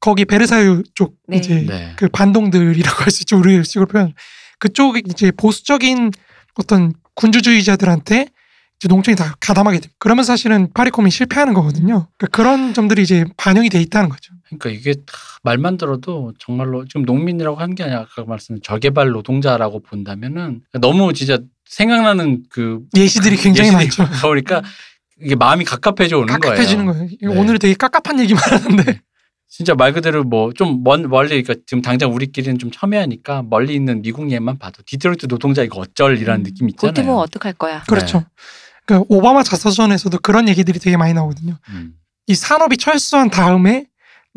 [0.00, 1.36] 거기 베르사유 쪽 네.
[1.36, 1.92] 이제 네.
[1.96, 3.36] 그 반동들이라고 할 수 있죠.
[3.36, 4.14] 우리 식으로 표현.
[4.58, 6.10] 그쪽 이제 보수적인
[6.54, 8.28] 어떤 군주주의자들한테
[8.78, 9.88] 이제 농촌이 다 가담하게 돼.
[9.98, 12.08] 그러면 사실은 파리 코뮌이 실패하는 거거든요.
[12.16, 14.32] 그러니까 그런 점들이 이제 반영이 돼 있다는 거죠.
[14.48, 19.80] 그러니까 이게 다 말만 들어도 정말로 지금 농민이라고 한 게 아니라 아까 말씀드린 저개발 노동자라고
[19.80, 24.18] 본다면은 너무 진짜 생각나는 그 예시들이 굉장히 예시들이 많죠.
[24.26, 24.62] 그러니까
[25.20, 27.06] 이게 마음이 갑갑해져 오는 깝깝해지는 거예요.
[27.06, 27.34] 거예요.
[27.34, 27.40] 네.
[27.40, 29.00] 오늘 되게 깝깝한 얘기만 하는데.
[29.50, 34.58] 진짜 말 그대로 뭐좀 멀리 그러니까 지금 당장 우리끼리는 좀 첨예하니까 멀리 있는 미국 예만
[34.58, 36.44] 봐도 디트로이트 노동자 이거 어쩔이라는 음.
[36.44, 36.92] 느낌 있잖아요.
[36.92, 37.82] 볼티모어 어떡할 거야.
[37.88, 38.24] 그렇죠.
[38.84, 41.56] 그러니까 오바마 자서전에서도 그런 얘기들이 되게 많이 나오거든요.
[41.70, 41.94] 음.
[42.26, 43.86] 이 산업이 철수한 다음에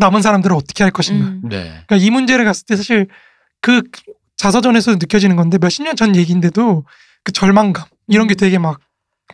[0.02, 1.28] 남은 사람들은 어떻게 할 것인가.
[1.28, 1.42] 음.
[1.50, 1.64] 네.
[1.88, 3.08] 그러니까 이 문제를 갔을 때 사실
[3.62, 3.82] 그
[4.38, 6.84] 자서전에서도 느껴지는 건데 몇십 년 전 얘기인데도
[7.24, 8.80] 그 절망감 이런 게 되게 막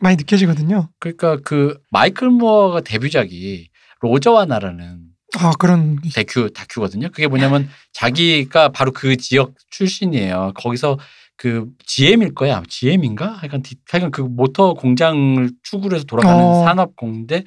[0.02, 0.90] 많이 느껴지거든요.
[1.00, 3.70] 그러니까 그 마이클 무어가 데뷔작이
[4.02, 5.00] 로저와 나라는
[5.40, 7.10] 아 그런 다큐 다큐거든요.
[7.10, 10.52] 그게 뭐냐면 자기가 바로 그 지역 출신이에요.
[10.56, 11.00] 거기서
[11.38, 12.62] 그 GM일 거야.
[12.68, 13.28] GM인가?
[13.34, 16.64] 하여간 디- 하여간 그 모터 공장을 축으로 해서 돌아가는 어.
[16.66, 17.44] 산업 공인데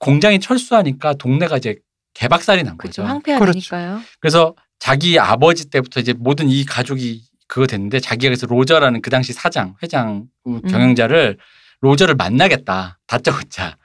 [0.00, 1.76] 공장이 철수하니까 동네가 이제
[2.14, 3.02] 개박살이 난 그렇죠.
[3.02, 3.12] 거죠.
[3.12, 4.00] 황폐화되니까요.
[4.20, 9.32] 그래서 자기 아버지 때부터 이제 모든 이 가족이 그거 됐는데 자기가 그래서 로저라는 그 당시
[9.32, 11.38] 사장, 회장, 음, 경영자를
[11.80, 12.98] 로저를 만나겠다.
[13.06, 13.76] 다짜고짜.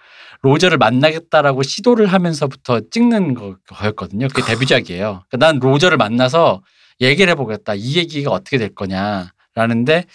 [0.42, 4.30] 로저를 만나겠다라고 시도를 하면서부터 찍는 거- 거였거든요.
[4.30, 5.26] 그게 데뷔작이에요.
[5.30, 6.64] 그러니까 난 로저를 만나서
[7.02, 7.76] 얘기를 해보겠다.
[7.76, 10.06] 이 얘기가 어떻게 될 거냐라는데,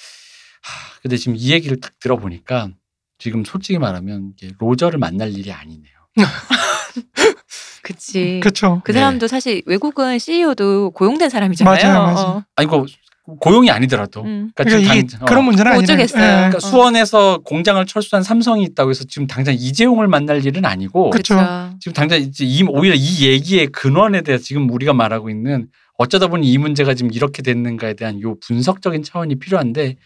[0.63, 2.71] 하, 근데 지금 이 얘기를 딱 들어보니까
[3.19, 5.93] 지금 솔직히 말하면 이게 로저를 만날 일이 아니네요.
[7.85, 8.41] 그치.
[8.43, 8.81] 그렇죠.
[8.85, 8.99] 그 네.
[8.99, 11.77] 사람도 사실 외국은 CEO도 고용된 사람이잖아요.
[11.83, 12.27] 맞아요, 맞아요.
[12.29, 12.45] 어.
[12.57, 12.85] 아니, 그
[13.41, 14.23] 고용이 아니더라도.
[14.23, 14.51] 음.
[14.55, 15.25] 그러니까 그러니까 지금 이게 당- 어.
[15.27, 15.83] 그런 문제는 아니에요.
[15.83, 16.21] 오죽했어요.
[16.23, 16.61] 그러니까 어.
[16.61, 21.37] 수원에서 공장을 철수한 삼성이 있다고 해서 지금 당장 이재용을 만날 일은 아니고 그쵸.
[21.81, 26.51] 지금 당장 이제 이, 오히려 이 얘기의 근원에 대해서 지금 우리가 말하고 있는 어쩌다 보니
[26.51, 29.97] 이 문제가 지금 이렇게 됐는가에 대한 요 분석적인 차원이 필요한데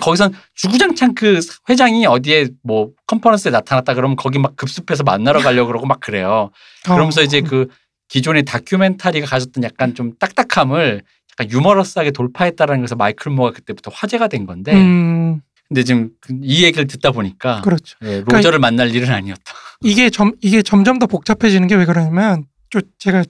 [0.00, 5.86] 거기선 주구장창 그 회장이 어디에 뭐 컨퍼런스에 나타났다 그러면 거기 막 급습해서 만나러 가려고 그러고
[5.86, 6.50] 막 그래요.
[6.84, 7.24] 그러면서 어.
[7.24, 7.68] 이제 그
[8.08, 14.46] 기존의 다큐멘터리가 가졌던 약간 좀 딱딱함을 약간 유머러스하게 돌파했다라는 것에서 마이클 모가 그때부터 화제가 된
[14.46, 17.96] 건데 음 근데 지금 그이 얘기를 듣다 보니까 그렇죠.
[18.04, 19.42] 예, 로저를 만날 일은 아니었다.
[19.82, 23.24] 이게 점 이게 점점 더 복잡해지는 게 왜 그러냐면 좀 제가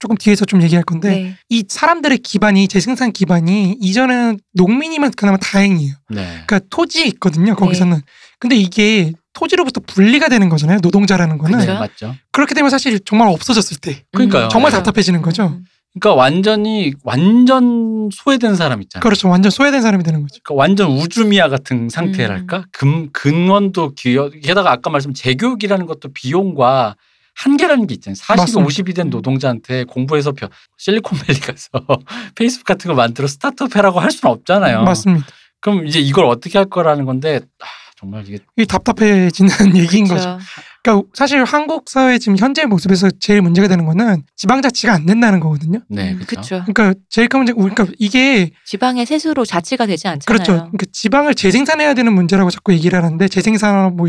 [0.00, 1.36] 조금 뒤에서 좀 얘기할 건데 네.
[1.50, 5.94] 이 사람들의 기반이 재생산 기반이 이전에는 농민이면 그나마 다행이에요.
[6.08, 6.42] 네.
[6.46, 7.54] 그러니까 토지 있거든요.
[7.54, 8.00] 거기서는.
[8.38, 10.78] 근데 이게 토지로부터 분리가 되는 거잖아요.
[10.82, 11.58] 노동자라는 거는.
[11.58, 11.72] 그쵸.
[11.72, 12.14] 네, 맞죠.
[12.32, 14.48] 그렇게 되면 사실 정말 없어졌을 때 그러니까요.
[14.48, 14.82] 정말 맞아요.
[14.82, 15.46] 답답해지는 거죠.
[15.48, 15.64] 음.
[16.00, 19.02] 그러니까 완전히 완전 소외된 사람 있잖아요.
[19.02, 19.28] 그렇죠.
[19.28, 20.38] 완전 소외된 사람이 되는 거죠.
[20.42, 22.64] 그러니까 완전 우주미아 같은 상태랄까?
[22.72, 26.94] 금 근원도 기여 게다가 아까 말씀 재교육이라는 것도 비용과
[27.34, 28.14] 한계라는 게 있잖아요.
[28.16, 28.68] 40, 맞습니다.
[28.68, 29.10] 50이 된 음.
[29.10, 31.68] 노동자한테 공부해서 벼- 실리콘밸리 가서
[32.34, 34.82] 페이스북 같은 거 만들어 스타트업 해라고 할 수는 없잖아요.
[34.84, 35.26] 맞습니다.
[35.60, 37.66] 그럼 이제 이걸 어떻게 할 거라는 건데 아,
[37.98, 40.22] 정말 이게 이 답답해지는 얘기인 거죠.
[40.38, 40.38] 그렇죠.
[40.82, 45.80] 그러니까 사실 한국 사회 지금 현재 모습에서 제일 문제가 되는 거는 지방자치가 안 된다는 거거든요.
[45.90, 46.64] 네, 음, 그렇죠.
[46.66, 50.24] 그러니까 제일 큰 문제, 그러니까 이게 지방의 세수로 자치가 되지 않잖아요.
[50.24, 50.52] 그렇죠.
[50.54, 54.08] 그러니까 지방을 재생산해야 되는 문제라고 자꾸 얘기를 하는데 재생산 뭐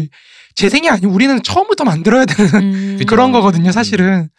[0.55, 2.99] 재생이 아니고 우리는 처음부터 만들어야 되는 음.
[3.07, 3.71] 그런 거거든요.
[3.71, 4.29] 사실은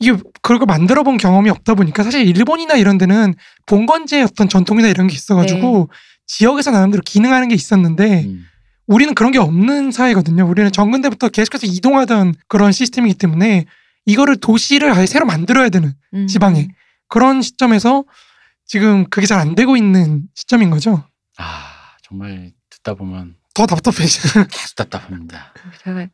[0.00, 3.34] 이게 그걸 만들어 본 경험이 없다 보니까 사실 일본이나 이런 데는
[3.66, 5.90] 봉건제의 어떤 전통이나 이런 게 있어가지고
[6.26, 8.44] 지역에서 나름대로 기능하는 게 있었는데 음.
[8.86, 10.46] 우리는 그런 게 없는 사회거든요.
[10.48, 13.66] 우리는 정근 때부터 계속해서 이동하던 그런 시스템이기 때문에
[14.06, 16.26] 이거를 도시를 아예 새로 만들어야 되는 음.
[16.26, 16.68] 지방에
[17.08, 18.04] 그런 시점에서
[18.66, 21.04] 지금 그게 잘 안 되고 있는 시점인 거죠.
[21.38, 21.72] 아
[22.02, 24.46] 정말 듣다 보면 더 답답해지는.
[24.50, 25.52] 계속 답답합니다.
[25.84, 26.06] 제가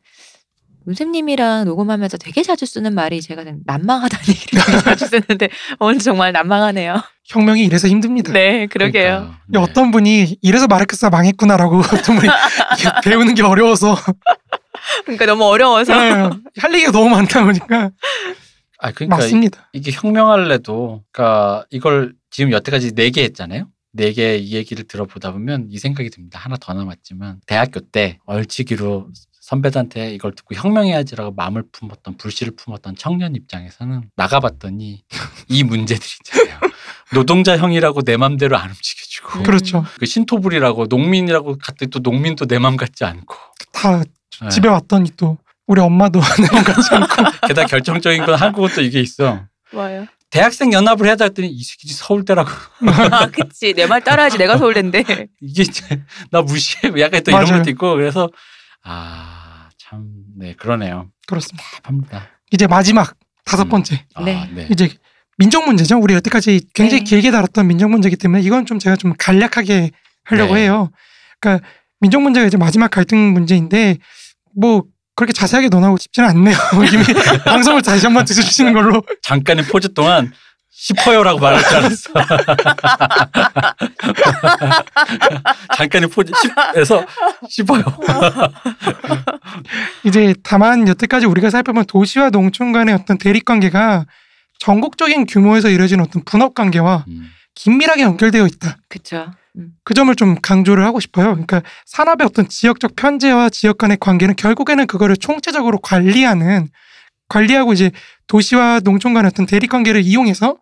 [0.85, 7.01] 문쌤님이랑 녹음하면서 되게 자주 쓰는 말이 제가 난망하다는 얘기를 자주 쓰는데 오늘 정말 난망하네요.
[7.25, 8.31] 혁명이 이래서 힘듭니다.
[8.33, 9.33] 네, 그러게요.
[9.47, 9.59] 네.
[9.59, 12.29] 어떤 분이 이래서 마르크스가 망했구나라고 어떤 분이
[13.03, 13.95] 배우는 게 어려워서
[15.05, 16.29] 그러니까 너무 어려워서 네,
[16.59, 17.89] 할 얘기가 너무 많다 보니까
[18.77, 19.69] 아 그러니까 맞습니다.
[19.73, 23.67] 이게 혁명할래도 그러니까 이걸 지금 여태까지 네 개 했잖아요.
[23.95, 26.37] 네개이 얘기를 들어보다 보면 이 생각이 듭니다.
[26.39, 33.35] 하나 더 남았지만 대학교 때 얼치기로 선배들한테 이걸 듣고 혁명해야지라고 마음을 품었던 불씨를 품었던 청년
[33.35, 35.03] 입장에서는 나가봤더니
[35.49, 36.59] 이 문제들 있잖아요.
[37.13, 39.43] 노동자 형이라고 내 맘대로 안 움직여주고 음.
[39.43, 39.85] 그렇죠.
[39.99, 43.35] 그 신토불이라고 농민이라고 갔더니 또 농민도 내 맘 같지 않고
[43.71, 44.03] 다
[44.41, 44.49] 네.
[44.49, 45.37] 집에 왔더니 또
[45.67, 49.45] 우리 엄마도 내 맘 같지 않고 게다가 결정적인 건 한국은 또 이게 있어.
[49.71, 50.05] 뭐예요?
[50.35, 52.49] 대학생 연합을 해야 했더니 이 새끼 서울대라고
[53.11, 53.73] 아, 그치.
[53.73, 54.37] 내 말 따라하지.
[54.37, 55.03] 내가 서울대인데.
[55.41, 57.59] 이게 이제 나 무시해 약간 또 이런 맞아요.
[57.59, 58.29] 것도 있고 그래서
[58.83, 60.03] 아 참
[60.37, 61.63] 네 그러네요 그렇습니다.
[61.83, 63.15] 답합니다 이제 마지막
[63.45, 63.69] 다섯 음.
[63.69, 64.49] 번째 아, 네.
[64.53, 64.67] 네.
[64.71, 64.89] 이제
[65.37, 65.97] 민족 문제죠.
[65.99, 67.09] 우리 여태까지 굉장히 네.
[67.09, 69.91] 길게 다뤘던 민족 문제이기 때문에 이건 좀 제가 좀 간략하게
[70.23, 70.61] 하려고 네.
[70.63, 70.91] 해요.
[71.39, 71.65] 그러니까
[71.99, 73.97] 민족 문제가 이제 마지막 갈등 문제인데
[74.55, 74.83] 뭐
[75.15, 76.55] 그렇게 자세하게 논하고 싶지는 않네요.
[76.93, 77.03] 이미
[77.45, 79.01] 방송을 다시 한번 들으시는 걸로.
[79.21, 80.31] 잠깐의 포즈 동안
[80.77, 82.11] 싶어요라고 말할 줄 알았어
[85.77, 87.05] 잠깐의 포즈 싶에서
[87.47, 87.81] 싶어요
[90.03, 94.05] 이제 다만 여태까지 우리가 살펴본 도시와 농촌 간의 어떤 대립 관계가
[94.59, 98.75] 전국적인 규모에서 이루어진 어떤 분업 관계와 음, 긴밀하게 연결되어 있다.
[98.89, 99.27] 그쵸.
[99.29, 99.44] 음.
[99.83, 101.27] 그 점을 좀 강조를 하고 싶어요.
[101.27, 106.67] 그러니까 산업의 어떤 지역적 편제와 지역 간의 관계는 결국에는 그거를 총체적으로 관리하는
[107.29, 107.91] 관리하고 이제
[108.27, 110.57] 도시와 농촌 간의 어떤 대립 관계를 이용해서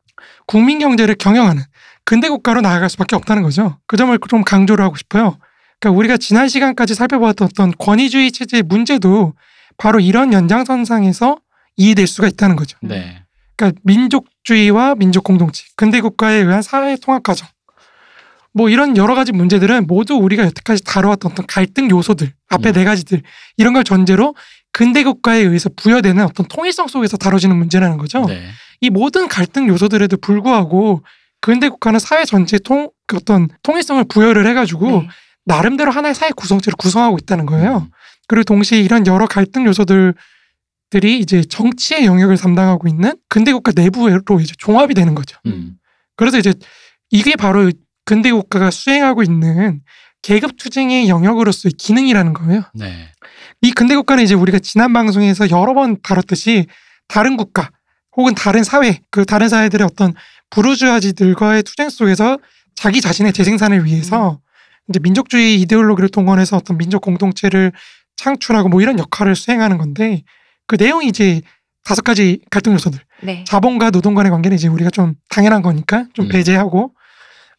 [0.45, 1.63] 국민 경제를 경영하는
[2.05, 3.79] 근대 국가로 나아갈 수밖에 없다는 거죠.
[3.87, 5.37] 그 점을 좀 강조를 하고 싶어요.
[5.79, 9.33] 그러니까 우리가 지난 시간까지 살펴보았던 어떤 권위주의 체제의 문제도
[9.77, 11.37] 바로 이런 연장선상에서
[11.77, 12.77] 이해될 수가 있다는 거죠.
[12.81, 13.23] 네
[13.55, 17.47] 그러니까 민족주의와 민족 공동체, 근대 국가에 의한 사회 통합 과정.
[18.53, 22.73] 뭐 이런 여러 가지 문제들은 모두 우리가 여태까지 다뤄왔던 어떤 갈등 요소들, 앞에 음.
[22.73, 23.21] 네 가지들
[23.57, 24.35] 이런 걸 전제로
[24.71, 28.25] 근대 국가에 의해서 부여되는 어떤 통일성 속에서 다뤄지는 문제라는 거죠.
[28.25, 28.47] 네.
[28.81, 31.03] 이 모든 갈등 요소들에도 불구하고
[31.41, 35.07] 근대 국가는 사회 전체에 통, 그 어떤 통일성을 부여를 해가지고 네.
[35.45, 37.77] 나름대로 하나의 사회 구성체를 구성하고 있다는 거예요.
[37.77, 37.91] 음,
[38.27, 40.13] 그리고 동시에 이런 여러 갈등 요소들
[40.89, 45.37] 들이 이제 정치의 영역을 담당하고 있는 근대 국가 내부로 이제 종합이 되는 거죠.
[45.47, 45.75] 음.
[46.15, 46.53] 그래서 이제
[47.09, 47.71] 이게 바로
[48.05, 49.81] 근대 국가가 수행하고 있는
[50.21, 52.63] 계급 투쟁의 영역으로서의 기능이라는 거예요.
[52.73, 53.11] 네.
[53.61, 56.67] 이 근대 국가는 이제 우리가 지난 방송에서 여러 번 다뤘듯이
[57.07, 57.69] 다른 국가
[58.15, 60.13] 혹은 다른 사회 그 다른 사회들의 어떤
[60.49, 62.37] 부르주아지들과의 투쟁 속에서
[62.75, 64.39] 자기 자신의 재생산을 위해서
[64.89, 67.71] 이제 민족주의 이데올로기를 동원해서 어떤 민족 공동체를
[68.17, 70.23] 창출하고 뭐 이런 역할을 수행하는 건데
[70.67, 71.41] 그 내용이 이제
[71.83, 73.43] 다섯 가지 갈등 요소들 네.
[73.45, 76.29] 자본과 노동 간의 관계는 이제 우리가 좀 당연한 거니까 좀 음.
[76.29, 76.93] 배제하고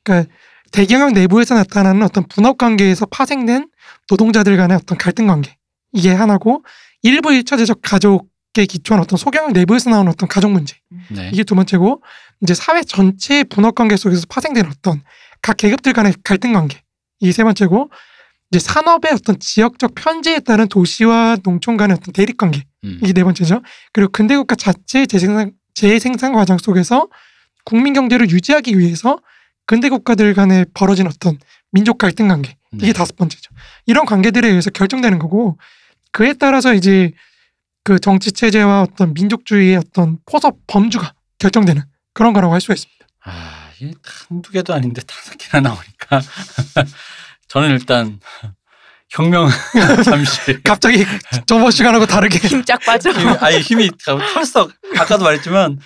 [0.05, 0.31] 그러니까
[0.71, 3.69] 대경영 내부에서 나타나는 어떤 분업 관계에서 파생된
[4.11, 5.57] 노동자들 간의 어떤 갈등 관계
[5.93, 6.65] 이게 하나고
[7.03, 10.77] 일부 일차제적 가족에 기초한 어떤 소경영 내부에서 나오는 어떤 가족 문제
[11.11, 11.31] 네.
[11.33, 12.03] 이게 두 번째고
[12.43, 15.03] 이제 사회 전체의 분업 관계 속에서 파생된 어떤
[15.43, 16.83] 각 계급들 간의 갈등 관계
[17.21, 17.91] 이게 세 번째고
[18.51, 22.99] 이제 산업의 어떤 지역적 편제에 따른 도시와 농촌 간의 어떤 대립 관계 음.
[23.03, 23.63] 이게 네 번째죠.
[23.93, 27.09] 그리고 근대 국가 자체의 재생산, 재생산 과정 속에서
[27.65, 29.19] 국민 경제를 유지하기 위해서
[29.67, 31.39] 근대 국가들 간에 벌어진 어떤
[31.73, 32.93] 민족 갈등 관계 이게 네.
[32.93, 33.51] 다섯 번째죠.
[33.87, 35.59] 이런 관계들에 의해서 결정되는 거고
[36.13, 37.13] 그에 따라서 이제
[37.83, 41.83] 그 정치 체제와 어떤 민족주의의 어떤 포섭 범주가 결정되는
[42.13, 43.07] 그런 거라고 할 수가 있습니다.
[43.25, 43.93] 아, 이게
[44.29, 46.21] 한두 개도 아닌데 다섯 개나 나오니까
[47.49, 48.21] 저는 일단
[49.11, 49.49] 혁명
[50.05, 51.05] 잠시 갑자기
[51.47, 53.11] 저번 시간하고 다르게 힘 쫙 빠져.
[53.41, 55.79] 아니 힘이 털썩 아까도 말했지만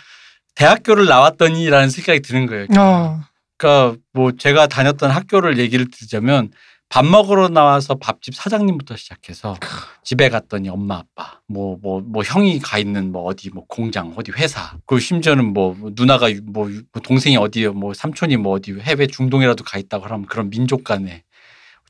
[0.54, 2.66] 대학교를 나왔더니라는 생각이 드는 거예요.
[2.76, 3.28] 아,
[3.58, 6.50] 그러니까 뭐 제가 다녔던 학교를 얘기를 드리자면
[6.90, 9.56] 밥 먹으러 나와서 밥집 사장님부터 시작해서
[10.04, 14.32] 집에 갔더니 엄마 아빠 뭐 뭐 뭐 형이 가 있는 뭐 어디 뭐 공장 어디
[14.32, 16.70] 회사 그리고 심지어는 뭐 누나가 뭐
[17.02, 21.24] 동생이 어디요 뭐 삼촌이 뭐 어디 해외 중동이라도 가 있다고 하면 그런 민족 간에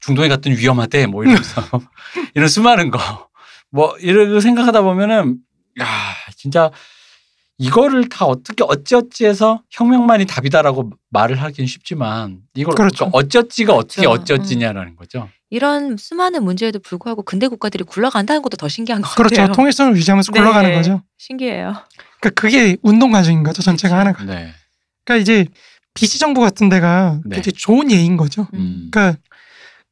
[0.01, 1.63] 중동에 갔더니 위험하대 뭐 이러면서
[2.35, 2.99] 이런 수많은 거.
[3.71, 5.39] 뭐 이러고 생각하다 보면은
[5.81, 5.87] 야
[6.37, 6.71] 진짜
[7.59, 13.11] 이거를 다 어떻게 어찌어찌해서 혁명만이 답이다라고 말을 하긴 쉽지만 이걸 그렇죠.
[13.11, 14.23] 그러니까 어찌어찌가 어떻게 그렇죠.
[14.23, 15.29] 어찌어찌냐라는 거죠.
[15.51, 19.37] 이런 수많은 문제에도 불구하고 근대 국가들이 굴러간다는 것도 더 신기한 것 그렇죠.
[19.37, 19.55] 같아요.
[19.55, 20.39] 통일성을 유지하면서 네.
[20.41, 21.03] 굴러가는 거죠.
[21.17, 21.75] 신기해요.
[22.21, 23.63] 그러니까 그게 운동 과정인 거죠.
[23.63, 24.21] 전체가 그렇죠.
[24.21, 24.25] 하나가.
[24.25, 24.53] 네.
[25.05, 25.47] 그러니까 이제
[25.95, 27.37] BC 정부 같은 데가 네.
[27.37, 28.47] 굉장히 좋은 예인 거죠.
[28.55, 28.89] 음.
[28.91, 29.19] 그러니까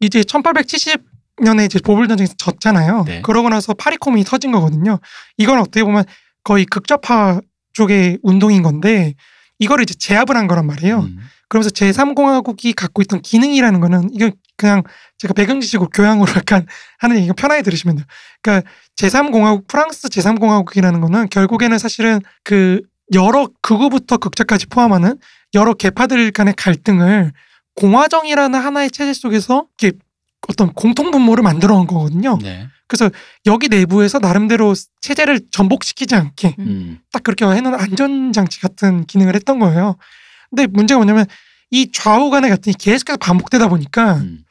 [0.01, 3.05] 이제 1870 2016년에 이제 보불 전쟁에서 졌잖아요.
[3.07, 3.23] 네.
[3.23, 4.99] 그러고 나서 파리코민이 터진 거거든요.
[5.37, 6.05] 이건 어떻게 보면
[6.45, 7.41] 거의 극좌파
[7.77, 9.15] 쪽의 운동인 건데
[9.59, 11.01] 이거를 이제 제압을 한 거란 말이에요.
[11.01, 11.19] 음.
[11.49, 14.83] 그러면서 제3공화국이 갖고 있던 기능이라는 거는 이건 그냥
[15.19, 16.67] 제가 배경 지식으로 교양으로 약간
[16.99, 18.07] 하는 얘기가 편하게 들으시면 돼요.
[18.43, 22.81] 그러니까 제3공화국 프랑스 제3공화국이라는 거는 결국에는 사실은 그
[23.15, 25.19] 여러 극우부터 극자까지 포함하는
[25.55, 27.33] 여러 계파들 간의 갈등을
[27.77, 29.99] 공화정이라는 하나의 체제 속에서 이렇게
[30.49, 32.39] 어떤 공통 분모를 만들어 놓은 거거든요.
[32.41, 32.67] 네.
[32.89, 33.11] 그래서
[33.47, 36.99] 여기 내부에서 나름대로 체제를 전복시키지 않게 음.
[37.13, 39.97] 딱 그렇게 해놓은 안전장치 같은 기능을 했던 거예요.
[40.51, 41.27] 근데 문제가 뭐냐면
[41.71, 44.45] 이 좌우 간의 갈등이 계속해서 반복되다 보니까 음.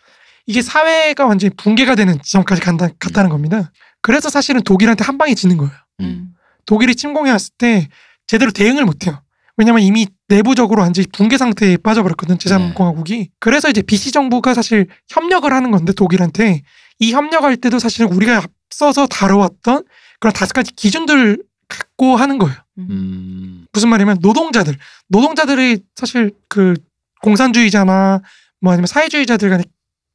[0.48, 3.72] 이게 사회가 완전히 붕괴가 되는 지점까지 간다, 갔다는 겁니다.
[4.02, 5.74] 그래서 사실은 독일한테 한 방에 지는 거예요.
[6.02, 6.34] 음.
[6.66, 7.88] 독일이 침공해 왔을 때
[8.28, 9.22] 제대로 대응을 못해요.
[9.57, 13.30] 왜냐면 이미 내부적으로 완전히 붕괴 상태에 빠져버렸거든 제3공화국이.
[13.40, 16.62] 그래서 이제 BC 정부가 사실 협력을 하는 건데 독일한테
[17.00, 19.84] 이 협력할 때도 사실은 우리가 앞서서 다뤄왔던
[20.20, 22.56] 그런 다섯 가지 기준들 갖고 하는 거예요.
[22.78, 23.66] 음.
[23.74, 24.78] 무슨 말이냐면 노동자들,
[25.08, 26.76] 노동자들이 사실 그
[27.22, 28.22] 공산주의자나
[28.62, 29.66] 뭐 아니면 사회주의자들 간의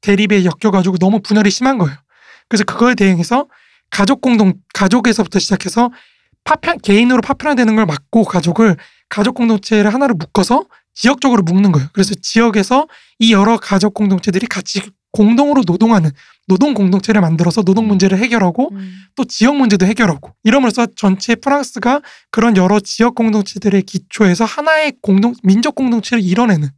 [0.01, 1.97] 대립에 엮여가지고 너무 분열이 심한 거예요.
[2.49, 3.47] 그래서 그거에 대응해서
[3.91, 5.91] 가족 공동 가족에서부터 시작해서
[6.45, 8.77] 파편 개인으로 파편화되는 걸 막고 가족을
[9.09, 11.89] 가족 공동체를 하나로 묶어서 지역적으로 묶는 거예요.
[11.93, 12.87] 그래서 지역에서
[13.19, 14.81] 이 여러 가족 공동체들이 같이
[15.13, 16.11] 공동으로 노동하는
[16.51, 19.05] 노동 공동체를 만들어서 노동 문제를 해결하고 음.
[19.15, 22.01] 또 지역 문제도 해결하고 이러면서 전체 프랑스가
[22.33, 26.69] 그런 여러 지역 공동체들의 기초에서 하나의 공동 민족 공동체를 이뤄내는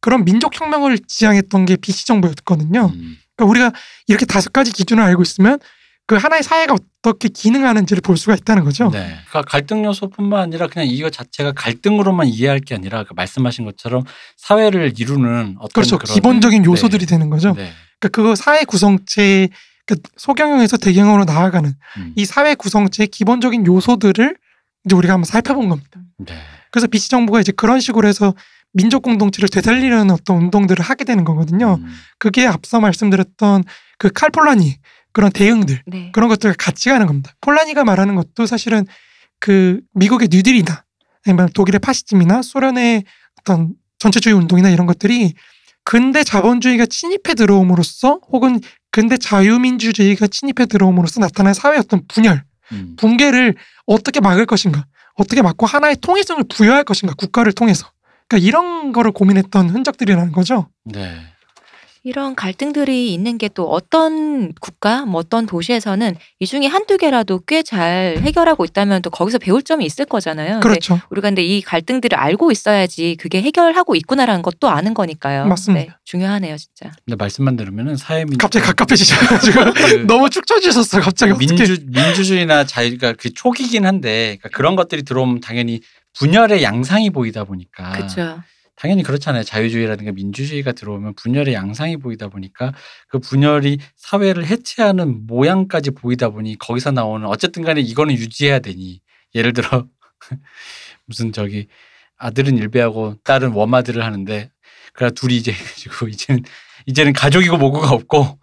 [0.00, 2.92] 그런 민족 혁명을 지향했던 게 BC 정부였거든요.
[2.94, 3.16] 음.
[3.36, 3.72] 그러니까 우리가
[4.06, 5.58] 이렇게 다섯 가지 기준을 알고 있으면
[6.06, 8.88] 그 하나의 사회가 어떻게 기능하는지를 볼 수가 있다는 거죠.
[8.90, 9.18] 네.
[9.28, 14.04] 그러니까 갈등 요소뿐만 아니라 그냥 이거 자체가 갈등으로만 이해할 게 아니라 그 말씀하신 것처럼
[14.36, 15.98] 사회를 이루는 어떤 그렇죠.
[15.98, 17.52] 기본적인 요소들이 되는 거죠.
[17.54, 17.70] 네.
[18.04, 19.48] 그러니까 그거 사회 구성체
[19.86, 22.12] 그러니까 소경영에서 대경으로 나아가는 음.
[22.16, 24.36] 이 사회 구성체의 기본적인 요소들을
[24.84, 26.00] 이제 우리가 한번 살펴본 겁니다.
[26.18, 26.34] 네.
[26.70, 28.34] 그래서 BC 정부가 이제 그런 식으로 해서
[28.72, 31.78] 민족 공동체를 되살리려는 어떤 운동들을 하게 되는 거거든요.
[31.80, 31.94] 음.
[32.18, 33.64] 그게 앞서 말씀드렸던
[33.98, 34.78] 그 칼폴라니
[35.12, 36.10] 그런 대응들 네.
[36.12, 37.32] 그런 것들과 같이 가는 겁니다.
[37.40, 38.84] 폴라니가 말하는 것도 사실은
[39.38, 40.84] 그 미국의 뉴딜이나
[41.26, 43.04] 아니면 독일의 파시즘이나 소련의
[43.40, 45.34] 어떤 전체주의 운동이나 이런 것들이
[45.84, 52.96] 근대 자본주의가 침입해 들어옴으로써 혹은 근대 자유민주주의가 침입해 들어옴으로써 나타난 사회의 어떤 분열, 음.
[52.96, 53.54] 붕괴를
[53.86, 57.90] 어떻게 막을 것인가, 어떻게 막고 하나의 통일성을 부여할 것인가, 국가를 통해서.
[58.28, 60.68] 그러니까 이런 거를 고민했던 흔적들이라는 거죠.
[60.84, 61.20] 네.
[62.06, 67.62] 이런 갈등들이 있는 게 또 어떤 국가, 뭐 어떤 도시에서는 이 중에 한두 개라도 꽤
[67.62, 70.54] 잘 해결하고 있다면 또 거기서 배울 점이 있을 거잖아요.
[70.60, 71.00] 근데 그렇죠.
[71.10, 75.46] 우리가 근데 이 갈등들을 알고 있어야지 그게 해결하고 있구나라는 것도 아는 거니까요.
[75.46, 75.92] 맞습니다.
[75.92, 76.92] 네, 중요하네요, 진짜.
[77.06, 83.32] 근데 말씀만 들으면은 사회민 갑자기 갑갑해지셔가지고 그 너무 축 처지셨어 갑자기 민주 민주주의나 자유가 그
[83.32, 85.80] 초기긴 한데 그러니까 그런 것들이 들어오면 당연히
[86.18, 88.40] 분열의 양상이 보이다 보니까 그렇죠.
[88.76, 89.44] 당연히 그렇잖아요.
[89.44, 92.72] 자유주의라든가 민주주의가 들어오면 분열의 양상이 보이다 보니까
[93.08, 99.00] 그 분열이 사회를 해체하는 모양까지 보이다 보니 거기서 나오는 어쨌든 간에 이거는 유지해야 되니
[99.34, 99.86] 예를 들어
[101.06, 101.68] 무슨 저기
[102.16, 104.50] 아들은 일배하고 딸은 워마드를 하는데
[104.92, 106.42] 그래 둘이 이제 해가지고 이제는
[106.86, 108.38] 이제는 가족이고 뭐고가 없고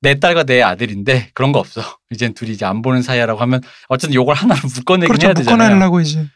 [0.00, 1.80] 내 딸과 내 아들인데 그런 거 없어.
[2.10, 5.68] 이제는 둘이 이제 안 보는 사이라고 하면 어쨌든 요걸 하나로 묶어내긴 그렇죠 해야 되잖아요.
[5.68, 6.26] 묶어내려고 이제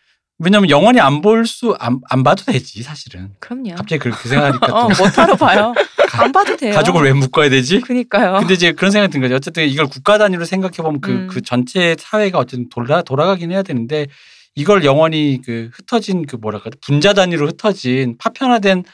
[0.43, 3.31] 왜냐면 영원히 안 볼 수 안 안 봐도 되지 사실은.
[3.41, 3.75] 그럼요.
[3.77, 5.75] 갑자기 그렇게 생각하니까 또 어, 못하러 봐요.
[6.13, 6.75] 안 봐도 돼요.
[6.75, 7.81] 가족을 왜 묶어야 되지?
[7.81, 8.39] 그니까요.
[8.41, 9.35] 근데 이제 그런 생각이 든 거죠.
[9.37, 11.29] 어쨌든 이걸 국가 단위로 생각해 보면 그, 음.
[11.31, 14.07] 그 전체 사회가 어쨌든 돌아, 돌아가긴 해야 되는데
[14.55, 18.85] 이걸 영원히 그 흩어진 그 뭐랄까 분자 단위로 흩어진 파편화된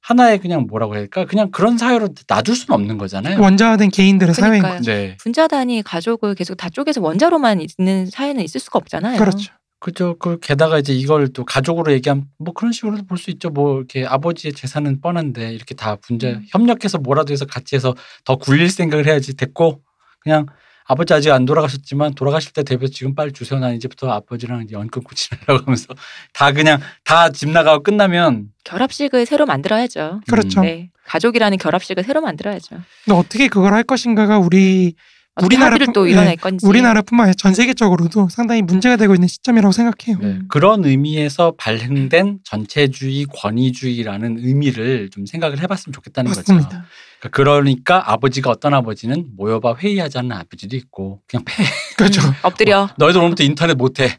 [0.00, 3.40] 하나의 그냥 뭐라고 해야 될까 그냥 그런 사회로 놔둘 수는 없는 거잖아요.
[3.40, 4.78] 원자화된 개인들의 사회인 그러니까요.
[4.80, 4.90] 거죠.
[4.90, 5.16] 네.
[5.18, 9.18] 분자 단위 가족을 계속 다 쪼개서 원자로만 있는 사회는 있을 수가 없잖아요.
[9.18, 9.52] 그렇죠.
[9.84, 10.16] 그죠.
[10.18, 13.50] 그 게다가 이제 이걸 또 가족으로 얘기하면 뭐 그런 식으로도 볼 수 있죠.
[13.50, 16.46] 뭐 이렇게 아버지의 재산은 뻔한데 이렇게 다 분자 음.
[16.50, 17.94] 협력해서 뭐라도 해서 같이 해서
[18.24, 19.82] 더 굴릴 생각을 해야지 됐고
[20.20, 20.46] 그냥
[20.86, 23.60] 아버지 아직 안 돌아가셨지만 돌아가실 때 되면 지금 빨리 주세요.
[23.60, 25.86] 난 이제부터 아버지랑 이제 연 끊고 지내려고 하면서
[26.32, 30.22] 다 그냥 다 집 나가고 끝나면 결합식을 새로 만들어야죠.
[30.30, 30.62] 그렇죠.
[30.62, 30.90] 네.
[31.04, 32.76] 가족이라는 결합식을 새로 만들어야죠.
[33.04, 34.94] 근데 어떻게 그걸 할 것인가가 우리
[35.42, 36.64] 우리나라 합의를 또 품- 이뤄낼 건지.
[36.66, 40.18] 우리나라뿐만 아니라 전 세계적으로도 상당히 문제가 되고 있는 시점이라고 생각해요.
[40.20, 40.26] 네.
[40.26, 40.44] 음.
[40.48, 46.40] 그런 의미에서 발행된 전체주의 권위주의라는 의미를 좀 생각을 해봤으면 좋겠다는 거죠.
[46.52, 46.84] 맞습니다.
[47.20, 51.64] 그러니까 그러니까 아버지가 어떤 아버지는 모여봐 회의하자는 아버지도 있고 그냥 패
[51.96, 52.20] 그렇죠.
[52.26, 52.88] 음, 엎드려.
[52.98, 54.18] 너희들 오늘부터 인터넷 못해.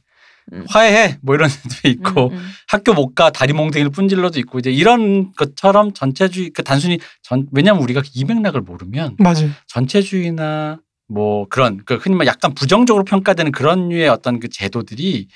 [0.53, 0.63] 음.
[0.69, 2.47] 화해해 뭐 이런 애도 있고 음, 음.
[2.67, 7.81] 학교 못 가 다리 몽둥이를 분질러도 있고 이제 이런 것처럼 전체주의 그 단순히 전 왜냐면
[7.81, 9.49] 우리가 이 맥락을 모르면 맞아요.
[9.67, 15.27] 전체주의나 뭐 그런 그 흔히 말 약간 부정적으로 평가되는 그런 류의 어떤 그 제도들이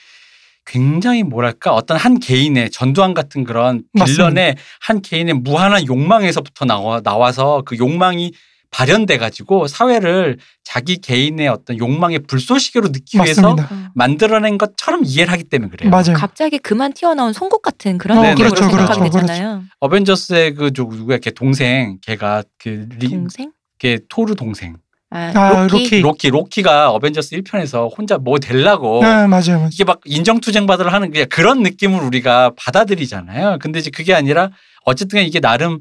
[0.65, 7.63] 굉장히 뭐랄까 어떤 한 개인의 전두환 같은 그런 빌런의 한 개인의 무한한 욕망에서부터 나와 나와서
[7.65, 8.33] 그 욕망이
[8.71, 13.75] 발현돼 가지고 사회를 자기 개인의 어떤 욕망의 불쏘시개로 넣기 위해서 맞습니다.
[13.75, 13.91] 어.
[13.95, 15.89] 만들어낸 것처럼 이해를 하기 때문에 그래요.
[15.89, 16.13] 맞아요.
[16.15, 19.63] 갑자기 그만 튀어나온 송곳 같은 그런 어, 느낌으로 그렇죠, 생각하게 그렇죠, 되잖아요.
[19.79, 23.51] 어벤져스의 그저 누구야 걔 동생 걔가 그 리, 동생?
[23.79, 24.77] 걔 토르 동생
[25.11, 25.83] 아, 아, 로키.
[25.83, 25.99] 로키.
[26.01, 29.69] 로키 로키 가 어벤져스 1편에서 혼자 뭐 되려고 네, 맞아요, 맞아요.
[29.71, 33.57] 이게 막 인정투쟁 받으러 하는 그냥 그런 느낌을 우리가 받아들이잖아요.
[33.59, 34.49] 근데 이제 그게 아니라
[34.85, 35.79] 어쨌든 이게 나름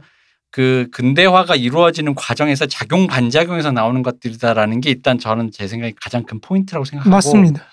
[0.51, 6.41] 그 근대화가 이루어지는 과정에서 작용 반작용에서 나오는 것들이다라는 게 일단 저는 제 생각에 가장 큰
[6.41, 7.65] 포인트라고 생각하고 맞습니다.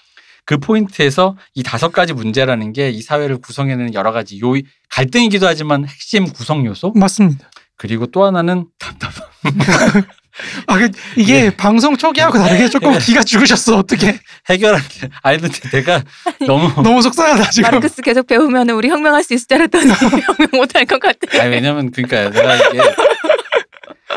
[0.43, 4.53] 그 포인트에서 이 다섯 가지 문제라는 게 이 사회를 구성해내는 여러 가지 요
[4.89, 7.49] 갈등이기도 하지만 핵심 구성 요소 맞습니다.
[7.77, 9.29] 그리고 또 하나는 답답함.
[10.67, 11.49] 아, 그 이게 예.
[11.49, 13.77] 방송 초기하고 다르게 조금 기가 죽으셨어.
[13.77, 14.19] 어떻게?
[14.49, 16.03] 해결할 게 아니 근데 내가
[16.45, 17.69] 너무 너무 속상하다 지금.
[17.69, 21.41] 마르크스 계속 배우면 우리 혁명할 수 있을 줄 알았더니 혁명 못할 것 같아.
[21.41, 22.81] 아니 왜냐면 그러니까 내가 이게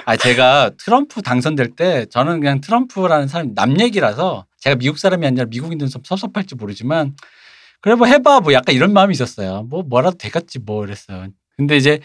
[0.04, 5.44] 아 제가 트럼프 당선될 때 저는 그냥 트럼프라는 사람 남 얘기라서 제가 미국 사람이 아니라
[5.46, 7.14] 미국인들은 좀 섭섭할지 모르지만
[7.80, 9.62] 그래 뭐 해봐 뭐 약간 이런 마음이 있었어요.
[9.70, 11.28] 뭐 뭐라도 되겠지 뭐 그랬어요.
[11.56, 12.00] 근데 이제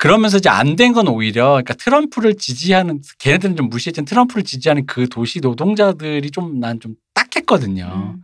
[0.00, 5.08] 그러면서 이제 안 된 건 오히려 그러니까 트럼프를 지지하는 걔네들은 좀 무시했지만 트럼프를 지지하는 그
[5.08, 8.14] 도시 노동자들이 좀난좀 딱했거든요.
[8.16, 8.22] 음.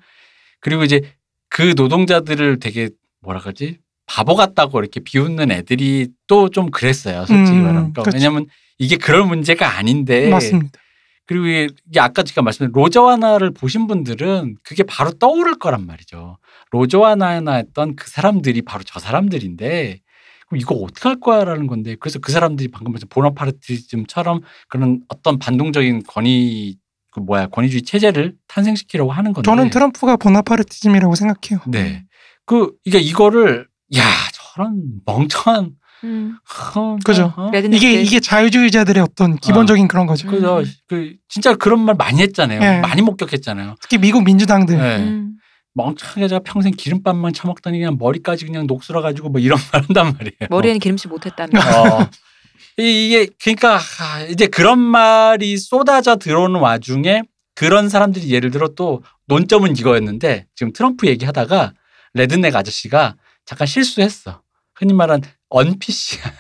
[0.61, 1.03] 그리고 이제
[1.51, 2.89] 그 노동자들을 되게
[3.21, 8.17] 뭐라 그러지 바보 같다고 이렇게 비웃는 애들이 또 좀 그랬어요 솔직히 음, 말하면 그러니까 그렇죠.
[8.17, 8.47] 왜냐면
[8.79, 10.79] 이게 그럴 문제가 아닌데 맞습니다.
[11.27, 16.39] 그리고 이게 아까 제가 말씀드린 로저와나를 보신 분들은 그게 바로 떠오를 거란 말이죠
[16.71, 20.01] 로저와나나 했던 그 사람들이 바로 저 사람들인데
[20.49, 26.05] 그럼 이거 어떻게 할 거야라는 건데 그래서 그 사람들이 방금 말씀 보나파르티즘처럼 그런 어떤 반동적인
[26.07, 26.79] 권위
[27.13, 31.61] 그 뭐야 권위주의 체제를 탄생시키려고 하는 건데 저는 트럼프가 보나파르티즘이라고 생각해요.
[31.67, 32.05] 네.
[32.45, 33.67] 그, 이게 이거를,
[33.97, 34.03] 야,
[34.33, 35.73] 저런 멍청한,
[36.05, 36.37] 음.
[36.77, 37.33] 어, 그죠.
[37.37, 37.51] 어?
[37.73, 40.29] 이게 이게 자유주의자들의 어떤 기본적인 그런 거죠.
[40.29, 40.63] 그죠.
[40.87, 42.61] 그, 진짜 그런 말 많이 했잖아요.
[42.61, 42.81] 네.
[42.81, 43.75] 많이 목격했잖아요.
[43.81, 44.79] 특히 미국 민주당들.
[44.79, 44.99] 네.
[44.99, 45.33] 음.
[45.77, 50.49] 멍청하게 제가 평생 기름밥만 처먹더니 그냥 머리까지 그냥 녹슬어 가지고 뭐 이런 말 한단 말이에요.
[50.51, 51.61] 머리에는 기름칠 못했다며.
[51.61, 52.09] 어.
[52.79, 57.23] 이- 이게, 그러니까, 아, 이제 그런 말이 쏟아져 들어오는 와중에
[57.55, 61.73] 그런 사람들이 예를 들어 또 논점은 이거였는데 지금 트럼프 얘기하다가
[62.15, 63.17] 레드넥 아저씨가
[63.47, 64.43] 잠깐 실수했어.
[64.75, 66.33] 흔히 말한 언피시한.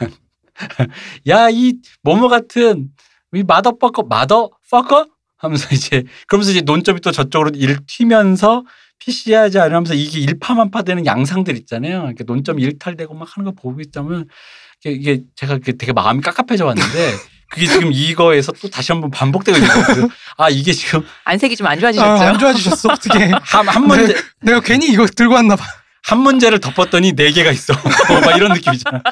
[1.28, 2.88] 야, 이 뭐뭐 같은
[3.34, 5.06] 이 마더퍼커 마더퍼커
[5.38, 8.64] 하면서 이제 그러면서 이제 논점이 또 저쪽으로 일 튀면서
[8.98, 12.04] PC하지 않으면서 이게 일파만파되는 양상들 있잖아요.
[12.06, 14.26] 이렇게 논점이 일탈되고 막 하는 거 보고 있다면
[14.84, 17.12] 이게, 제가 그 되게 마음이 깝깝해져 왔는데
[17.50, 20.08] 그게 지금 이거에서 또 다시 한번 반복되고 있는 거예요.
[20.36, 22.22] 아 이게 지금 안색이 좀안 아, 좋아지셨죠?
[22.24, 22.88] 안 좋아지셨어.
[22.92, 23.30] 어떻게?
[23.42, 25.64] 한, 한 문제 내가 괜히 이거 들고 왔나 봐.
[26.04, 27.72] 한 문제를 덮었더니 네 개가 있어.
[28.24, 29.02] 막 이런 느낌이잖아.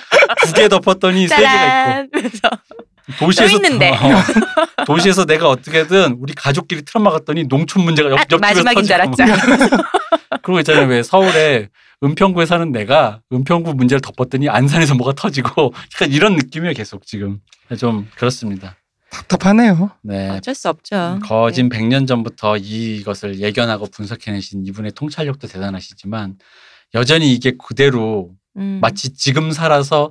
[0.47, 2.09] 두 개 덮었더니 세 개가 짜란!
[2.12, 2.85] 그래서 있고.
[3.18, 3.90] 도시에서 또 있는데.
[3.90, 9.24] 어, 도시에서 내가 어떻게든 우리 가족끼리 갔더니 농촌 문제가 옆, 아, 옆집에서 마지막인 줄 알았죠.
[10.43, 10.86] 그리고 있잖아요.
[10.86, 11.68] 왜 서울에
[12.02, 16.74] 은평구에 사는 내가 은평구 문제를 덮었더니 안산에서 뭐가 터지고 약간 이런 느낌이에요.
[16.74, 17.40] 계속 지금
[17.78, 18.76] 좀 그렇습니다.
[19.10, 19.90] 답답하네요.
[20.02, 20.31] 네.
[20.31, 21.20] 어쩔 수 없죠.
[21.22, 26.36] 거진 100년 전부터 이것을 예견하고 분석해내신 이분의 통찰력도 대단하시지만
[26.94, 28.78] 여전히 이게 그대로 음.
[28.81, 30.10] 마치 지금 살아서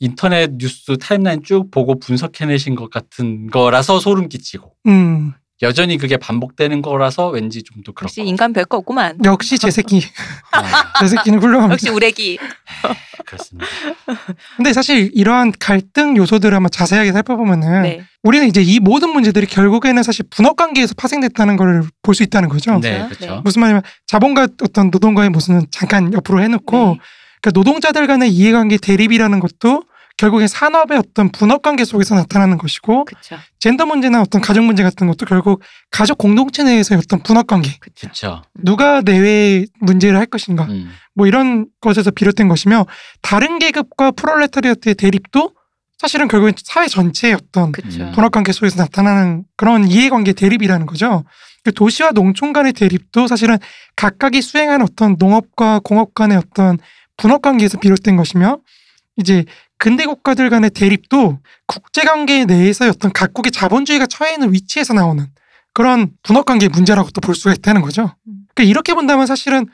[0.00, 6.80] 인터넷 뉴스 타임라인 쭉 보고 분석해내신 것 같은 거라서 소름 끼치고 음, 여전히 그게 반복되는
[6.80, 9.18] 거라서 왠지 좀더 역시 그렇고 인간 별거 없구만.
[9.24, 10.02] 역시 제 새끼.
[10.52, 11.74] 아, 제 새끼는 훌륭합니다.
[11.74, 12.38] 역시 우레기.
[13.26, 13.66] 그렇습니다.
[14.56, 18.02] 근데 사실 이러한 갈등 요소들을 한번 자세하게 살펴보면은 네.
[18.22, 22.78] 우리는 이제 이 모든 문제들이 결국에는 사실 분업 관계에서 파생됐다는 걸 볼 수 있다는 거죠.
[22.80, 23.08] 네, 네.
[23.08, 23.40] 그렇죠.
[23.44, 26.98] 무슨 말이냐면 자본과 어떤 노동과의 모습은 잠깐 옆으로 해놓고 네.
[27.42, 29.84] 그러니까 노동자들 간의 이해관계 대립이라는 것도
[30.20, 33.38] 결국엔 산업의 어떤 분업 관계 속에서 나타나는 것이고 그쵸.
[33.58, 38.42] 젠더 문제나 어떤 가족 문제 같은 것도 결국 가족 공동체 내에서의 어떤 분업 관계 그쵸.
[38.54, 40.90] 누가 내외 문제를 할 것인가 음.
[41.14, 42.84] 뭐 이런 것에서 비롯된 것이며
[43.22, 45.54] 다른 계급과 프롤레타리아트의 대립도
[45.96, 48.02] 사실은 결국엔 사회 전체의 어떤 그쵸.
[48.02, 48.12] 음.
[48.12, 51.24] 분업 관계 속에서 나타나는 그런 이해관계 대립이라는 거죠.
[51.64, 53.56] 그 도시와 농촌 간의 대립도 사실은
[53.96, 56.78] 각각이 수행하는 어떤 농업과 공업 간의 어떤
[57.16, 58.58] 분업 관계에서 비롯된 것이며
[59.16, 59.44] 이제
[59.80, 65.26] 근대 국가들 간의 대립도 국제관계 내에서의 어떤 각국의 자본주의가 처해 있는 위치에서 나오는
[65.72, 68.14] 그런 분업관계의 문제라고 또 볼 수가 있다는 거죠.
[68.28, 68.44] 음.
[68.54, 69.66] 그러니까 이렇게 본다면 사실은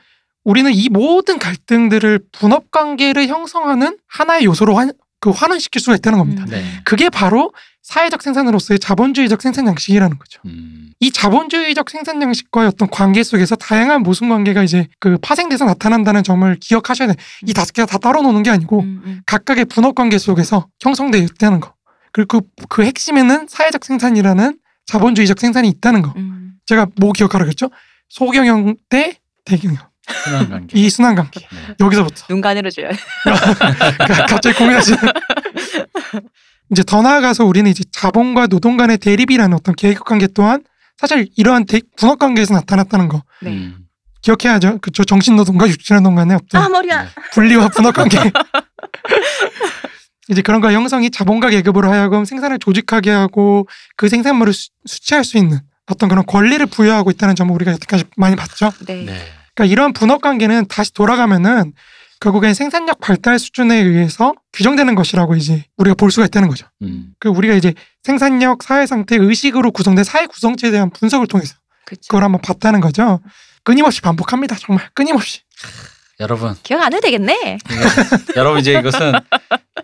[0.45, 6.43] 우리는 이 모든 갈등들을 분업 관계를 형성하는 하나의 요소로 환, 그 환원시킬 수가 있다는 겁니다.
[6.43, 6.49] 음.
[6.49, 6.63] 네.
[6.83, 10.41] 그게 바로 사회적 생산으로서의 자본주의적 생산 양식이라는 거죠.
[10.45, 10.91] 음.
[10.99, 16.55] 이 자본주의적 생산 양식과의 어떤 관계 속에서 다양한 모순 관계가 이제 그 파생돼서 나타난다는 점을
[16.59, 17.15] 기억하셔야 돼.
[17.45, 19.21] 이 다섯 개가 다 따로 노는 게 아니고 음, 음.
[19.25, 21.73] 각각의 분업 관계 속에서 형성되어 있다는 거.
[22.11, 26.13] 그리고 그, 그 핵심에는 사회적 생산이라는 자본주의적 생산이 있다는 거.
[26.17, 26.53] 음.
[26.65, 27.69] 제가 뭐 기억하라 그랬죠?
[28.09, 29.77] 소경영 대 대경영.
[30.23, 30.79] 순환 관계.
[30.79, 31.39] 이 순환 관계.
[31.39, 31.75] 네.
[31.79, 32.27] 여기서부터.
[32.27, 32.89] 눈 가늘어줘요.
[34.29, 34.99] 갑자기 고민하시는.
[36.71, 40.63] 이제 더 나아가서 우리는 이제 자본과 노동 간의 대립이라는 어떤 계급 관계 또한
[40.97, 43.51] 사실 이러한 대, 분업 관계에서 나타났다는 거 네.
[43.51, 43.77] 음.
[44.21, 44.79] 기억해야죠.
[44.79, 47.03] 그저 정신노동과 육신노동 간의 어떤 아 머리야.
[47.03, 47.09] 네.
[47.33, 48.17] 분리와 분업 관계.
[50.29, 55.37] 이제 그런 거 형성이 자본가 계급으로 하여금 생산을 조직하게 하고 그 생산물을 수, 수치할 수
[55.37, 58.73] 있는 어떤 그런 권리를 부여하고 있다는 점을 우리가 여태까지 많이 봤죠.
[58.85, 59.05] 네.
[59.05, 59.17] 네.
[59.57, 61.73] 그러니까 이런 분업 관계는 다시 돌아가면은
[62.19, 66.67] 결국엔 생산력 발달 수준에 의해서 규정되는 것이라고 이제 우리가 볼 수가 있다는 거죠.
[66.83, 67.09] 음.
[67.19, 67.73] 그 우리가 이제
[68.03, 71.55] 생산력, 사회 상태, 의식으로 구성된 사회 구성체에 대한 분석을 통해서
[71.85, 72.01] 그쵸.
[72.07, 73.19] 그걸 한번 봤다는 거죠.
[73.63, 74.55] 끊임없이 반복합니다.
[74.59, 75.41] 정말 끊임없이.
[76.19, 77.59] 여러분, 기억 안 해도 되겠네.
[78.35, 79.13] 여러분 이제 이것은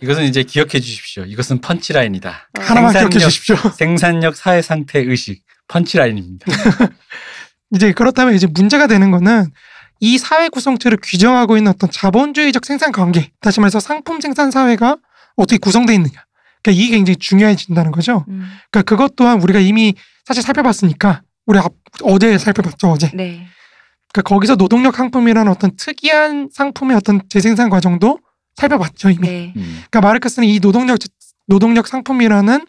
[0.02, 1.24] 이것은 이제 기억해 주십시오.
[1.26, 2.50] 이것은 펀치라인이다.
[2.60, 3.10] 하나만 생산력.
[3.10, 3.56] 기억해 주십시오.
[3.78, 6.46] 생산력, 사회 상태, 의식 펀치라인입니다.
[7.74, 9.52] 이제 그렇다면 이제 문제가 되는 거는
[10.00, 14.98] 이 사회 구성체를 규정하고 있는 어떤 자본주의적 생산 관계, 다시 말해서 상품 생산 사회가
[15.36, 16.26] 어떻게 구성되어 있느냐.
[16.62, 18.26] 그러니까 이게 굉장히 중요해진다는 거죠.
[18.28, 18.46] 음.
[18.72, 19.96] 그러니까 그것 또한 우리가 이미
[20.26, 21.74] 사실 살펴봤으니까 우리 앞,
[22.04, 23.12] 어제 살펴봤죠 어제.
[23.14, 23.48] 네.
[24.12, 28.20] 그러니까 거기서 노동력 상품이라는 어떤 특이한 상품의 어떤 재생산 과정도
[28.56, 29.28] 살펴봤죠 이미.
[29.28, 29.54] 네.
[29.56, 29.82] 음.
[29.90, 31.00] 그러니까 마르크스는 이 노동력
[31.48, 32.66] 노동력 상품이라는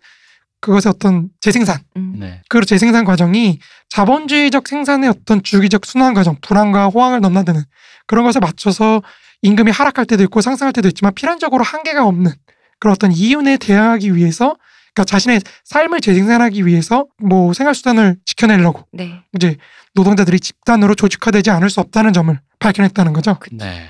[0.64, 2.16] 그것의 어떤 재생산, 음.
[2.18, 2.40] 네.
[2.48, 3.58] 그 재생산 과정이
[3.90, 7.62] 자본주의적 생산의 어떤 주기적 순환 과정, 불안과 호황을 넘나드는
[8.06, 9.02] 그런 것에 맞춰서
[9.42, 12.32] 임금이 하락할 때도 있고 상승할 때도 있지만 필연적으로 한계가 없는
[12.80, 14.56] 그런 어떤 이윤에 대항하기 위해서
[14.94, 19.20] 그러니까 자신의 삶을 재생산하기 위해서 뭐 생활 수단을 지켜내려고 네.
[19.34, 19.58] 이제
[19.92, 23.36] 노동자들이 집단으로 조직화되지 않을 수 없다는 점을 발견했다는 거죠.
[23.52, 23.86] 네.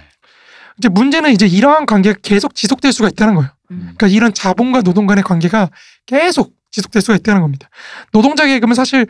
[0.79, 3.51] 이제 문제는 이제 이러한 관계가 계속 지속될 수가 있다는 거예요.
[3.71, 3.79] 음.
[3.97, 5.71] 그러니까 이런 자본과 노동 간의 관계가
[6.07, 7.69] 계속 지속될 수가 있다는 겁니다.
[8.13, 9.07] 노동자 계급은 사실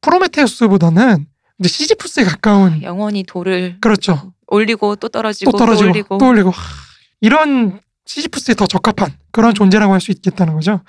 [0.00, 1.26] 프로메테우스보다는
[1.58, 4.32] 이제 시지푸스에 가까운 영원히 돌을 그렇죠.
[4.46, 6.18] 올리고 또 떨어지고 또 떨어지고 또 올리고.
[6.18, 6.62] 또 올리고 하,
[7.20, 10.80] 이런 시지푸스에 더 적합한 그런 존재라고 할 수 있겠다는 거죠.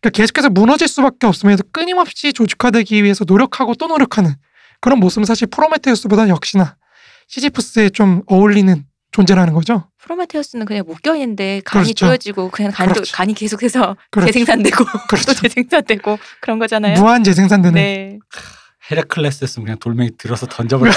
[0.00, 4.34] 그러니까 계속해서 무너질 수밖에 없음에도 끊임없이 조직화되기 위해서 노력하고 또 노력하는
[4.80, 6.76] 그런 모습은 사실 프로메테우스보다 역시나
[7.28, 9.88] 시지푸스에 좀 어울리는 존재라는 거죠.
[10.02, 12.06] 프로메테우스는 그냥 묶여 있는데 간이 그렇죠.
[12.06, 13.16] 조여지고 그냥 간도, 그렇죠.
[13.16, 14.32] 간이 계속해서 그렇죠.
[14.32, 15.26] 재생산되고 그렇죠.
[15.26, 17.00] 또 재생산되고 그런 거잖아요.
[17.00, 18.18] 무한 재생산되는 네.
[18.90, 20.90] 헤라클레스였으면 그냥 돌멩이 들어서 던져버려.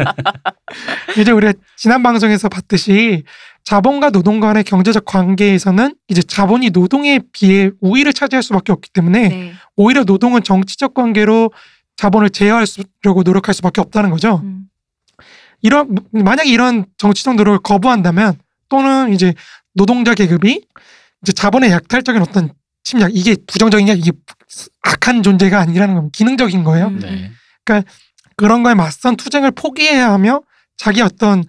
[1.18, 3.24] 이제 우리가 지난 방송에서 봤듯이
[3.64, 9.52] 자본과 노동 간의 경제적 관계에서는 이제 자본이 노동에 비해 우위를 차지할 수밖에 없기 때문에 네.
[9.76, 11.52] 오히려 노동은 정치적 관계로
[11.96, 14.40] 자본을 제어하려고 노력할 수밖에 없다는 거죠.
[14.42, 14.64] 음.
[15.62, 19.34] 이런 만약에 이런 정치적 노력을 거부한다면 또는 이제
[19.74, 20.64] 노동자 계급이
[21.22, 22.52] 이제 자본의 약탈적인 어떤
[22.84, 24.10] 침략 이게 부정적인 게 이게
[24.82, 26.12] 악한 존재가 아니라는 겁니다.
[26.16, 26.88] 기능적인 거예요.
[26.88, 26.98] 음.
[27.00, 27.30] 네.
[28.36, 30.42] 그런 거에 맞선 투쟁을 포기해야 하며
[30.76, 31.44] 자기 어떤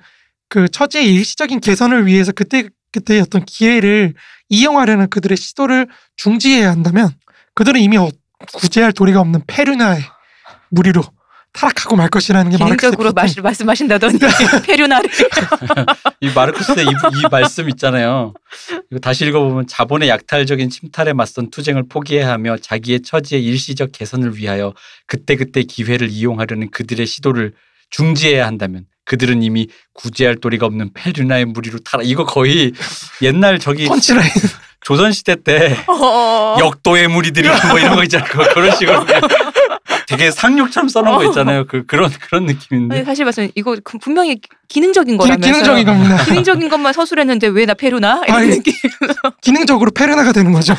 [0.48, 4.14] 그 처지의 일시적인 개선을 위해서 그때 그때의 어떤 기회를
[4.50, 5.88] 이용하려는 그들의 시도를
[6.18, 7.10] 중지해야 한다면
[7.56, 8.12] 그들은 이미 어-
[8.54, 10.04] 구제할 도리가 없는 페르나의
[10.70, 11.02] 무리로
[11.54, 14.18] 타락하고 말 것이라는 게 기능적으로 마르크스의 말, 말씀하신다더니
[14.66, 15.10] 페류나를
[16.20, 18.34] 이 마르크스의 이, 이 말씀 있잖아요.
[18.92, 24.74] 이거 다시 읽어보면 자본의 약탈적인 침탈에 맞선 투쟁을 포기해야 하며 자기의 처지의 일시적 개선을 위하여
[25.06, 27.54] 그때그때 기회를 이용하려는 그들의 시도를
[27.92, 32.08] 중지해야 한다면 그들은 이미 구제할 도리가 없는 페르나의 무리로 타락.
[32.08, 32.72] 이거 거의
[33.22, 34.30] 옛날 저기 펀치라인
[34.82, 36.58] 조선시대 때 어.
[36.60, 38.30] 역도의 무리들이 뭐 이런 거 있잖아요.
[38.54, 39.06] 그런 식으로
[40.08, 41.66] 되게 상륙처럼 써놓은 거 있잖아요.
[41.68, 42.96] 그 그런 그런 느낌인데.
[42.96, 46.24] 아니, 사실 말씀 이거 그 분명히 기능적인 기, 거라면서 기능적인 겁니다.
[46.26, 48.74] 기능적인 것만 서술했는데 왜 나 페루나 이런 아니, 느낌.
[49.42, 50.76] 기능적으로 페르나가 되는 거죠.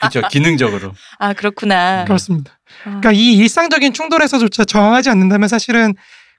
[0.00, 0.22] 그렇죠.
[0.28, 0.92] 기능적으로.
[1.18, 2.04] 아 그렇구나.
[2.04, 2.52] 그렇습니다.
[2.84, 3.00] 아.
[3.00, 5.94] 그러니까 이 일상적인 충돌에서조차 저항하지 않는다면 사실은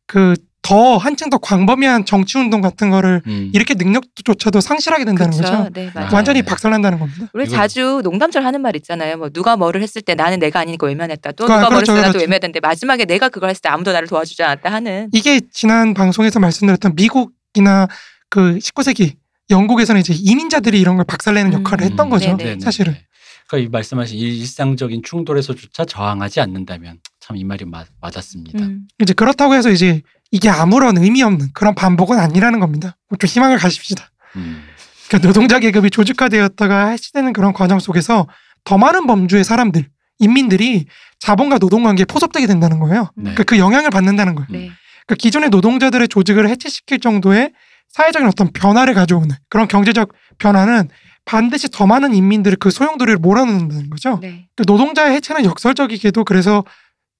[0.08, 3.50] 그 더 한층 더 광범위한 정치 운동 같은 거를 음.
[3.54, 5.58] 이렇게 능력조차도 상실하게 된다는 그렇죠.
[5.58, 5.70] 거죠.
[5.74, 6.10] 네, 맞아요.
[6.10, 6.46] 아, 완전히 네.
[6.46, 7.28] 박살난다는 겁니다.
[7.34, 9.18] 우리 자주 농담처럼 하는 말 있잖아요.
[9.18, 11.32] 뭐 누가 뭐를 했을 때 나는 내가 아니니까 외면했다.
[11.32, 12.24] 또 아, 누가 뭐를 그렇죠, 했을 때 나도 그렇죠.
[12.24, 15.10] 외면했는데 마지막에 내가 그걸 했을 때 아무도 나를 도와주지 않았다 하는.
[15.14, 17.88] 이게 지난 방송에서 말씀드렸던 미국이나
[18.30, 19.14] 그 19세기
[19.50, 21.60] 영국에서는 이제 이민자들이 이런 걸 박살내는 음.
[21.60, 22.26] 역할을 했던 음, 거죠.
[22.28, 22.44] 네네.
[22.44, 22.60] 네네.
[22.60, 22.96] 사실은.
[23.48, 28.60] 그러니까 이 말씀하신 이 일상적인 충돌에서조차 저항하지 않는다면 참 이 말이 맞, 맞았습니다.
[28.64, 28.88] 음.
[29.02, 30.02] 이제 그렇다고 해서 이제
[30.32, 32.96] 이게 아무런 의미 없는 그런 반복은 아니라는 겁니다.
[33.18, 34.10] 좀 희망을 가십시다.
[34.36, 34.64] 음.
[35.08, 38.28] 그러니까 노동자 계급이 조직화되었다가 해치되는 그런 과정 속에서
[38.64, 39.88] 더 많은 범주의 사람들,
[40.20, 40.86] 인민들이
[41.20, 43.10] 자본과 노동 관계에 포섭되게 된다는 거예요.
[43.16, 43.24] 네.
[43.24, 44.48] 그러니까 그 영향을 받는다는 거예요.
[44.52, 44.58] 네.
[45.08, 47.52] 그러니까 기존의 노동자들의 조직을 해체시킬 정도의
[47.90, 50.90] 사회적인 어떤 변화를 가져오는 그런 경제적 변화는
[51.26, 54.20] 반드시 더 많은 인민들을 그 소용돌이를 몰아넣는다는 거죠.
[54.22, 54.48] 네.
[54.56, 56.64] 그 노동자의 해체는 역설적이게도 그래서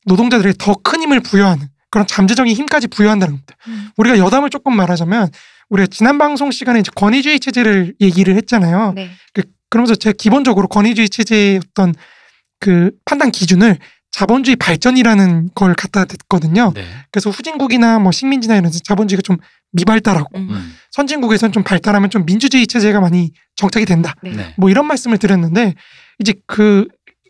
[0.06, 3.56] 노동자들에게 더 큰 힘을 부여하는 그런 잠재적인 힘까지 부여한다는 겁니다.
[3.68, 3.90] 음.
[3.98, 5.30] 우리가 여담을 조금 말하자면
[5.70, 8.94] 우리가 지난 방송 시간에 이제 권위주의 체제를 얘기를 했잖아요.
[8.96, 9.10] 네.
[9.70, 11.94] 그러면서 제가 기본적으로 권위주의 체제의 어떤
[12.60, 13.78] 그 판단 기준을
[14.12, 16.72] 자본주의 발전이라는 걸 갖다 댔거든요.
[16.74, 16.84] 네.
[17.12, 19.38] 그래서 후진국이나 뭐 식민지나 이런 데서 자본주의가 좀
[19.72, 20.48] 미발달하고 음.
[20.50, 20.76] 음.
[20.92, 24.16] 선진국에서는 좀 발달하면 좀 민주주의 체제가 많이 정착이 된다.
[24.24, 24.32] 네.
[24.32, 24.54] 네.
[24.58, 25.76] 뭐 이런 말씀을 드렸는데
[26.18, 26.88] 이제 그,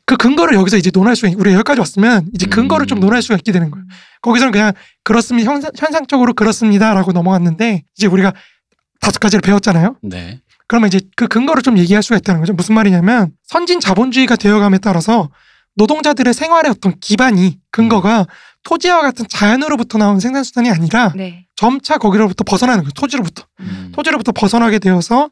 [0.09, 3.01] 그 근거를 여기서 이제 논할 수, 우리 여기까지 왔으면 이제 근거를 좀 음.
[3.01, 3.83] 논할 수가 있게 되는 거예요.
[3.83, 3.89] 음.
[4.23, 4.73] 거기서는 그냥
[5.03, 5.51] 그렇습니다.
[5.51, 8.33] 현상, 현상적으로 그렇습니다라고 넘어갔는데 이제 우리가
[8.99, 9.97] 다섯 가지를 배웠잖아요.
[10.01, 10.41] 네.
[10.67, 12.53] 그러면 이제 그 근거를 좀 얘기할 수가 있다는 거죠.
[12.53, 15.29] 무슨 말이냐면 선진 자본주의가 되어감에 따라서
[15.75, 18.25] 노동자들의 생활의 어떤 기반이 근거가
[18.63, 21.45] 토지와 같은 자연으로부터 나온 생산수단이 아니라 네.
[21.55, 22.93] 점차 거기로부터 벗어나는 거예요.
[22.95, 23.43] 토지로부터.
[23.59, 23.91] 음.
[23.93, 25.29] 토지로부터 벗어나게 되어서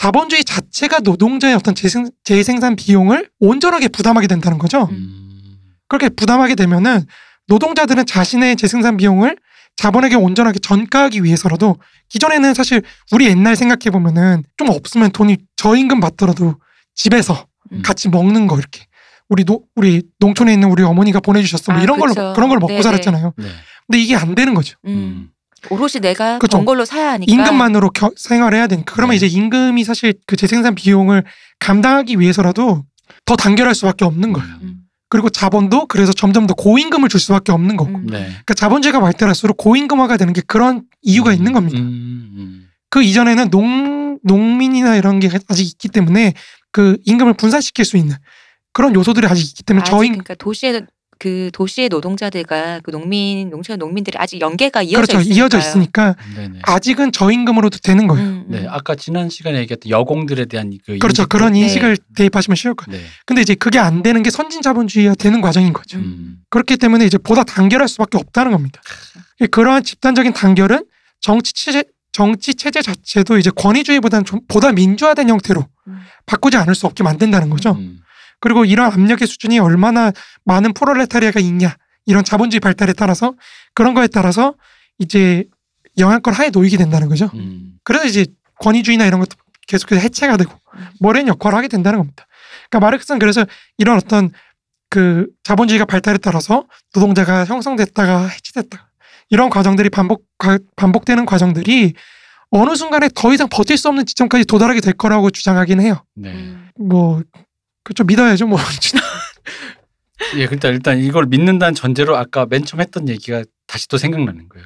[0.00, 4.88] 자본주의 자체가 노동자의 어떤 재생, 재생산 비용을 온전하게 부담하게 된다는 거죠.
[4.90, 5.58] 음.
[5.88, 7.04] 그렇게 부담하게 되면은
[7.48, 9.36] 노동자들은 자신의 재생산 비용을
[9.76, 11.76] 자본에게 온전하게 전가하기 위해서라도
[12.08, 12.80] 기존에는 사실
[13.12, 16.54] 우리 옛날 생각해 보면은 좀 없으면 돈이 저임금 받더라도
[16.94, 17.82] 집에서 음.
[17.82, 18.86] 같이 먹는 거 이렇게
[19.28, 22.32] 우리 노 우리 농촌에 있는 우리 어머니가 보내주셨어 뭐 아, 이런 걸로 그쵸.
[22.34, 22.82] 그런 걸 먹고 네네.
[22.82, 23.34] 살았잖아요.
[23.36, 23.48] 네.
[23.86, 24.78] 근데 이게 안 되는 거죠.
[24.86, 25.28] 음.
[25.64, 25.72] 음.
[25.74, 26.58] 오롯이 내가 그쵸.
[26.58, 27.30] 번 걸로 사야 하니까.
[27.32, 29.16] 임금만으로 겨- 생활해야 되니까 그러면 네.
[29.16, 31.24] 이제 임금이 사실 그 재생산 비용을
[31.58, 32.84] 감당하기 위해서라도
[33.26, 34.48] 더 단결할 수밖에 없는 거예요.
[34.62, 34.76] 음.
[35.08, 37.98] 그리고 자본도 그래서 점점 더 고임금을 줄 수밖에 없는 거고.
[37.98, 38.06] 음.
[38.06, 38.18] 네.
[38.26, 41.78] 그러니까 자본주의가 발달할수록 고임금화가 되는 게 그런 이유가 있는 겁니다.
[41.78, 41.84] 음.
[42.36, 42.66] 음.
[42.90, 46.34] 그 이전에는 농 농민이나 이런 게 아직 있기 때문에
[46.72, 48.16] 그 임금을 분산시킬 수 있는
[48.72, 50.86] 그런 요소들이 아직 있기 때문에 아직 저임 그러니까 도시의
[51.20, 55.38] 그 도시의 노동자들과 그 농민 농촌 농민들이 아직 연계가 이어져 그렇죠 있으니까요.
[55.38, 56.58] 이어져 있으니까 네네.
[56.62, 58.26] 아직은 저임금으로도 되는 거예요.
[58.26, 58.50] 음, 음.
[58.50, 58.66] 네.
[58.66, 61.60] 아까 지난 시간에 얘기했던 여공들에 대한 그 그렇죠 인식도- 그런 네.
[61.60, 62.98] 인식을 대입하시면 쉬울 거예요.
[62.98, 63.06] 네.
[63.26, 65.98] 근데 이제 그게 안 되는 게 선진 자본주의가 되는 과정인 거죠.
[65.98, 66.38] 음.
[66.48, 68.80] 그렇기 때문에 이제 보다 단결할 수밖에 없다는 겁니다.
[69.50, 70.86] 그러한 집단적인 단결은
[71.20, 76.00] 정치 체제 정치 체제 자체도 이제 권위주의보다는 좀 보다 민주화된 형태로 음.
[76.24, 77.72] 바꾸지 않을 수 없게 만든다는 거죠.
[77.72, 77.98] 음.
[78.40, 80.12] 그리고 이런 압력의 수준이 얼마나
[80.44, 81.76] 많은 프롤레타리아가 있냐
[82.06, 83.34] 이런 자본주의 발달에 따라서
[83.74, 84.54] 그런 거에 따라서
[84.98, 85.44] 이제
[85.98, 87.30] 영향권 하에 놓이게 된다는 거죠.
[87.34, 87.74] 음.
[87.84, 88.26] 그래서 이제
[88.60, 89.36] 권위주의나 이런 것도
[89.68, 90.86] 계속해서 해체가 되고 음.
[91.00, 92.26] 모래는 역할을 하게 된다는 겁니다.
[92.70, 93.44] 그러니까 마르크스는 그래서
[93.78, 94.30] 이런 어떤
[94.88, 96.64] 그 자본주의가 발달에 따라서
[96.94, 98.86] 노동자가 형성됐다가 해체됐다가
[99.28, 101.94] 이런 과정들이 반복 가- 반복되는 과정들이
[102.50, 106.02] 어느 순간에 더 이상 버틸 수 없는 지점까지 도달하게 될 거라고 주장하긴 해요.
[106.16, 106.30] 네.
[106.32, 106.68] 음.
[106.80, 107.22] 뭐
[107.90, 108.46] 그좀 믿어야죠.
[108.46, 108.56] 뭐
[110.36, 114.64] 예, 일단 일단 이걸 믿는다는 전제로 아까 맨 처음 했던 얘기가 다시 또 생각나는 거예요.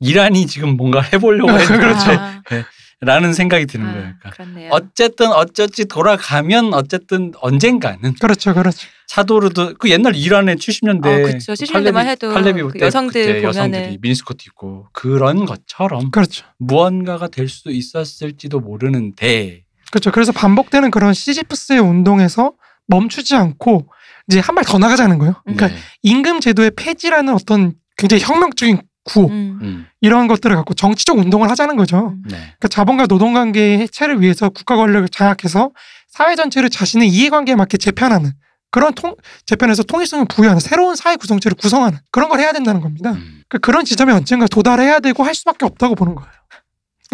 [0.00, 2.10] 이란이 지금 뭔가 해보려고 그렇죠.
[3.00, 4.02] 했라는 생각이 드는 아, 거예요.
[4.18, 4.70] 그러니까 그렇네요.
[4.72, 8.88] 어쨌든 어쩌지 돌아가면 어쨌든 언젠가는 그렇죠, 그렇죠.
[9.06, 11.52] 차도르도 그 옛날 이란의 70년대 어, 그쵸.
[11.52, 16.44] 70년대만 해도 팔레비 그때 여성들 보면은- 여성들이 미니스커트 입고 그런 것처럼 그렇죠.
[16.58, 19.63] 무언가가 될 수도 있었을지도 모르는데
[19.94, 20.10] 그렇죠.
[20.10, 22.52] 그래서 반복되는 그런 시지프스의 운동에서
[22.88, 23.86] 멈추지 않고
[24.28, 25.34] 이제 한 발 더 나가자는 거예요.
[25.44, 25.74] 그러니까 네.
[26.02, 29.58] 임금 제도의 폐지라는 어떤 굉장히 혁명적인 구호 음.
[29.62, 32.08] 음, 이런 것들을 갖고 정치적 운동을 하자는 거죠.
[32.08, 32.22] 음.
[32.28, 32.36] 네.
[32.36, 35.70] 그러니까 자본과 노동 관계의 해체를 위해서 국가 권력을 장악해서
[36.08, 38.32] 사회 전체를 자신의 이해관계에 맞게 재편하는
[38.72, 39.14] 그런 통
[39.46, 43.12] 재편에서 통일성을 부여하는 새로운 사회 구성체를 구성하는 그런 걸 해야 된다는 겁니다.
[43.12, 43.42] 음.
[43.48, 46.30] 그러니까 그런 지점에 언젠가 도달해야 되고 할 수밖에 없다고 보는 거예요.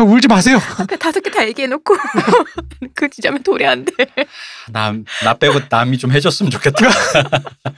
[0.01, 0.59] 그러니까 울지 마세요.
[0.79, 1.95] 앞에 다섯 개 다 얘기해놓고
[2.95, 3.93] 그 지점에 도래한대.
[4.73, 6.89] 남, 나 빼고 남이 좀 해줬으면 좋겠다.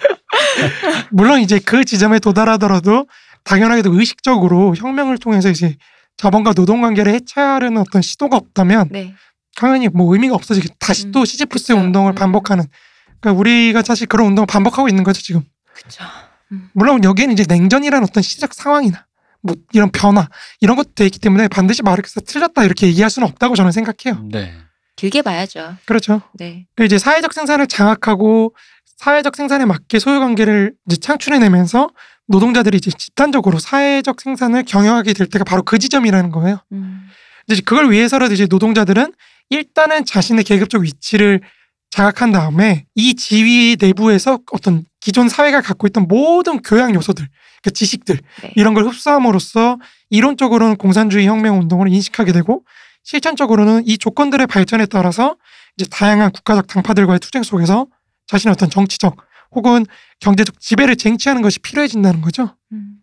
[1.10, 3.06] 물론 이제 그 지점에 도달하더라도
[3.44, 5.76] 당연하게도 의식적으로 혁명을 통해서 이제
[6.16, 9.14] 자본과 노동 관계를 해체하려는 어떤 시도가 없다면 네.
[9.56, 11.78] 당연히 뭐 의미가 없어지게 다시 음, 또 시지프스 그쵸.
[11.78, 12.14] 운동을 음.
[12.14, 12.64] 반복하는
[13.20, 15.42] 그러니까 우리가 사실 그런 운동을 반복하고 있는 거죠 지금
[15.72, 16.04] 그쵸.
[16.72, 19.06] 물론 여기에는 이제 냉전이라는 어떤 시적 상황이나
[19.42, 20.28] 뭐 이런 변화
[20.60, 24.54] 이런 것도 돼 있기 때문에 반드시 마르크스가 틀렸다 이렇게 얘기할 수는 없다고 저는 생각해요 네.
[24.96, 25.76] 길게 봐야죠.
[25.84, 26.66] 그렇죠 네.
[26.76, 28.54] 그 이제 사회적 생산을 장악하고
[28.98, 31.90] 사회적 생산에 맞게 소유 관계를 이제 창출해내면서
[32.28, 36.58] 노동자들이 이제 집단적으로 사회적 생산을 경영하게 될 때가 바로 그 지점이라는 거예요.
[36.72, 37.08] 음.
[37.48, 39.12] 이제 그걸 위해서라도 이제 노동자들은
[39.50, 41.40] 일단은 자신의 계급적 위치를
[41.92, 48.18] 장악한 다음에 이 지위 내부에서 어떤 기존 사회가 갖고 있던 모든 교양 요소들, 그러니까 지식들
[48.42, 48.52] 네.
[48.56, 49.78] 이런 걸 흡수함으로써
[50.08, 52.64] 이론적으로는 공산주의 혁명 운동을 인식하게 되고
[53.04, 55.36] 실천적으로는 이 조건들의 발전에 따라서
[55.76, 57.86] 이제 다양한 국가적 당파들과의 투쟁 속에서
[58.26, 59.14] 자신의 어떤 정치적
[59.50, 59.84] 혹은
[60.20, 62.56] 경제적 지배를 쟁취하는 것이 필요해진다는 거죠.
[62.72, 62.94] 음.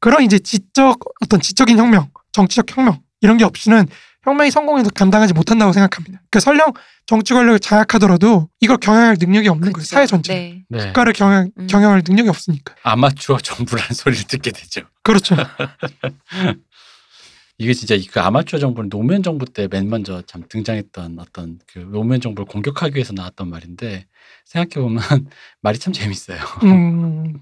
[0.00, 3.86] 그런 이제 지적 어떤 지적인 혁명, 정치적 혁명 이런 게 없이는
[4.24, 6.18] 혁명이 성공해도 감당하지 못한다고 생각합니다.
[6.30, 6.72] 그러니까 설령
[7.06, 9.82] 정치 권력을 장악하더라도 이걸 경영할 능력이 없는 거예요.
[9.82, 9.94] 그쵸.
[9.94, 10.34] 사회 전체.
[10.34, 10.64] 네.
[10.68, 10.86] 네.
[10.86, 11.66] 국가를 경영, 음.
[11.66, 12.74] 경영할 능력이 없으니까.
[12.82, 14.82] 아마추어 정부라는 소리를 듣게 되죠.
[15.02, 15.36] 그렇죠.
[17.58, 22.20] 이게 진짜 그 아마추어 정부는 노무현 정부 때 맨 먼저 참 등장했던 어떤 그 노무현
[22.20, 24.06] 정부를 공격하기 위해서 나왔던 말인데
[24.46, 25.00] 생각해 보면
[25.62, 26.38] 말이 참 재밌어요.
[26.64, 27.34] 음,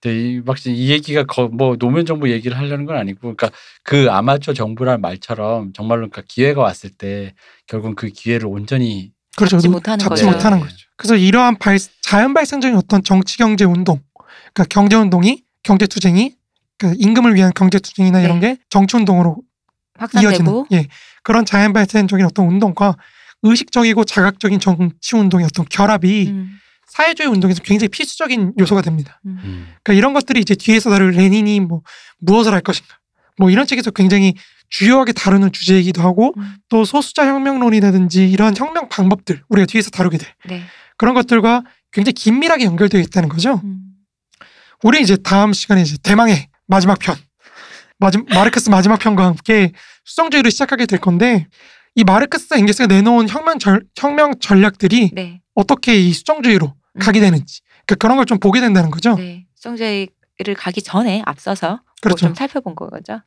[0.00, 3.50] 근데 이 막상 이 얘기가 거, 뭐 노무현 정부 얘기를 하려는 건 아니고, 그러니까
[3.82, 7.34] 그 아마추어 정부란 말처럼 정말로 그러니까 기회가 왔을 때
[7.66, 9.56] 결국 그 기회를 온전히 그렇죠.
[9.56, 10.36] 잡지 노- 못하는 잡지 거죠.
[10.36, 10.64] 못하는 네.
[10.64, 10.76] 거죠.
[10.96, 14.00] 그래서 이러한 발, 자연 발생적인 어떤 정치 경제 운동,
[14.54, 16.36] 그러니까 경제 운동이 경제 투쟁이
[16.78, 18.54] 그 임금을 위한 경제 투쟁이나 이런 네.
[18.54, 19.36] 게 정치 운동으로
[20.14, 20.86] 이어지는 확산되고 예
[21.24, 22.96] 그런 자연 발생적인 어떤 운동과
[23.42, 26.58] 의식적이고 자각적인 정치 운동의 어떤 결합이 음.
[26.90, 29.20] 사회주의 운동에서 굉장히 필수적인 요소가 됩니다.
[29.26, 29.38] 음.
[29.44, 29.68] 음.
[29.82, 31.82] 그러니까 이런 것들이 이제 뒤에서 다룰 레닌이 뭐
[32.18, 32.98] 무엇을 할 것인가
[33.36, 34.34] 뭐 이런 책에서 굉장히
[34.70, 36.56] 주요하게 다루는 주제이기도 하고 음.
[36.68, 40.62] 또 소수자 혁명론이라든지 이런 혁명 방법들 우리가 뒤에서 다루게 될 네.
[40.96, 41.62] 그런 것들과
[41.92, 43.60] 굉장히 긴밀하게 연결되어 있다는 거죠.
[43.64, 43.80] 음.
[44.82, 47.16] 우리 이제 다음 시간에 이제 대망의 마지막 편
[47.98, 49.72] 마지, 마르크스 마지막 편과 함께
[50.04, 51.48] 수성주의를 시작하게 될 건데
[51.94, 55.40] 이 마르크스 앵겔스가 내놓은 혁명 절, 혁명 전략들이 네.
[55.54, 56.77] 어떻게 이 수정주의로 음.
[56.98, 59.14] 가게 되는지 그러니까 그런 걸 좀 보게 된다는 거죠.
[59.16, 59.46] 네.
[59.54, 62.26] 수정제를 가기 전에 앞서서 뭐 그렇죠.
[62.26, 63.20] 좀 살펴본 거죠.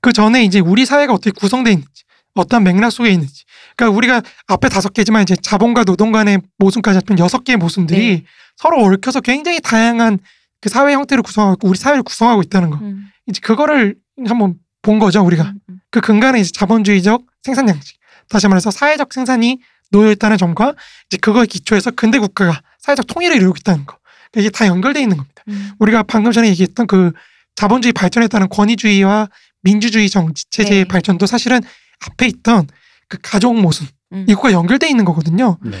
[0.00, 3.44] 그 전에 이제 우리 사회가 어떻게 구성되어 있는지 어떤 맥락 속에 있는지
[3.76, 8.24] 그러니까 우리가 앞에 다섯 개지만 이제 자본과 노동 간의 모순까지 합친 여섯 개의 모순들이 네.
[8.56, 10.18] 서로 얽혀서 굉장히 다양한
[10.60, 13.08] 그 사회 형태를 구성하고 우리 사회를 구성하고 있다는 거 음.
[13.26, 13.96] 이제 그거를
[14.26, 15.80] 한번 본 거죠 우리가 음, 음.
[15.90, 17.98] 그 근간에 이제 자본주의적 생산 양식
[18.28, 19.58] 다시 말해서 사회적 생산이
[19.90, 20.74] 놓여 있다는 점과
[21.08, 23.98] 이제 그거에 기초해서 근대 국가가 사회적 통일을 이루고 있다는 거
[24.30, 25.42] 그러니까 이게 다 연결돼 있는 겁니다.
[25.48, 25.72] 음.
[25.78, 27.12] 우리가 방금 전에 얘기했던 그
[27.56, 29.28] 자본주의 발전에 따른 권위주의와
[29.62, 30.88] 민주주의 정치 체제의 네.
[30.88, 31.60] 발전도 사실은
[32.06, 32.68] 앞에 있던
[33.08, 34.26] 그 가족 모순 음.
[34.28, 35.58] 이거가 연결돼 있는 거거든요.
[35.62, 35.78] 네.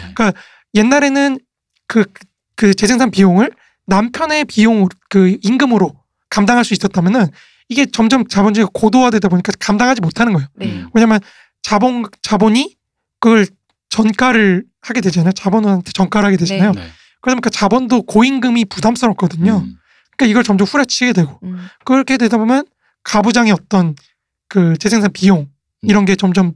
[0.74, 1.38] 옛날에는
[1.86, 2.04] 그,
[2.56, 3.50] 그 재생산 비용을
[3.86, 5.94] 남편의 비용 그 임금으로
[6.28, 7.26] 감당할 수 있었다면은
[7.68, 10.48] 이게 점점 자본주의가 고도화되다 보니까 감당하지 못하는 거예요.
[10.54, 10.66] 네.
[10.66, 10.88] 음.
[10.94, 11.20] 왜냐면
[11.62, 12.76] 자본 자본이
[13.20, 13.46] 그걸
[13.90, 15.32] 전가를 하게 되잖아요.
[15.32, 16.72] 자본한테 전가를 하게 되잖아요.
[16.72, 16.88] 네.
[17.20, 19.58] 그러니까 자본도 고임금이 부담스럽거든요.
[19.64, 19.74] 음.
[20.16, 21.66] 그러니까 이걸 점점 후려치게 되고 음.
[21.84, 22.64] 그렇게 되다 보면
[23.04, 23.94] 가부장의 어떤
[24.48, 25.48] 그 재생산 비용
[25.82, 26.52] 이런 게 점점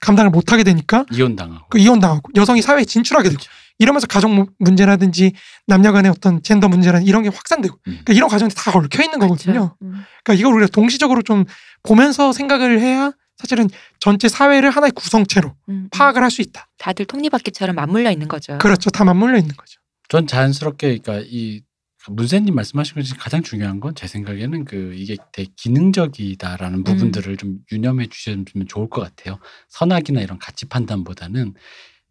[0.00, 1.66] 감당을 못 하게 되니까 이혼 당하고.
[1.70, 3.50] 그 이혼 당하고 여성이 사회에 진출하게 되고 그렇죠.
[3.78, 5.32] 이러면서 가정 무- 문제라든지
[5.66, 7.80] 남녀 간의 어떤 젠더 문제라든지 이런 게 확산되고 음.
[7.84, 9.52] 그러니까 이런 과정이 다 얽혀 있는 거거든요.
[9.52, 9.76] 그렇죠.
[9.82, 10.04] 음.
[10.24, 11.44] 그러니까 이걸 우리가 동시적으로 좀
[11.82, 13.12] 보면서 생각을 해야
[13.42, 15.88] 사실은 전체 사회를 하나의 구성체로 음.
[15.90, 16.68] 파악을 할 수 있다.
[16.78, 18.56] 다들 톱니바퀴처럼 맞물려 있는 거죠.
[18.58, 18.88] 그렇죠.
[18.90, 19.80] 다 맞물려 있는 거죠.
[20.08, 21.62] 전 자연스럽게 그러니까 이
[22.08, 26.84] 문세님 말씀하신 것 중에 가장 중요한 건 제 생각에는 그 이게 되게 기능적이다라는 음.
[26.84, 29.38] 부분들을 좀 유념해 주시면 좋을 것 같아요.
[29.68, 31.54] 선악이나 이런 가치 판단보다는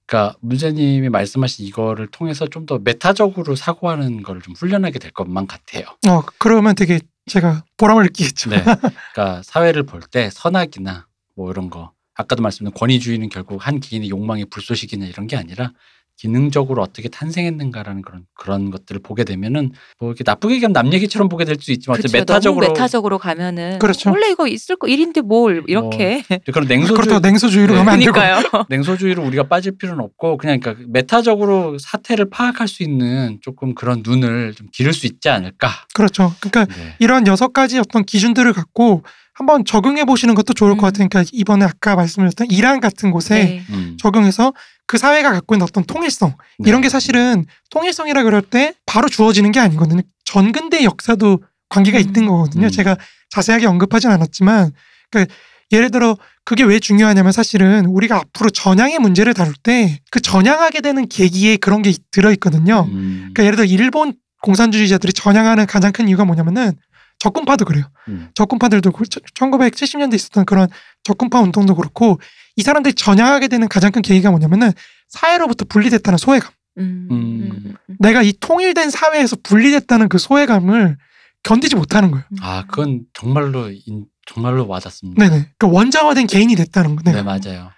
[0.06, 5.86] 그러니까 문세님이 말씀하신 이거를 통해서 좀 더 메타적으로 사고하는 거를 좀 훈련하게 될 것만 같아요.
[6.08, 8.50] 어 그러면 되게 제가 보람을 느끼겠죠.
[8.52, 8.64] 네.
[8.64, 11.08] 그러니까 사회를 볼 때 선악이나
[11.42, 15.72] 뭐 이런 거 아까도 말씀드린 권위주의는 결국 한 개인의 욕망의 불쏘시기나 이런 게 아니라
[16.18, 21.46] 기능적으로 어떻게 탄생했는가라는 그런 그런 것들을 보게 되면은 뭐 이렇게 나쁘게 얘기하면 남 얘기처럼 보게
[21.46, 22.34] 될 수 있지만 어쨌든 그렇죠.
[22.34, 24.12] 메타적으로 너무 메타적으로 가면은 그렇죠.
[24.12, 26.22] 원래 이거 있을 거 일인데 뭘 이렇게
[26.54, 27.80] 그런 그렇다고 냉소주의 냉소주의로 네.
[27.80, 28.66] 가면 안 되고.
[28.70, 34.54] 냉소주의로 우리가 빠질 필요는 없고 그냥 그러니까 메타적으로 사태를 파악할 수 있는 조금 그런 눈을
[34.54, 35.70] 좀 기를 수 있지 않을까.
[35.96, 36.34] 그렇죠.
[36.40, 36.96] 그러니까 네.
[37.00, 39.04] 이런 여섯 가지 어떤 기준들을 갖고
[39.42, 40.88] 한번 적용해 보시는 것도 좋을 것 음.
[40.88, 43.64] 같으니까 이번에 아까 말씀드렸던 이란 같은 곳에 네.
[43.72, 43.98] 음.
[44.00, 44.54] 적용해서
[44.88, 46.70] 그 사회가 갖고 있는 어떤 통일성 네.
[46.70, 50.02] 이런 게 사실은 통일성이라 그럴 때 바로 주어지는 게 아니거든요.
[50.26, 52.02] 전근대 역사도 관계가 음.
[52.02, 52.68] 있는 거거든요.
[52.68, 52.72] 음.
[52.72, 52.98] 제가
[53.30, 54.72] 자세하게 언급하진 않았지만
[55.10, 55.34] 그러니까
[55.72, 61.08] 예를 들어 그게 왜 중요하냐면 사실은 우리가 앞으로 전향의 문제를 다룰 때 그 전향하게 되는
[61.08, 62.88] 계기에 그런 게 들어 있거든요.
[62.92, 63.32] 음.
[63.34, 66.74] 그러니까 예를 들어 일본 공산주의자들이 전향하는 가장 큰 이유가 뭐냐면은
[67.22, 67.86] 적군파도 그래요.
[68.08, 68.30] 음.
[68.34, 70.68] 적군파들도 그 1970년대 있었던 그런
[71.04, 72.20] 적군파 운동도 그렇고
[72.56, 74.72] 이 사람들이 전향하게 되는 가장 큰 계기가 뭐냐면은
[75.08, 76.52] 사회로부터 분리됐다는 소외감.
[76.80, 77.08] 음.
[77.12, 77.52] 음.
[77.54, 77.76] 음.
[77.90, 77.96] 음.
[78.00, 80.98] 내가 이 통일된 사회에서 분리됐다는 그 소외감을
[81.44, 82.26] 견디지 못하는 거예요.
[82.42, 85.24] 아 그건 정말로 인, 정말로 와닿습니다.
[85.24, 85.52] 네네.
[85.60, 87.04] 그러니까 원자화된 개인이 됐다는 거.
[87.06, 87.22] 네, 네.
[87.22, 87.70] 맞아요.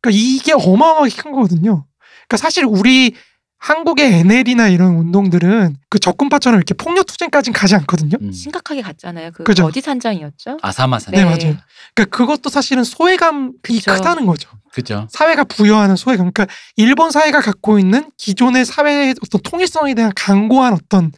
[0.00, 1.86] 그러니까 이게 어마어마하게 큰 거거든요.
[2.28, 3.16] 그러니까 사실 우리
[3.62, 8.18] 한국의 NL이나 이런 운동들은 그 적군파처럼 이렇게 폭력 투쟁까지는 가지 않거든요.
[8.20, 8.32] 음.
[8.32, 9.30] 심각하게 갔잖아요.
[9.30, 9.66] 그 그죠.
[9.66, 10.58] 어디 산장이었죠?
[10.60, 11.12] 아사마산.
[11.12, 11.24] 네, 네.
[11.24, 11.56] 맞아요.
[11.94, 13.92] 그러니까 그것도 사실은 소외감이 그쵸.
[13.94, 14.50] 크다는 거죠.
[14.72, 15.06] 그죠.
[15.12, 16.32] 사회가 부여하는 소외감.
[16.32, 21.12] 그러니까 일본 사회가 갖고 있는 기존의 사회의 어떤 통일성에 대한 강고한 어떤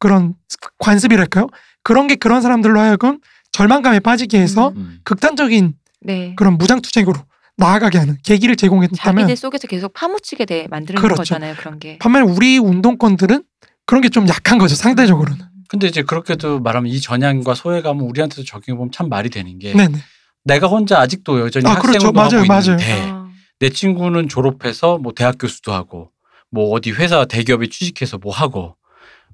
[0.00, 0.34] 그런
[0.78, 1.46] 관습이랄까요?
[1.84, 3.20] 그런 게 그런 사람들로 하여금
[3.52, 4.76] 절망감에 빠지게 해서 음.
[4.76, 5.00] 음.
[5.04, 6.34] 극단적인 네.
[6.34, 7.20] 그런 무장 투쟁으로
[7.56, 11.16] 나아가게 하는 계기를 제공했다면 자기들 속에서 계속 파묻히게 돼 만드는 그렇죠.
[11.20, 11.54] 거잖아요.
[11.56, 11.98] 그런 게.
[11.98, 13.42] 반면에 우리 운동권들은
[13.86, 15.44] 그런 게 좀 약한 거죠 상대적으로는.
[15.68, 19.98] 근데 이제 그렇게도 말하면 이 전향과 소외감은 우리한테도 적용해 보면 참 말이 되는 게 네네.
[20.44, 22.08] 내가 혼자 아직도 여전히 아, 학생 그렇죠.
[22.08, 22.76] 운동하고 맞아요.
[22.78, 23.26] 있는데 어.
[23.58, 26.10] 내 친구는 졸업해서 뭐 대학 교수도 하고
[26.50, 28.76] 뭐 어디 회사 대기업에 취직해서 뭐 하고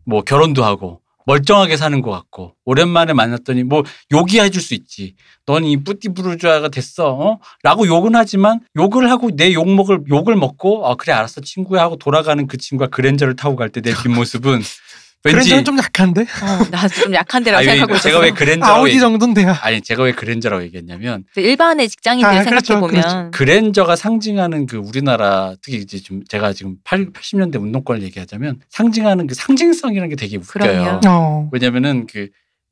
[0.06, 3.82] 뭐 결혼도 하고 멀쩡하게 사는 것 같고 오랜만에 만났더니 뭐
[4.12, 5.14] 욕이 해줄 수 있지.
[5.46, 7.12] 넌 이 뿌띠부르주아가 됐어.
[7.14, 7.38] 어?
[7.62, 12.46] 라고 욕은 하지만 욕을 하고 내 욕먹을 욕을 먹고 아 그래 알았어 친구야 하고 돌아가는
[12.46, 14.60] 그 친구가 그랜저를 타고 갈 때 내 뒷모습은
[15.22, 19.56] 그랜저는 좀 약한데 어, 나좀 약한데라고 아니, 생각하고 있어서 제가 왜 그랜저라고 아우디 정도는 돼야.
[19.62, 25.54] 아니 제가 왜 그랜저라고 얘기했냐면 일반의 직장인들 아, 생각해 그렇죠, 보면 그랜저가 상징하는 그 우리나라
[25.62, 31.00] 특히 이제 좀 제가 지금 8, 80년대 운동권을 얘기하자면 상징하는 그 상징성이라는 게 되게 웃겨요.
[31.06, 31.48] 어.
[31.52, 32.28] 왜냐면은 그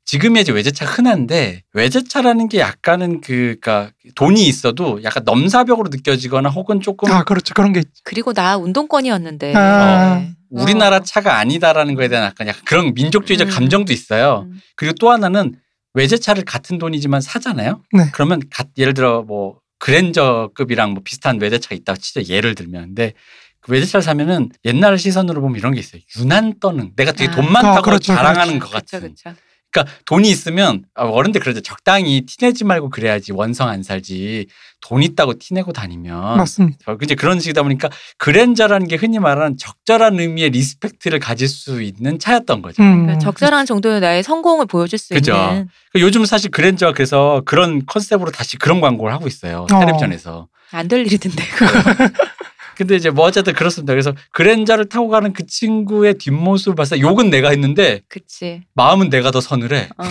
[0.06, 6.80] 지금의 이제 외제차가 흔한데 외제차라는 게 약간은 그 그니까 돈이 있어도 약간 넘사벽으로 느껴지거나 혹은
[6.80, 7.92] 조금 아 그렇죠 그런 게 있죠.
[8.02, 10.16] 그리고 나 운동권이었는데 아.
[10.16, 10.34] 네.
[10.50, 11.00] 우리나라 어.
[11.00, 13.50] 차가 아니다라는 거에 대한 약간 약간 그런 민족주의적 음.
[13.50, 14.46] 감정도 있어요.
[14.50, 14.60] 음.
[14.76, 15.54] 그리고 또 하나는
[15.94, 17.82] 외제차를 같은 돈이지만 사잖아요.
[17.92, 18.04] 네.
[18.12, 23.14] 그러면 가- 예를 들어 뭐 그랜저급이랑 뭐 비슷한 외제차가 있다고 치자 예를 들면 근데
[23.60, 26.00] 그 외제차를 사면은 옛날 시선으로 보면 이런 게 있어요.
[26.18, 27.34] 유난 떠는 내가 되게 아.
[27.36, 28.66] 돈 많다고 아, 그렇죠, 자랑하는 그렇죠.
[28.66, 29.14] 것 같은.
[29.14, 29.34] 그쵸.
[29.72, 31.60] 그러니까 돈이 있으면 아, 어른들 그러죠.
[31.60, 34.46] 적당히 티내지 말고 그래야지 원성 안 살지.
[34.82, 36.78] 돈 있다고 티내고 다니면 맞습니다.
[36.90, 37.88] 어, 이제 그런 식이다 보니까
[38.18, 42.82] 그랜저라는 게 흔히 말하는 적절한 의미의 respect를 가질 수 있는 차였던 거죠.
[42.82, 43.02] 음.
[43.04, 45.32] 그러니까 적절한 정도의 나의 성공을 보여줄 수 그죠.
[45.34, 49.66] 있는 그 요즘 사실 그랜저가 그래서 그런 컨셉으로 다시 그런 광고를 하고 있어요.
[49.70, 49.78] 어.
[49.80, 50.48] 텔레비전에서.
[50.72, 51.66] 안 될 일이던데 그거.
[52.80, 53.92] 근데 이제 뭐 어쨌든 그렇습니다.
[53.92, 58.62] 그래서 그랜저를 타고 가는 그 친구의 뒷모습을 봤을 때 욕은 내가 했는데 그치.
[58.72, 59.90] 마음은 내가 더 서늘해.
[59.98, 60.04] 어.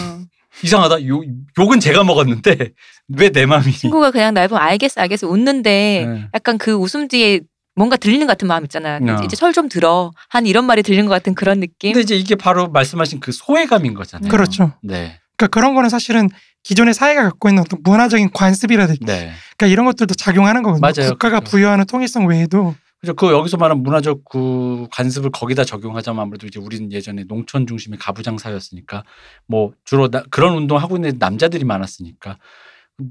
[0.64, 1.08] 이상하다.
[1.08, 1.24] 욕,
[1.58, 2.74] 욕은 제가 먹었는데
[3.18, 3.72] 왜 내 마음이.
[3.72, 6.28] 친구가 그냥 날 보면 알겠어 알겠어 웃는데 네.
[6.36, 7.40] 약간 그 웃음 뒤에
[7.74, 8.98] 뭔가 들리는 것 같은 마음 있잖아.
[9.02, 9.24] 어.
[9.24, 10.12] 이제 철 좀 들어.
[10.28, 11.94] 한 이런 말이 들리는 것 같은 그런 느낌.
[11.94, 14.30] 근데 이제 이게 바로 말씀하신 그 소외감인 거잖아요.
[14.30, 14.74] 그렇죠.
[14.84, 15.18] 네.
[15.40, 16.30] 그러니까 그런 거는 사실은
[16.64, 19.32] 기존의 사회가 갖고 있는 어떤 문화적인 관습이라든지 네.
[19.58, 20.82] 그러니까 이런 것들도 작용하는 거거든요.
[20.82, 21.12] 맞아요.
[21.12, 21.52] 국가가 그렇죠.
[21.52, 26.92] 부여하는 통일성 외에도 그래서 그 여기서 말하는 문화적 그 관습을 거기다 적용하자면 아무래도 이제 우리는
[26.92, 29.06] 예전에 농촌 중심의 가부장 사회였으니까
[29.48, 32.38] 뭐 주로 나, 그런 운동 하고 있는 남자들이 많았으니까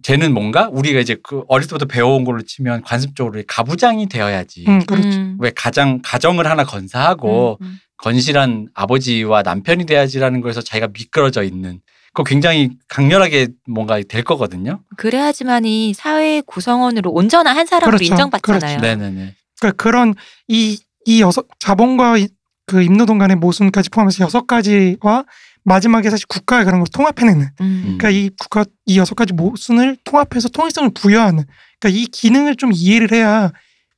[0.03, 5.09] 쟤는 뭔가 우리가 이제 그 어릴 때부터 배워온 걸로 치면 관습적으로 가부장이 되어야지 음, 그렇죠.
[5.09, 5.39] 음.
[5.41, 7.79] 왜 가장 가정을 하나 건사하고 음, 음.
[7.97, 11.81] 건실한 아버지와 남편이 돼야지라는 거에서 자기가 미끄러져 있는
[12.19, 14.81] 그거 굉장히 강렬하게 뭔가 될 거거든요.
[14.97, 18.13] 그래야지만 이 사회 구성원으로 온전한 한 사람으로 그렇죠.
[18.13, 18.81] 인정받잖아요.
[18.81, 19.35] 네네네.
[19.61, 20.15] 그러니까 그런
[20.49, 22.29] 이, 이 여섯 자본과 이-
[22.67, 25.25] 그 임노동 간의 모순까지 포함해서 여섯 가지와
[25.63, 27.83] 마지막에 사실 국가가 그런 걸 통합해내는 음.
[27.99, 31.45] 그러니까 이 국가 이 여섯 가지 모순을 통합해서 통일성을 부여하는
[31.79, 33.53] 그러니까 이 기능을 좀 이해를 해야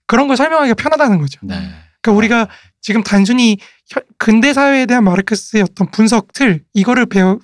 [0.07, 1.41] 그런 걸 설명하기가 편하다는 거죠.
[1.43, 1.55] 네.
[2.03, 2.49] 그러니까 우리가
[2.83, 3.57] 지금 단순히
[3.89, 7.39] 현- 근대 사회에 대한 마르크스의 어떤 분석 틀 이거를 배워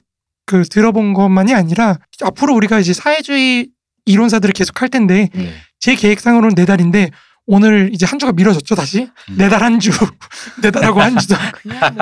[0.46, 3.68] 그 들어본 것만이 아니라 앞으로 우리가 이제 사회주의
[4.06, 5.52] 이론사들을 계속 할 텐데 네.
[5.80, 7.10] 제 계획상으로는 네 달인데
[7.46, 9.36] 오늘 이제 한 주가 미뤄졌죠 다시 음.
[9.36, 9.90] 네달 한 주
[10.62, 11.94] 네 달하고 한 주도 그냥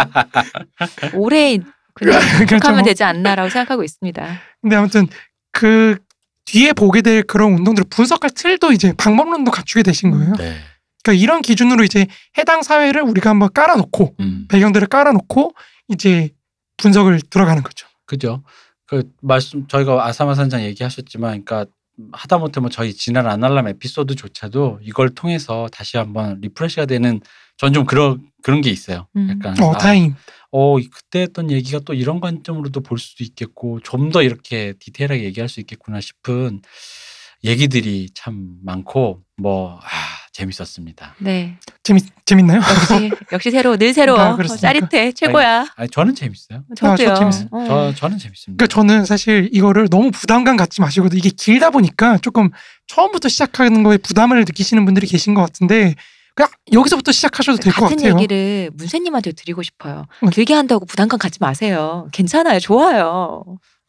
[1.13, 1.59] 뭐 올해
[1.95, 2.69] 그냥 그렇죠.
[2.69, 4.41] 하면 되지 않나라고 생각하고 있습니다.
[4.61, 5.07] 근데 아무튼
[5.53, 5.97] 그
[6.45, 10.35] 뒤에 보게 될 그런 운동들을 분석할 틀도 이제 방법론도 갖추게 되신 거예요.
[10.37, 10.57] 네.
[11.03, 12.07] 그러니까 이런 기준으로 이제
[12.39, 14.47] 해당 사회를 우리가 한번 깔아놓고 음.
[14.49, 15.55] 배경들을 깔아놓고
[15.89, 16.31] 이제
[16.79, 17.87] 분석을 들어가는 거죠.
[18.07, 18.43] 그죠.
[18.87, 21.67] 그 말씀 저희가 아사마 산장 얘기하셨지만, 그러니까
[22.13, 27.21] 하다못해 뭐 저희 지난 아날람 에피소드조차도 이걸 통해서 다시 한번 refresh가 되는
[27.57, 29.07] 전 좀 그런 그런 게 있어요.
[29.17, 29.29] 음.
[29.31, 30.17] 약간 어 아, 다행.
[30.51, 35.49] 어 그때 했던 얘기가 또 이런 관점으로도 볼 수도 있겠고 좀 더 이렇게 디테일하게 얘기할
[35.49, 36.63] 수 있겠구나 싶은
[37.45, 39.89] 얘기들이 참 많고 뭐 아,
[40.35, 41.15] 재밌었습니다.
[41.19, 41.57] 네.
[41.85, 42.59] 재밌 재밌나요?
[42.61, 44.37] 역시 역시 새로워 늘 새로워 아?
[44.61, 45.67] 짜릿해 최고야.
[45.77, 46.65] 아니 저는 재밌어요.
[46.77, 47.07] 저도요.
[47.09, 47.49] 저 재밌어요.
[47.53, 47.65] 어.
[47.67, 48.65] 저 저는 재밌습니다.
[48.65, 51.17] 그러니까 저는 사실 이거를 너무 부담감 갖지 마시거든.
[51.19, 52.51] 이게 길다 보니까 조금
[52.89, 55.95] 처음부터 시작하는 거에 부담을 느끼시는 분들이 계신 것 같은데
[56.35, 58.15] 그냥 여기서부터 시작하셔도 될 것 같은 같아요.
[58.15, 60.07] 얘기를 문세님한테 드리고 싶어요.
[60.25, 60.31] 응.
[60.31, 62.09] 길게 한다고 부담감 갖지 마세요.
[62.13, 62.59] 괜찮아요.
[62.59, 63.45] 좋아요.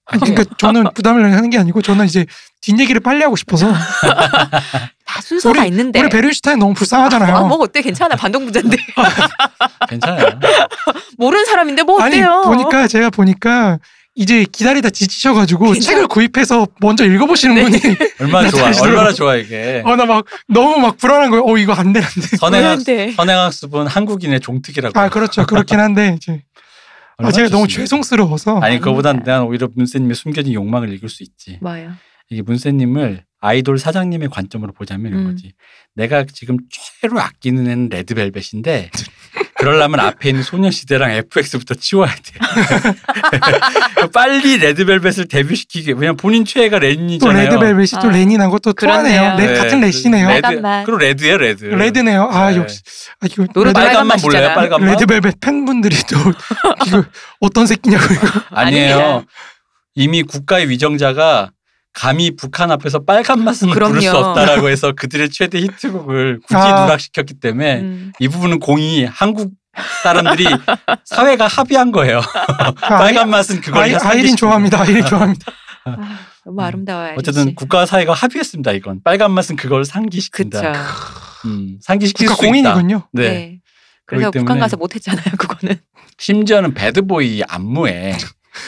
[0.08, 2.26] 아니, 그러니까 저는 부담을 하는 게 아니고 저는 이제
[2.62, 3.72] 뒷얘기를 빨리 하고 싶어서
[5.06, 6.00] 다 순서가 우리- 있는데.
[6.00, 7.36] 우리 베르슈타인 너무 불쌍하잖아요.
[7.36, 8.78] 아, 뭐 어때 괜찮아 반동부자인데
[9.90, 10.26] 괜찮아요.
[11.18, 12.42] 모르는 사람인데 뭐 아니 어때요?
[12.46, 13.80] 보니까 제가 보니까
[14.18, 15.84] 이제 기다리다 지치셔가지고 괜찮아.
[15.96, 17.64] 책을 구입해서 먼저 읽어보시는 네.
[17.80, 19.12] 분이 얼마나 좋아, 얼마나.
[19.12, 19.82] 좋아 이게.
[19.86, 21.44] 어나 막 너무 막 불안한 거예요.
[21.46, 22.38] 어 이거 안 되는데.
[22.40, 24.98] 선행학 왜 선행학습은 한국인의 종특이라고.
[25.00, 26.44] 아 그렇죠 그렇긴 한데 이제
[27.18, 27.68] 아, 제가 너무?
[27.68, 29.24] 죄송스러워서 아니 그거보단.
[29.24, 31.58] 난 오히려 문세님의 숨겨진 욕망을 읽을 수 있지.
[31.62, 31.92] 뭐요?
[32.30, 35.32] 이게 문세님을 아이돌 사장님의 관점으로 보자면 이런 음.
[35.32, 35.54] 거지.
[35.94, 38.90] 내가 지금 최고로 아끼는 애는 레드벨벳인데
[39.58, 42.34] 그러려면 앞에 있는 소녀시대랑 FX부터 치워야 돼.
[44.14, 45.94] 빨리 레드벨벳을 데뷔시키게.
[45.94, 47.44] 왜냐면 본인 최애가 또 레닌이잖아요.
[47.50, 49.18] 레드벨벳이 또 아, 레닌하고 또 그렇네요.
[49.22, 49.38] 통하네요.
[49.40, 49.58] 레, 네.
[49.60, 50.28] 같은 레씨네요.
[50.28, 50.86] 레드, 빨간맛.
[50.86, 51.66] 그리고 레드예요 레드.
[51.66, 52.28] 레드네요.
[52.32, 52.58] 아 네.
[52.58, 52.82] 역시
[53.22, 54.56] 아, 이거 노래 레드- 빨간맛 몰라요.
[54.56, 54.90] 빨간맛?
[54.92, 56.18] 레드벨벳 팬분들이 또
[56.88, 57.06] 이거
[57.40, 58.28] 어떤 새끼냐고 이거.
[58.52, 59.24] 아니에요.
[59.96, 61.52] 이미 국가의 위정자가
[61.96, 64.30] 감히 북한 앞에서 빨간 맛은 부를 수 그럼요.
[64.30, 66.84] 없다라고 해서 그들의 최대 히트곡을 굳이 아.
[66.84, 68.12] 누락시켰기 때문에 음.
[68.20, 69.54] 이 부분은 공이 한국
[70.04, 70.46] 사람들이
[71.06, 72.20] 사회가 합의한 거예요.
[72.20, 74.82] 아, 빨간 맛은 그걸 아이, 아이린 좋아합니다.
[74.82, 75.52] 아이린 좋아합니다.
[75.86, 77.16] 아, 너무 아름다워요.
[77.18, 78.74] 어쨌든 국가 사회가 합의했습니다.
[78.74, 80.74] 이건 빨간 맛은 그걸 상기시킨다.
[81.46, 82.74] 음, 상기시킬 국가 수 있다.
[82.74, 83.08] 공인이군요.
[83.14, 83.30] 네.
[83.30, 83.60] 네.
[84.06, 85.24] 그래서 북한 가서 못했잖아요.
[85.38, 85.80] 그거는.
[86.18, 88.18] 심지어는 배드보이 안무에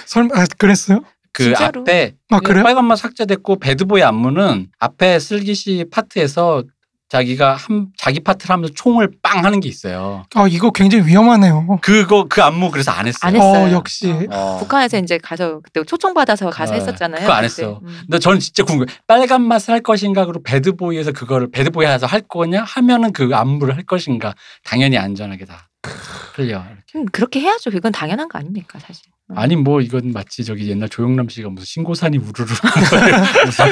[0.05, 1.03] 설마 아, 그랬어요?
[1.37, 1.81] 그 진짜로?
[1.81, 2.63] 앞에 아 그래요?
[2.63, 6.63] 빨간 맛 삭제됐고 배드보이 안무는 앞에 슬기시 파트에서
[7.09, 10.25] 자기가 한 자기 파트를 하면서 총을 빵 하는 게 있어요.
[10.35, 11.79] 아 이거 굉장히 위험하네요.
[11.81, 13.19] 그거 그 안무 그래서 안 했어요.
[13.21, 13.67] 안 했어요.
[13.67, 14.25] 어 역시 어.
[14.29, 14.57] 어.
[14.59, 16.79] 북한에서 이제 가서 그때 초청 받아서 가서 네.
[16.81, 17.21] 했었잖아요.
[17.21, 17.61] 그거 안 그때.
[17.63, 17.79] 했어.
[17.81, 17.99] 음.
[18.01, 18.91] 근데 저는 진짜 궁금해.
[19.05, 24.33] 빨간 맛을 할 것인가 그리고 배드보이에서 그거를 배드보이에서 할 거냐 하면은 그 안무를 할 것인가
[24.65, 25.66] 당연히 안전하게 다
[26.35, 26.63] 흘려.
[26.95, 27.69] 음, 그렇게 해야죠.
[27.71, 29.03] 이건 당연한 거 아닙니까, 사실.
[29.29, 29.37] 음.
[29.37, 32.45] 아니 뭐 이건 마치 저기 옛날 조영남 씨가 무슨 신고산이 우르르
[33.45, 33.65] 무슨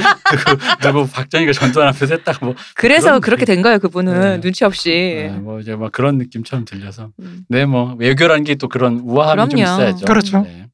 [0.82, 3.80] 누구 박정희가 전두환 앞에서 했다고 뭐 그래서 그렇게 된 거예요.
[3.80, 4.42] 그분은 네.
[4.42, 4.90] 눈치 없이.
[4.90, 7.44] 네, 뭐 이제 막 그런 느낌처럼 들려서 음.
[7.50, 9.64] 네뭐 외교라는 게 또 그런 우아함이 좀 그럼요.
[9.64, 10.06] 있어야죠.
[10.06, 10.42] 그렇죠.
[10.42, 10.68] 네.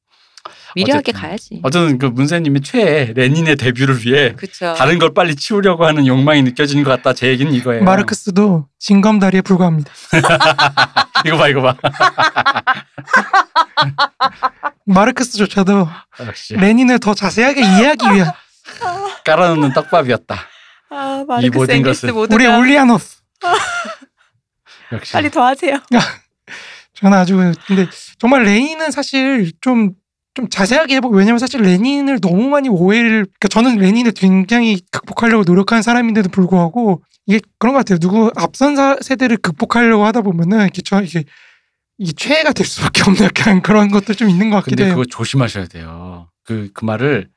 [0.76, 1.11] 미려하게.
[1.11, 1.60] 가야지.
[1.64, 4.73] 어쨌든 그 문세님이 최애 레닌의 데뷔를 위해 그렇죠.
[4.76, 7.14] 다른 걸 빨리 치우려고 하는 욕망이 느껴지는 것 같다.
[7.14, 7.84] 제 얘기는 이거예요.
[7.84, 9.91] 마르크스도 징검다리에 불과합니다.
[11.26, 11.76] 이거 봐 이거 봐.
[14.85, 15.88] 마르크스조차도
[16.26, 18.31] 역시 레닌을 더 자세하게 이해하기 위한
[19.26, 20.35] 깔아놓는 떡밥이었다.
[20.89, 23.03] 아, 이 마르크스 모든 것은 모두가 우리 울리아노프.
[24.91, 25.80] 역시 빨리 더 하세요.
[26.95, 27.88] 저는 아주 근데
[28.19, 29.91] 정말 레닌은 사실 좀
[30.33, 35.81] 좀 자세하게 해보고 왜냐면 사실 레닌을 너무 많이 오해를 그러니까 저는 레닌을 굉장히 극복하려고 노력한
[35.81, 37.99] 사람인데도 불구하고 이게 그런 것 같아요.
[37.99, 41.25] 누구 앞선 사- 세대를 극복하려고 하다 보면은 이게 저 이게
[41.97, 44.93] 이 최애가 될 수밖에 없는 약간 그런 것도 좀 있는 것 같기도 근데 해요.
[44.95, 46.29] 그거 조심하셔야 돼요.
[46.45, 47.27] 그, 그 말을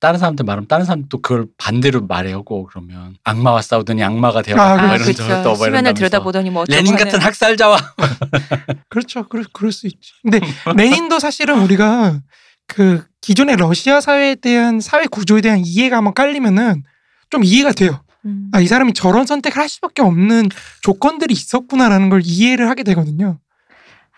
[0.00, 4.74] 다른 사람한테 말하면 다른 사람도 또 그걸 반대로 말해오고 그러면 악마와 싸우더니 악마가 되어 아,
[4.74, 5.12] 이런 그렇죠.
[5.26, 5.94] 저- 또뭐 수면을 이런다면서.
[5.94, 6.94] 들여다보더니 뭐 레닌.
[6.96, 7.76] 같은 학살자와
[8.88, 9.28] 그렇죠.
[9.28, 10.12] 그럴, 그럴 수 있지.
[10.22, 10.40] 근데
[10.76, 12.20] 레닌도 사실은 우리가
[12.66, 16.82] 그 기존의 러시아 사회에 대한 사회 구조에 대한 이해가 한번 깔리면은
[17.30, 18.02] 좀 이해가 돼요.
[18.24, 18.50] 음.
[18.52, 20.48] 아, 이 사람이 저런 선택을 할 수밖에 없는
[20.82, 23.38] 조건들이 있었구나라는 걸 이해를 하게 되거든요.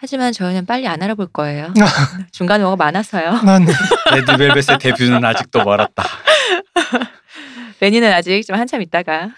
[0.01, 1.67] 하지만 저희는 빨리 안 알아볼 거예요.
[1.79, 2.19] 아.
[2.33, 3.43] 중간에 뭐가 많아서요.
[3.43, 3.67] 난
[4.13, 6.05] 레드벨벳의 데뷔는 아직도 멀었다.
[7.81, 9.31] 레닌은 아직 좀 한참 있다가.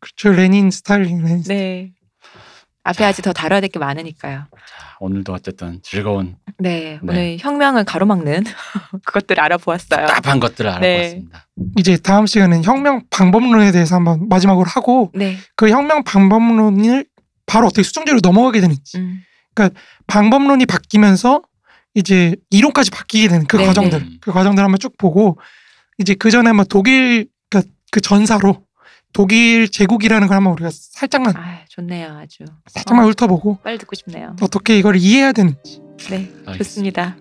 [0.00, 0.32] 그렇죠.
[0.32, 1.42] 레닌 스타일링 레닌.
[1.42, 1.58] 스타일링.
[1.58, 1.92] 네.
[2.84, 4.46] 앞에 아직 더 다뤄야 될 게 많으니까요.
[5.00, 7.12] 오늘도 어쨌든 즐거운 네, 네.
[7.12, 8.44] 오늘 혁명을 가로막는
[9.04, 10.06] 그것들 알아보았어요.
[10.06, 10.96] 답답한 것들을 네.
[10.96, 11.46] 알아보았습니다.
[11.78, 17.04] 이제 다음 시간은 혁명 방법론에 대해서 한번 마지막으로 하고 네, 그 혁명 방법론을
[17.46, 19.20] 바로 어떻게 수정제로 넘어가게 되는지 음,
[20.06, 21.42] 방법론이 바뀌면서
[21.94, 24.08] 이제 이론까지 바뀌게 되는 그 네, 과정들 네.
[24.20, 25.38] 그 과정들 한번 쭉 보고
[25.98, 28.64] 이제 그 전에 한번 독일 그러니까 그 전사로
[29.12, 32.44] 독일 제국이라는 걸 한번 우리가 살짝만 아 좋네요, 아주.
[32.68, 34.36] 살짝만 어, 훑어보고 빨리 듣고 싶네요.
[34.40, 35.80] 어떻게 이걸 이해해야 되는지
[36.10, 36.52] 네, 알겠습니다.
[36.58, 37.16] 좋습니다.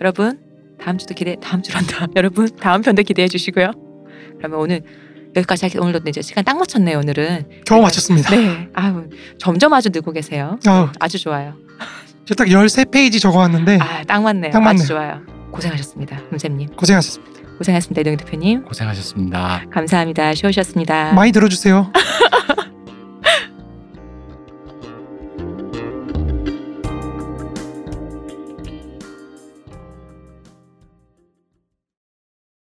[0.00, 0.40] 여러분
[0.80, 2.06] 다음 주도 기대, 다음 주란다.
[2.16, 3.70] 여러분 다음 편도 기대해 주시고요.
[4.38, 4.82] 그러면 오늘
[5.36, 6.98] 여기까지 할게 오늘도 이제 시간 딱 맞췄네요.
[6.98, 7.62] 오늘은.
[7.66, 8.30] 겨우 마쳤습니다.
[8.30, 9.08] 네, 아우
[9.38, 10.58] 점점 아주 늘고 계세요.
[10.66, 11.54] 아우, 아주 좋아요.
[12.24, 14.50] 제가 딱 13페이지 적어왔는데 아, 딱 맞네요.
[14.50, 14.82] 딱 맞네요.
[14.82, 15.20] 아주 좋아요.
[15.52, 16.70] 고생하셨습니다, 문쌤님.
[16.76, 17.40] 고생하셨습니다.
[17.58, 18.64] 고생하셨습니다, 이동희 대표님.
[18.64, 19.64] 고생하셨습니다.
[19.72, 20.34] 감사합니다.
[20.34, 21.12] 쉬우셨습니다.
[21.14, 21.92] 많이 들어주세요.